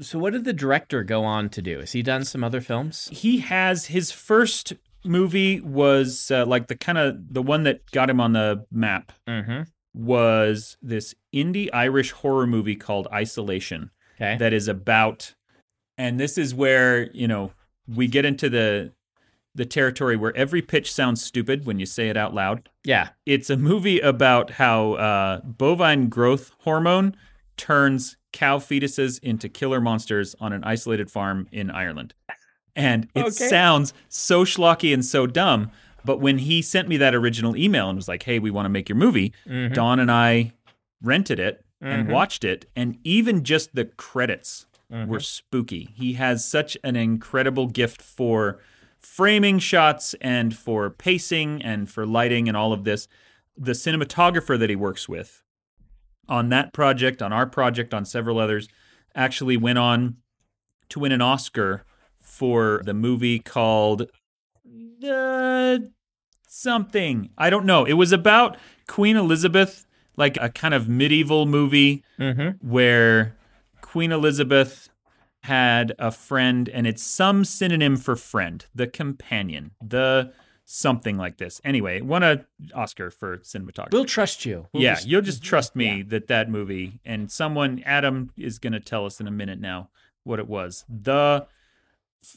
So, 0.00 0.18
what 0.18 0.34
did 0.34 0.44
the 0.44 0.52
director 0.52 1.02
go 1.02 1.24
on 1.24 1.48
to 1.50 1.62
do? 1.62 1.78
Has 1.80 1.92
he 1.92 2.02
done 2.02 2.24
some 2.24 2.44
other 2.44 2.60
films? 2.60 3.08
He 3.10 3.38
has 3.38 3.86
his 3.86 4.10
first 4.10 4.74
movie 5.04 5.60
was 5.60 6.30
uh, 6.30 6.44
like 6.44 6.66
the 6.66 6.76
kind 6.76 6.98
of 6.98 7.32
the 7.32 7.40
one 7.42 7.62
that 7.62 7.90
got 7.92 8.10
him 8.10 8.20
on 8.20 8.32
the 8.32 8.66
map 8.70 9.12
Mm-hmm. 9.26 9.62
was 9.94 10.76
this 10.82 11.14
indie 11.34 11.70
Irish 11.72 12.10
horror 12.10 12.46
movie 12.46 12.76
called 12.76 13.08
Isolation. 13.12 13.90
Okay. 14.18 14.36
that 14.38 14.54
is 14.54 14.66
about 14.66 15.34
and 15.98 16.18
this 16.20 16.36
is 16.38 16.54
where 16.54 17.10
you 17.12 17.28
know 17.28 17.52
we 17.88 18.06
get 18.06 18.24
into 18.24 18.48
the 18.48 18.92
the 19.54 19.64
territory 19.64 20.16
where 20.16 20.36
every 20.36 20.60
pitch 20.60 20.92
sounds 20.92 21.22
stupid 21.22 21.64
when 21.64 21.78
you 21.78 21.86
say 21.86 22.08
it 22.08 22.16
out 22.16 22.34
loud 22.34 22.68
yeah. 22.84 23.08
it's 23.24 23.48
a 23.48 23.56
movie 23.56 24.00
about 24.00 24.50
how 24.52 24.92
uh, 24.94 25.40
bovine 25.40 26.08
growth 26.08 26.52
hormone 26.60 27.16
turns 27.56 28.16
cow 28.32 28.58
fetuses 28.58 29.18
into 29.22 29.48
killer 29.48 29.80
monsters 29.80 30.34
on 30.40 30.52
an 30.52 30.62
isolated 30.64 31.10
farm 31.10 31.48
in 31.52 31.70
ireland 31.70 32.12
and 32.74 33.08
it 33.14 33.20
Okay. 33.20 33.30
sounds 33.48 33.94
so 34.08 34.44
schlocky 34.44 34.92
and 34.92 35.04
so 35.04 35.26
dumb 35.26 35.70
but 36.04 36.20
when 36.20 36.38
he 36.38 36.60
sent 36.60 36.86
me 36.88 36.96
that 36.98 37.14
original 37.14 37.56
email 37.56 37.88
and 37.88 37.96
was 37.96 38.08
like 38.08 38.24
hey 38.24 38.38
we 38.38 38.50
want 38.50 38.66
to 38.66 38.70
make 38.70 38.88
your 38.90 38.96
movie 38.96 39.32
Mhm. 39.48 39.72
Dawn 39.72 39.98
and 40.00 40.10
I 40.10 40.52
rented 41.02 41.38
it 41.40 41.64
and 41.80 42.06
Mhm. 42.08 42.10
watched 42.12 42.42
it, 42.42 42.64
and 42.74 42.96
even 43.04 43.44
just 43.44 43.74
the 43.74 43.84
credits 43.84 44.64
Mhm. 44.92 45.06
were 45.08 45.20
spooky. 45.20 45.88
He 45.94 46.14
has 46.14 46.44
such 46.44 46.76
an 46.84 46.94
incredible 46.96 47.66
gift 47.66 48.00
for 48.00 48.60
framing 48.98 49.58
shots 49.58 50.14
and 50.20 50.54
for 50.56 50.90
pacing 50.90 51.62
and 51.62 51.90
for 51.90 52.06
lighting 52.06 52.48
and 52.48 52.56
all 52.56 52.72
of 52.72 52.84
this. 52.84 53.08
The 53.56 53.72
cinematographer 53.72 54.58
that 54.58 54.70
he 54.70 54.76
works 54.76 55.08
with 55.08 55.42
on 56.28 56.48
that 56.50 56.72
project, 56.72 57.22
on 57.22 57.32
our 57.32 57.46
project, 57.46 57.92
on 57.94 58.04
several 58.04 58.38
others, 58.38 58.68
actually 59.14 59.56
went 59.56 59.78
on 59.78 60.16
to 60.90 61.00
win 61.00 61.12
an 61.12 61.22
Oscar 61.22 61.84
for 62.20 62.82
the 62.84 62.94
movie 62.94 63.38
called 63.38 64.10
the 64.64 65.90
something. 66.48 67.30
I 67.36 67.50
don't 67.50 67.66
know. 67.66 67.84
It 67.84 67.94
was 67.94 68.12
about 68.12 68.56
Queen 68.86 69.16
Elizabeth, 69.16 69.86
like 70.16 70.36
a 70.40 70.48
kind 70.48 70.74
of 70.74 70.88
medieval 70.88 71.46
movie 71.46 72.02
Mm-hmm. 72.18 72.66
where 72.68 73.36
Queen 73.86 74.10
Elizabeth 74.10 74.88
had 75.44 75.94
a 75.98 76.10
friend, 76.10 76.68
and 76.68 76.88
it's 76.88 77.04
some 77.04 77.44
synonym 77.44 77.96
for 77.96 78.16
friend, 78.16 78.66
the 78.74 78.88
companion, 78.88 79.70
the 79.80 80.32
something 80.64 81.16
like 81.16 81.38
this. 81.38 81.60
Anyway, 81.64 82.00
won 82.00 82.24
a 82.24 82.44
Oscar 82.74 83.12
for 83.12 83.38
cinematography. 83.38 83.92
We'll 83.92 84.04
trust 84.04 84.44
you. 84.44 84.66
We'll 84.72 84.82
yeah, 84.82 84.94
just- 84.94 85.06
you'll 85.06 85.22
just 85.22 85.44
trust 85.44 85.76
me 85.76 86.02
that 86.02 86.26
that 86.26 86.50
movie 86.50 86.98
and 87.04 87.30
someone 87.30 87.80
Adam 87.86 88.32
is 88.36 88.58
going 88.58 88.72
to 88.72 88.80
tell 88.80 89.06
us 89.06 89.20
in 89.20 89.28
a 89.28 89.30
minute 89.30 89.60
now 89.60 89.90
what 90.24 90.40
it 90.40 90.48
was. 90.48 90.84
The 90.88 91.46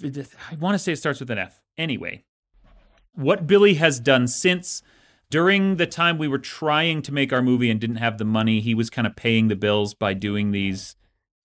I 0.03 0.55
want 0.59 0.75
to 0.75 0.79
say 0.79 0.91
it 0.91 0.97
starts 0.97 1.19
with 1.19 1.31
an 1.31 1.39
F. 1.39 1.61
Anyway, 1.79 2.25
what 3.13 3.47
Billy 3.47 3.73
has 3.73 3.99
done 3.99 4.27
since 4.27 4.83
during 5.31 5.77
the 5.77 5.87
time 5.87 6.19
we 6.19 6.27
were 6.27 6.37
trying 6.37 7.01
to 7.01 7.11
make 7.11 7.33
our 7.33 7.41
movie 7.41 7.71
and 7.71 7.79
didn't 7.81 7.95
have 7.95 8.19
the 8.19 8.25
money, 8.25 8.59
he 8.59 8.75
was 8.75 8.91
kind 8.91 9.07
of 9.07 9.15
paying 9.15 9.47
the 9.47 9.55
bills 9.55 9.95
by 9.95 10.13
doing 10.13 10.51
these 10.51 10.95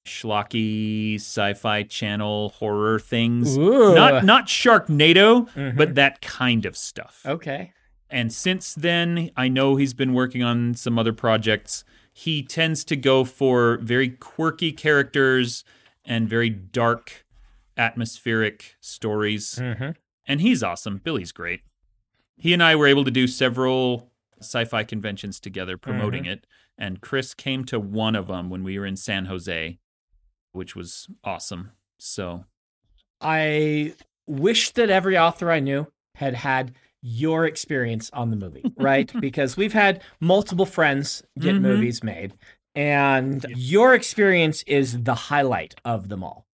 schlocky 0.07 1.17
sci-fi 1.17 1.83
channel 1.83 2.51
horror 2.51 2.99
things. 2.99 3.57
Ooh. 3.57 3.95
Not 3.95 4.25
not 4.25 4.47
Sharknado, 4.47 5.49
Mhm. 5.55 5.77
but 5.77 5.95
that 5.95 6.21
kind 6.21 6.67
of 6.67 6.77
stuff. 6.77 7.23
Okay. 7.27 7.73
And 8.11 8.33
since 8.33 8.75
then, 8.75 9.31
I 9.37 9.49
know 9.49 9.77
he's 9.77 9.95
been 9.95 10.13
working 10.13 10.43
on 10.43 10.75
some 10.75 10.99
other 10.99 11.13
projects. 11.13 11.85
He 12.13 12.43
tends 12.43 12.85
to 12.85 12.97
go 12.97 13.25
for 13.25 13.79
very 13.79 14.09
quirky 14.09 14.71
characters 14.73 15.65
and 16.05 16.29
very 16.29 16.51
dark, 16.51 17.25
atmospheric 17.77 18.77
stories. 18.81 19.57
Mm-hmm. 19.61 19.91
And 20.27 20.41
he's 20.41 20.63
awesome. 20.63 20.99
Billy's 21.03 21.33
great. 21.33 21.63
He 22.37 22.53
and 22.53 22.63
I 22.63 22.77
were 22.77 22.87
able 22.87 23.05
to 23.05 23.11
do 23.11 23.27
several 23.27 24.13
sci 24.41 24.65
fi 24.65 24.85
conventions 24.85 25.41
together 25.41 25.77
promoting 25.77 26.25
it. 26.25 26.47
And 26.79 27.01
Chris 27.01 27.35
came 27.35 27.65
to 27.67 27.81
one 27.81 28.15
of 28.15 28.27
them 28.27 28.51
when 28.51 28.63
we 28.65 28.79
were 28.79 28.87
in 28.87 28.97
San 28.97 29.27
Jose, 29.27 29.79
which 30.55 30.75
was 30.75 31.09
awesome. 31.23 31.73
So, 31.99 32.45
I 33.21 33.95
wish 34.27 34.71
that 34.73 34.91
every 34.91 35.19
author 35.19 35.51
I 35.51 35.61
knew 35.61 35.87
had 36.15 36.35
had 36.35 36.73
your 37.03 37.45
experience 37.45 38.09
on 38.13 38.31
the 38.31 38.37
movie, 38.37 38.65
right? 38.77 39.13
because 39.21 39.57
we've 39.57 39.73
had 39.75 40.03
multiple 40.21 40.67
friends 40.67 41.23
get 41.39 41.57
Mhm. 41.57 41.61
movies 41.61 42.03
made, 42.03 42.33
and 42.75 43.45
your 43.55 43.95
experience 43.95 44.63
is 44.65 45.03
the 45.03 45.15
highlight 45.15 45.75
of 45.85 46.09
them 46.09 46.23
all. 46.25 46.47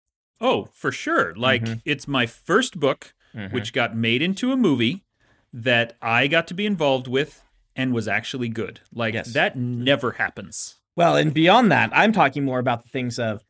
oh, 0.40 0.68
for 0.72 0.92
sure. 0.92 1.34
Like, 1.34 1.62
Mhm. 1.64 1.82
it's 1.84 2.06
my 2.06 2.24
first 2.26 2.78
book. 2.78 3.12
which 3.52 3.72
got 3.72 3.94
made 3.94 4.20
into 4.22 4.50
a 4.52 4.56
movie 4.56 5.04
that 5.52 5.96
I 6.02 6.26
got 6.28 6.46
to 6.48 6.54
be 6.54 6.64
involved 6.66 7.06
with 7.06 7.44
and 7.76 7.92
was 7.92 8.08
actually 8.08 8.48
good. 8.48 8.80
Like 8.92 9.14
Yes. 9.14 9.32
that 9.34 9.54
never 9.54 10.12
happens. 10.12 10.76
Well, 10.96 11.14
and 11.14 11.32
beyond 11.32 11.70
that, 11.70 11.90
I'm 11.92 12.12
talking 12.12 12.44
more 12.44 12.58
about 12.58 12.82
the 12.82 12.88
things 12.88 13.16
of 13.18 13.44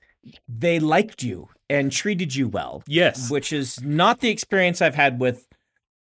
they 0.48 0.78
liked 0.80 1.22
you 1.22 1.48
and 1.70 1.92
treated 1.92 2.34
you 2.34 2.48
well, 2.48 2.82
Yes. 2.86 3.30
which 3.30 3.52
is 3.52 3.80
not 3.82 4.20
the 4.20 4.30
experience 4.30 4.80
I've 4.80 4.94
had 4.94 5.20
with 5.20 5.46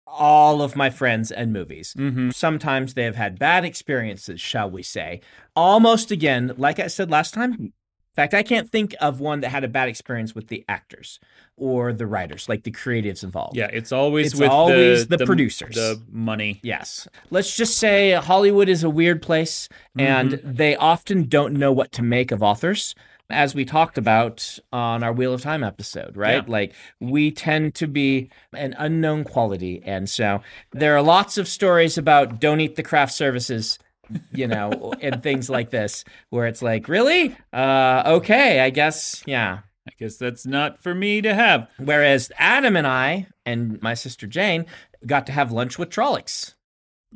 all 0.07 0.63
of 0.63 0.77
my 0.77 0.89
friends 0.91 1.31
and 1.33 1.53
movies. 1.53 1.93
hmm 1.97 2.31
Sometimes 2.31 2.95
they 2.95 3.03
have 3.05 3.17
had 3.17 3.39
bad 3.39 3.65
experiences, 3.65 4.41
shall 4.41 4.71
we 4.71 4.83
say. 4.83 5.21
Almost 5.55 6.11
again, 6.11 6.53
like 6.57 6.79
I 6.79 6.87
said 6.87 7.11
last 7.11 7.35
time. 7.35 7.53
In 7.55 8.23
fact, 8.23 8.33
I 8.33 8.43
can't 8.43 8.71
think 8.71 8.95
of 8.99 9.21
one 9.21 9.41
that 9.41 9.51
had 9.51 9.63
a 9.63 9.69
bad 9.69 9.91
experience 9.91 10.35
with 10.35 10.47
the 10.49 10.65
actors 10.71 11.21
or 11.59 11.93
the 11.93 12.07
writers, 12.07 12.49
like 12.49 12.63
the 12.63 12.71
creatives 12.71 13.23
involved. 13.23 13.57
Yeah, 13.57 13.69
it's 13.71 13.93
always 13.93 14.29
It's 14.33 14.41
with 14.41 14.49
always 14.49 15.07
the, 15.09 15.19
the 15.19 15.27
producers. 15.27 15.75
the 15.75 16.01
money. 16.11 16.61
Yes. 16.63 17.07
Let's 17.31 17.55
just 17.55 17.77
say 17.77 18.13
Hollywood 18.13 18.71
is 18.71 18.83
a 18.85 18.89
weird 18.89 19.21
place 19.21 19.69
and 19.99 20.41
they 20.43 20.77
often 20.77 21.25
don't 21.29 21.53
know 21.55 21.73
what 21.73 21.93
to 21.93 22.03
make 22.03 22.31
of 22.33 22.43
authors. 22.43 22.95
As 23.29 23.55
we 23.55 23.65
talked 23.65 23.99
about 23.99 24.59
on 24.73 25.03
our 25.03 25.13
Wheel 25.13 25.35
of 25.35 25.43
Time 25.43 25.65
episode, 25.65 26.17
right? 26.17 26.45
Yeah. 26.47 26.53
Like 26.53 26.75
we 27.01 27.31
tend 27.31 27.75
to 27.77 27.89
be 27.89 28.31
an 28.53 28.75
unknown 28.79 29.25
quality. 29.25 29.83
And 29.85 30.09
so 30.09 30.43
there 30.73 30.97
are 30.97 31.03
lots 31.03 31.37
of 31.37 31.49
stories 31.49 31.99
about 31.99 32.41
don't 32.41 32.61
eat 32.61 32.77
the 32.77 32.85
craft 32.85 33.13
services, 33.13 33.79
you 34.33 34.47
know, 34.47 34.93
and 35.01 35.23
things 35.23 35.51
like 35.51 35.71
this, 35.71 36.05
where 36.31 36.47
it's 36.47 36.63
like, 36.63 36.89
really? 36.89 37.37
Uh, 37.53 38.03
okay, 38.07 38.61
I 38.61 38.71
guess, 38.71 39.23
yeah. 39.27 39.61
I 39.89 39.93
guess 39.99 40.17
that's 40.17 40.45
not 40.45 40.83
for 40.83 40.95
me 40.95 41.21
to 41.23 41.33
have. 41.33 41.71
Whereas 41.79 42.33
Adam 42.39 42.77
and 42.77 42.87
I 42.87 43.29
and 43.45 43.81
my 43.81 43.95
sister 43.95 44.27
Jane 44.27 44.67
got 45.07 45.27
to 45.27 45.33
have 45.33 45.53
lunch 45.53 45.79
with 45.79 45.91
Trollocs. 45.91 46.56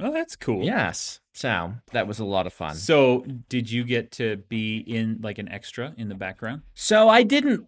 Oh, 0.00 0.12
that's 0.12 0.36
cool. 0.36 0.64
Yes. 0.64 1.20
So 1.34 1.74
that 1.92 2.06
was 2.06 2.18
a 2.18 2.24
lot 2.24 2.46
of 2.46 2.52
fun. 2.52 2.74
So, 2.74 3.24
did 3.48 3.70
you 3.70 3.84
get 3.84 4.10
to 4.12 4.38
be 4.48 4.78
in 4.78 5.18
like 5.22 5.38
an 5.38 5.48
extra 5.48 5.94
in 5.96 6.08
the 6.08 6.14
background? 6.14 6.62
So 6.74 7.08
I 7.08 7.22
didn't 7.22 7.66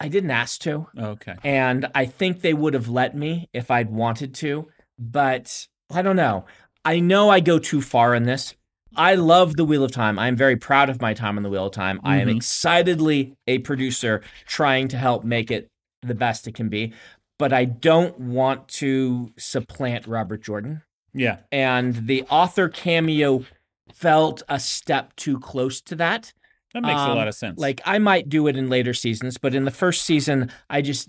I 0.00 0.08
didn't 0.08 0.30
ask 0.30 0.60
to. 0.62 0.86
Okay. 0.98 1.34
And 1.42 1.86
I 1.94 2.06
think 2.06 2.40
they 2.40 2.54
would 2.54 2.74
have 2.74 2.88
let 2.88 3.16
me 3.16 3.48
if 3.52 3.70
I'd 3.70 3.90
wanted 3.90 4.34
to, 4.36 4.68
but 4.98 5.66
I 5.90 6.02
don't 6.02 6.16
know. 6.16 6.44
I 6.84 7.00
know 7.00 7.28
I 7.30 7.40
go 7.40 7.58
too 7.58 7.80
far 7.82 8.14
in 8.14 8.24
this. 8.24 8.54
I 8.96 9.14
love 9.16 9.56
the 9.56 9.64
Wheel 9.64 9.84
of 9.84 9.92
Time. 9.92 10.18
I'm 10.18 10.36
very 10.36 10.56
proud 10.56 10.88
of 10.88 11.00
my 11.00 11.14
time 11.14 11.36
on 11.36 11.42
the 11.42 11.50
Wheel 11.50 11.66
of 11.66 11.72
Time. 11.72 12.00
I 12.04 12.18
am 12.18 12.28
Mhm. 12.28 12.36
excitedly 12.36 13.34
a 13.46 13.58
producer 13.58 14.22
trying 14.46 14.88
to 14.88 14.96
help 14.96 15.24
make 15.24 15.50
it 15.50 15.68
the 16.02 16.14
best 16.14 16.46
it 16.48 16.54
can 16.54 16.68
be, 16.68 16.92
but 17.38 17.52
I 17.52 17.64
don't 17.64 18.18
want 18.18 18.68
to 18.68 19.32
supplant 19.36 20.06
Robert 20.06 20.42
Jordan. 20.42 20.82
Yeah. 21.18 21.38
and 21.52 22.06
the 22.06 22.22
author 22.30 22.68
cameo 22.68 23.44
felt 23.92 24.42
a 24.48 24.60
step 24.60 25.14
too 25.16 25.38
close 25.40 25.80
to 25.82 25.94
that 25.96 26.32
That 26.74 26.82
makes 26.82 27.00
a 27.00 27.04
Um, 27.10 27.16
lot 27.16 27.28
of 27.28 27.34
sense. 27.34 27.58
Like 27.58 27.80
I 27.86 27.98
might 27.98 28.28
do 28.28 28.46
it 28.46 28.56
in 28.56 28.68
later 28.68 28.92
seasons, 28.92 29.38
but 29.38 29.54
in 29.54 29.64
the 29.64 29.70
first 29.70 30.04
season, 30.04 30.50
I 30.68 30.82
just 30.82 31.08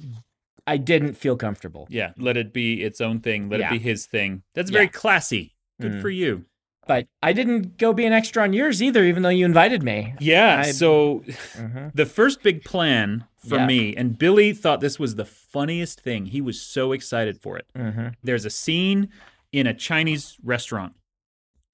I 0.66 0.78
didn't 0.78 1.16
feel 1.16 1.36
comfortable. 1.36 1.88
yeah, 1.90 2.12
let 2.18 2.38
it 2.38 2.54
be 2.54 2.82
its 2.84 3.02
own 3.02 3.20
thing. 3.22 3.50
Let 3.50 3.60
Yeah. 3.60 3.68
it 3.68 3.72
be 3.72 3.80
his 3.80 4.06
thing. 4.06 4.44
That's 4.56 4.70
very 4.72 4.86
Yeah. 4.86 4.92
classy. 4.92 5.56
Good 5.82 5.94
Mm. 5.94 6.02
for 6.02 6.10
you. 6.10 6.46
But 6.88 7.08
I 7.22 7.34
didn't 7.34 7.78
go 7.78 7.92
be 7.94 8.06
an 8.06 8.14
extra 8.14 8.42
on 8.44 8.54
yours 8.54 8.82
either, 8.82 9.04
even 9.04 9.22
though 9.24 9.30
you 9.30 9.46
invited 9.46 9.84
me. 9.84 10.14
Yeah. 10.20 10.62
I- 10.66 10.72
so 10.72 11.24
Mhm. 11.58 11.92
the 11.94 12.06
first 12.06 12.42
big 12.42 12.64
plan 12.64 13.26
for 13.38 13.58
Yeah. 13.58 13.66
me, 13.66 13.96
and 13.96 14.18
Billy 14.18 14.54
thought 14.54 14.80
this 14.80 14.98
was 15.00 15.16
the 15.16 15.26
funniest 15.26 16.00
thing. 16.02 16.28
He 16.28 16.40
was 16.42 16.62
so 16.62 16.94
excited 16.94 17.40
for 17.42 17.58
it. 17.58 17.66
Mhm. 17.78 18.14
There's 18.24 18.46
a 18.46 18.50
scene 18.50 19.10
in 19.52 19.68
a 19.68 19.74
Chinese 19.74 20.38
restaurant 20.44 20.94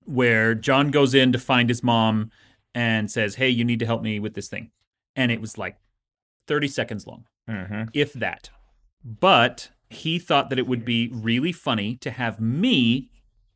where 0.06 0.54
John 0.56 0.92
goes 0.92 1.14
in 1.14 1.32
to 1.32 1.40
find 1.40 1.70
his 1.70 1.84
mom 1.84 2.32
and 2.74 3.10
says, 3.10 3.36
Hey, 3.36 3.50
you 3.50 3.64
need 3.66 3.80
to 3.80 3.86
help 3.86 4.02
me 4.02 4.20
with 4.20 4.34
this 4.34 4.48
thing. 4.48 4.72
And 5.16 5.32
it 5.32 5.42
was 5.42 5.58
like 5.58 5.78
30 6.48 6.68
seconds 6.68 7.08
long, 7.08 7.26
Mhm. 7.50 7.90
if 7.94 8.14
that. 8.14 8.50
But 9.04 9.72
he 9.90 10.20
thought 10.20 10.50
that 10.50 10.60
it 10.60 10.68
would 10.68 10.86
be 10.86 11.10
really 11.12 11.52
funny 11.52 11.96
to 11.98 12.12
have 12.12 12.40
me 12.40 13.10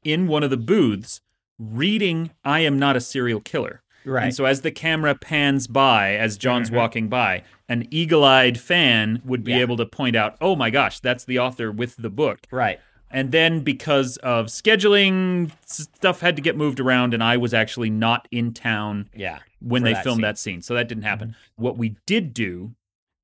in 0.04 0.28
one 0.28 0.44
of 0.44 0.50
the 0.50 0.58
booths 0.58 1.22
reading 1.58 2.32
I 2.44 2.62
Am 2.62 2.80
Not 2.80 2.96
a 2.96 3.02
Serial 3.02 3.42
Killer. 3.42 3.82
Right. 4.06 4.24
And 4.26 4.34
so 4.34 4.46
as 4.46 4.62
the 4.62 4.72
camera 4.72 5.14
pans 5.14 5.68
by, 5.68 6.16
as 6.16 6.38
John's 6.38 6.70
Mhm. 6.70 6.76
walking 6.76 7.10
by, 7.10 7.44
an 7.68 7.86
eagle-eyed 7.92 8.58
fan 8.60 9.22
would 9.26 9.44
be 9.44 9.52
Yeah. 9.52 9.60
able 9.60 9.76
to 9.78 9.86
point 9.86 10.16
out, 10.16 10.38
"Oh 10.40 10.56
my 10.56 10.70
gosh, 10.70 11.02
that's 11.02 11.26
the 11.26 11.38
author 11.38 11.70
with 11.72 11.98
the 11.98 12.10
book." 12.10 12.40
right. 12.50 12.80
And 13.12 13.32
then 13.32 13.62
because 13.62 14.18
of 14.18 14.48
scheduling, 14.48 15.52
stuff 15.66 16.20
had 16.22 16.36
to 16.36 16.42
get 16.42 16.56
moved 16.56 16.80
around, 16.80 17.14
and 17.14 17.24
I 17.24 17.38
was 17.38 17.54
actually 17.54 17.90
not 17.90 18.28
in 18.32 18.54
town 18.54 19.10
Yeah. 19.16 19.40
when 19.60 19.84
they 19.84 19.94
that 19.94 20.04
filmed 20.04 20.18
scene. 20.18 20.22
that 20.22 20.38
scene, 20.38 20.62
so 20.62 20.74
that 20.76 20.88
didn't 20.88 21.04
happen. 21.04 21.36
What 21.56 21.78
we 21.78 21.96
did 22.06 22.34
do 22.34 22.76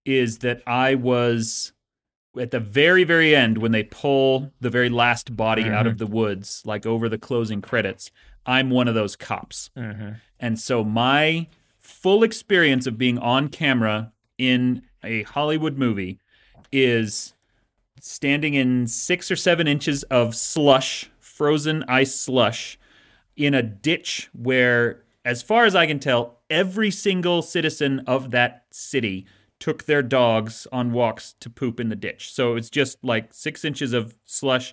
is 0.04 0.40
that 0.40 0.62
I 0.68 0.96
was 0.96 1.72
at 2.40 2.52
the 2.52 2.60
very, 2.60 3.04
very 3.04 3.36
end 3.36 3.60
when 3.60 3.72
they 3.72 3.84
pull 3.84 4.52
the 4.60 4.70
very 4.70 4.90
last 4.90 5.36
body 5.38 5.64
out 5.66 5.88
of 5.88 6.00
the 6.00 6.08
woods, 6.08 6.62
like 6.66 6.86
over 6.86 7.08
the 7.08 7.18
closing 7.18 7.62
credits. 7.62 8.12
I'm 8.46 8.70
one 8.72 8.88
of 8.88 8.96
those 8.96 9.16
cops. 9.16 9.70
Mhm. 9.78 10.18
And 10.40 10.60
so 10.60 10.84
my 10.84 11.48
full 11.80 12.24
experience 12.24 12.88
of 12.88 12.98
being 12.98 13.18
on 13.20 13.48
camera 13.50 14.12
in 14.38 14.82
a 15.04 15.24
Hollywood 15.24 15.78
movie 15.78 16.20
is 16.72 17.35
standing 18.08 18.53
in 18.53 18.86
six 18.86 19.32
or 19.32 19.36
seven 19.36 19.68
inches 19.68 20.03
of 20.03 20.36
slush, 20.36 21.10
frozen 21.20 21.84
ice 21.88 22.14
slush, 22.14 22.78
in 23.36 23.56
a 23.56 23.64
ditch 23.64 24.30
where, 24.32 25.03
as 25.26 25.41
far 25.41 25.66
as 25.66 25.76
I 25.76 25.88
can 25.88 25.97
tell, 25.97 26.38
every 26.47 26.91
single 26.91 27.41
citizen 27.41 28.01
of 28.06 28.30
that 28.30 28.66
city 28.70 29.26
took 29.60 29.86
their 29.86 30.03
dogs 30.03 30.68
on 30.72 30.91
walks 30.91 31.34
to 31.39 31.49
poop 31.49 31.80
in 31.80 31.89
the 31.89 31.95
ditch. 31.95 32.32
So 32.32 32.56
it's 32.56 32.70
just 32.70 33.03
like 33.03 33.34
six 33.34 33.66
inches 33.66 33.91
of 33.91 34.16
slush 34.24 34.72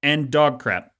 and 0.00 0.30
dog 0.30 0.60
crap. 0.60 0.92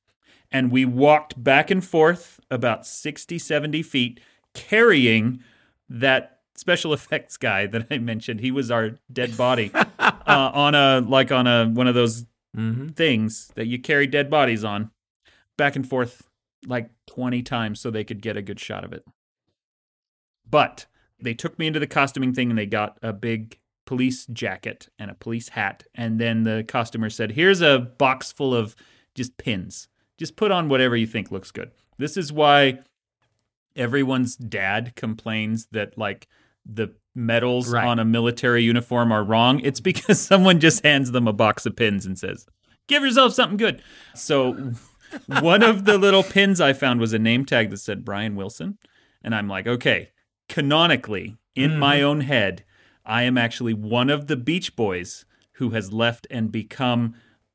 And 0.50 0.72
we 0.72 0.84
walked 0.84 1.42
back 1.42 1.70
and 1.70 1.84
forth 1.84 2.40
about 2.50 2.86
60 2.86 3.38
70 3.38 3.84
feet 3.84 4.20
carrying 4.52 5.44
that 5.88 6.40
special 6.56 6.92
effects 6.92 7.36
guy 7.36 7.66
that 7.66 7.86
i 7.88 7.98
mentioned. 7.98 8.40
He 8.40 8.50
was 8.50 8.68
our 8.68 8.96
dead 9.12 9.36
body 9.36 9.70
uh, 10.46 10.50
on 10.54 10.74
a 10.74 11.00
like 11.00 11.32
on 11.32 11.46
a 11.46 11.68
one 11.68 11.86
of 11.88 11.94
those 11.94 12.26
Mhm. 12.56 12.94
things 12.96 13.48
that 13.56 13.66
you 13.66 13.78
carry 13.78 14.06
dead 14.06 14.30
bodies 14.30 14.64
on 14.64 14.90
back 15.56 15.76
and 15.76 15.86
forth 15.88 16.28
like 16.66 16.90
20 17.06 17.42
times 17.42 17.78
so 17.80 17.90
they 17.90 18.04
could 18.04 18.22
get 18.22 18.36
a 18.36 18.42
good 18.42 18.58
shot 18.58 18.84
of 18.84 18.92
it. 18.92 19.04
But 20.48 20.86
they 21.20 21.34
took 21.34 21.58
me 21.58 21.66
into 21.66 21.78
the 21.80 21.86
costuming 21.86 22.32
thing 22.32 22.50
and 22.50 22.58
they 22.58 22.66
got 22.66 22.98
a 23.02 23.12
big 23.12 23.58
police 23.84 24.26
jacket 24.26 24.88
and 24.98 25.10
a 25.10 25.14
police 25.14 25.50
hat. 25.50 25.84
And 25.94 26.18
then 26.20 26.44
the 26.44 26.64
costumer 26.66 27.10
said 27.10 27.32
here's 27.32 27.60
a 27.60 27.78
box 27.78 28.32
full 28.32 28.54
of 28.54 28.74
just 29.14 29.36
pins. 29.36 29.88
Just 30.16 30.36
put 30.36 30.50
on 30.50 30.68
whatever 30.68 30.96
you 30.96 31.06
think 31.06 31.30
looks 31.30 31.50
good. 31.50 31.70
This 31.98 32.16
is 32.16 32.32
why 32.32 32.80
everyone's 33.76 34.36
dad 34.36 34.94
complains 34.96 35.66
that 35.72 35.96
like 35.98 36.28
the 36.68 36.94
medals 37.14 37.72
Right. 37.72 37.86
on 37.86 37.98
a 37.98 38.04
military 38.04 38.62
uniform 38.62 39.10
are 39.10 39.24
wrong 39.24 39.60
it's 39.60 39.80
because 39.80 40.20
someone 40.32 40.60
just 40.60 40.84
hands 40.84 41.10
them 41.10 41.26
a 41.26 41.32
box 41.32 41.66
of 41.66 41.74
pins 41.74 42.06
and 42.06 42.18
says 42.18 42.46
give 42.86 43.02
yourself 43.02 43.34
something 43.34 43.58
good. 43.58 43.82
So 44.14 44.72
one 45.40 45.62
of 45.62 45.84
the 45.84 45.98
little 45.98 46.22
pins 46.22 46.60
i 46.60 46.72
found 46.72 47.00
was 47.00 47.12
a 47.12 47.18
name 47.18 47.44
tag 47.44 47.70
that 47.70 47.78
said 47.78 48.04
brian 48.04 48.36
wilson 48.36 48.76
and 49.22 49.34
i'm 49.34 49.48
like 49.48 49.66
okay 49.66 50.10
canonically 50.48 51.36
in 51.54 51.78
my 51.78 51.96
mm-hmm. 51.96 52.06
own 52.06 52.20
head 52.20 52.64
i 53.06 53.22
am 53.22 53.38
actually 53.38 53.72
one 53.72 54.10
of 54.10 54.26
the 54.26 54.36
beach 54.36 54.76
boys 54.76 55.24
who 55.54 55.70
has 55.70 55.92
left 55.92 56.26
and 56.30 56.52
become 56.52 57.14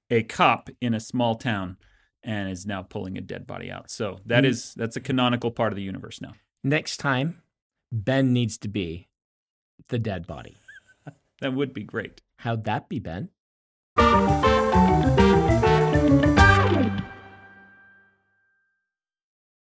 a 0.09 0.23
cop 0.23 0.69
in 0.81 0.93
a 0.93 0.99
small 0.99 1.35
town 1.35 1.77
and 2.23 2.49
is 2.49 2.65
now 2.65 2.81
pulling 2.81 3.17
a 3.17 3.21
dead 3.21 3.45
body 3.45 3.71
out. 3.71 3.89
So 3.89 4.19
that 4.25 4.43
mm. 4.43 4.47
is 4.47 4.73
that's 4.75 4.95
a 4.95 5.01
canonical 5.01 5.51
part 5.51 5.73
of 5.73 5.77
the 5.77 5.83
universe 5.83 6.21
now. 6.21 6.33
Next 6.63 6.97
time, 6.97 7.41
Ben 7.93 8.33
needs 8.33 8.57
to 8.57 8.67
be 8.67 9.07
the 9.89 9.99
dead 9.99 10.25
body. 10.25 10.57
that 11.41 11.53
would 11.53 11.73
be 11.73 11.83
great 11.83 12.21
How'd 12.43 12.65
that 12.65 12.89
be, 12.89 12.99
Ben? 12.99 13.29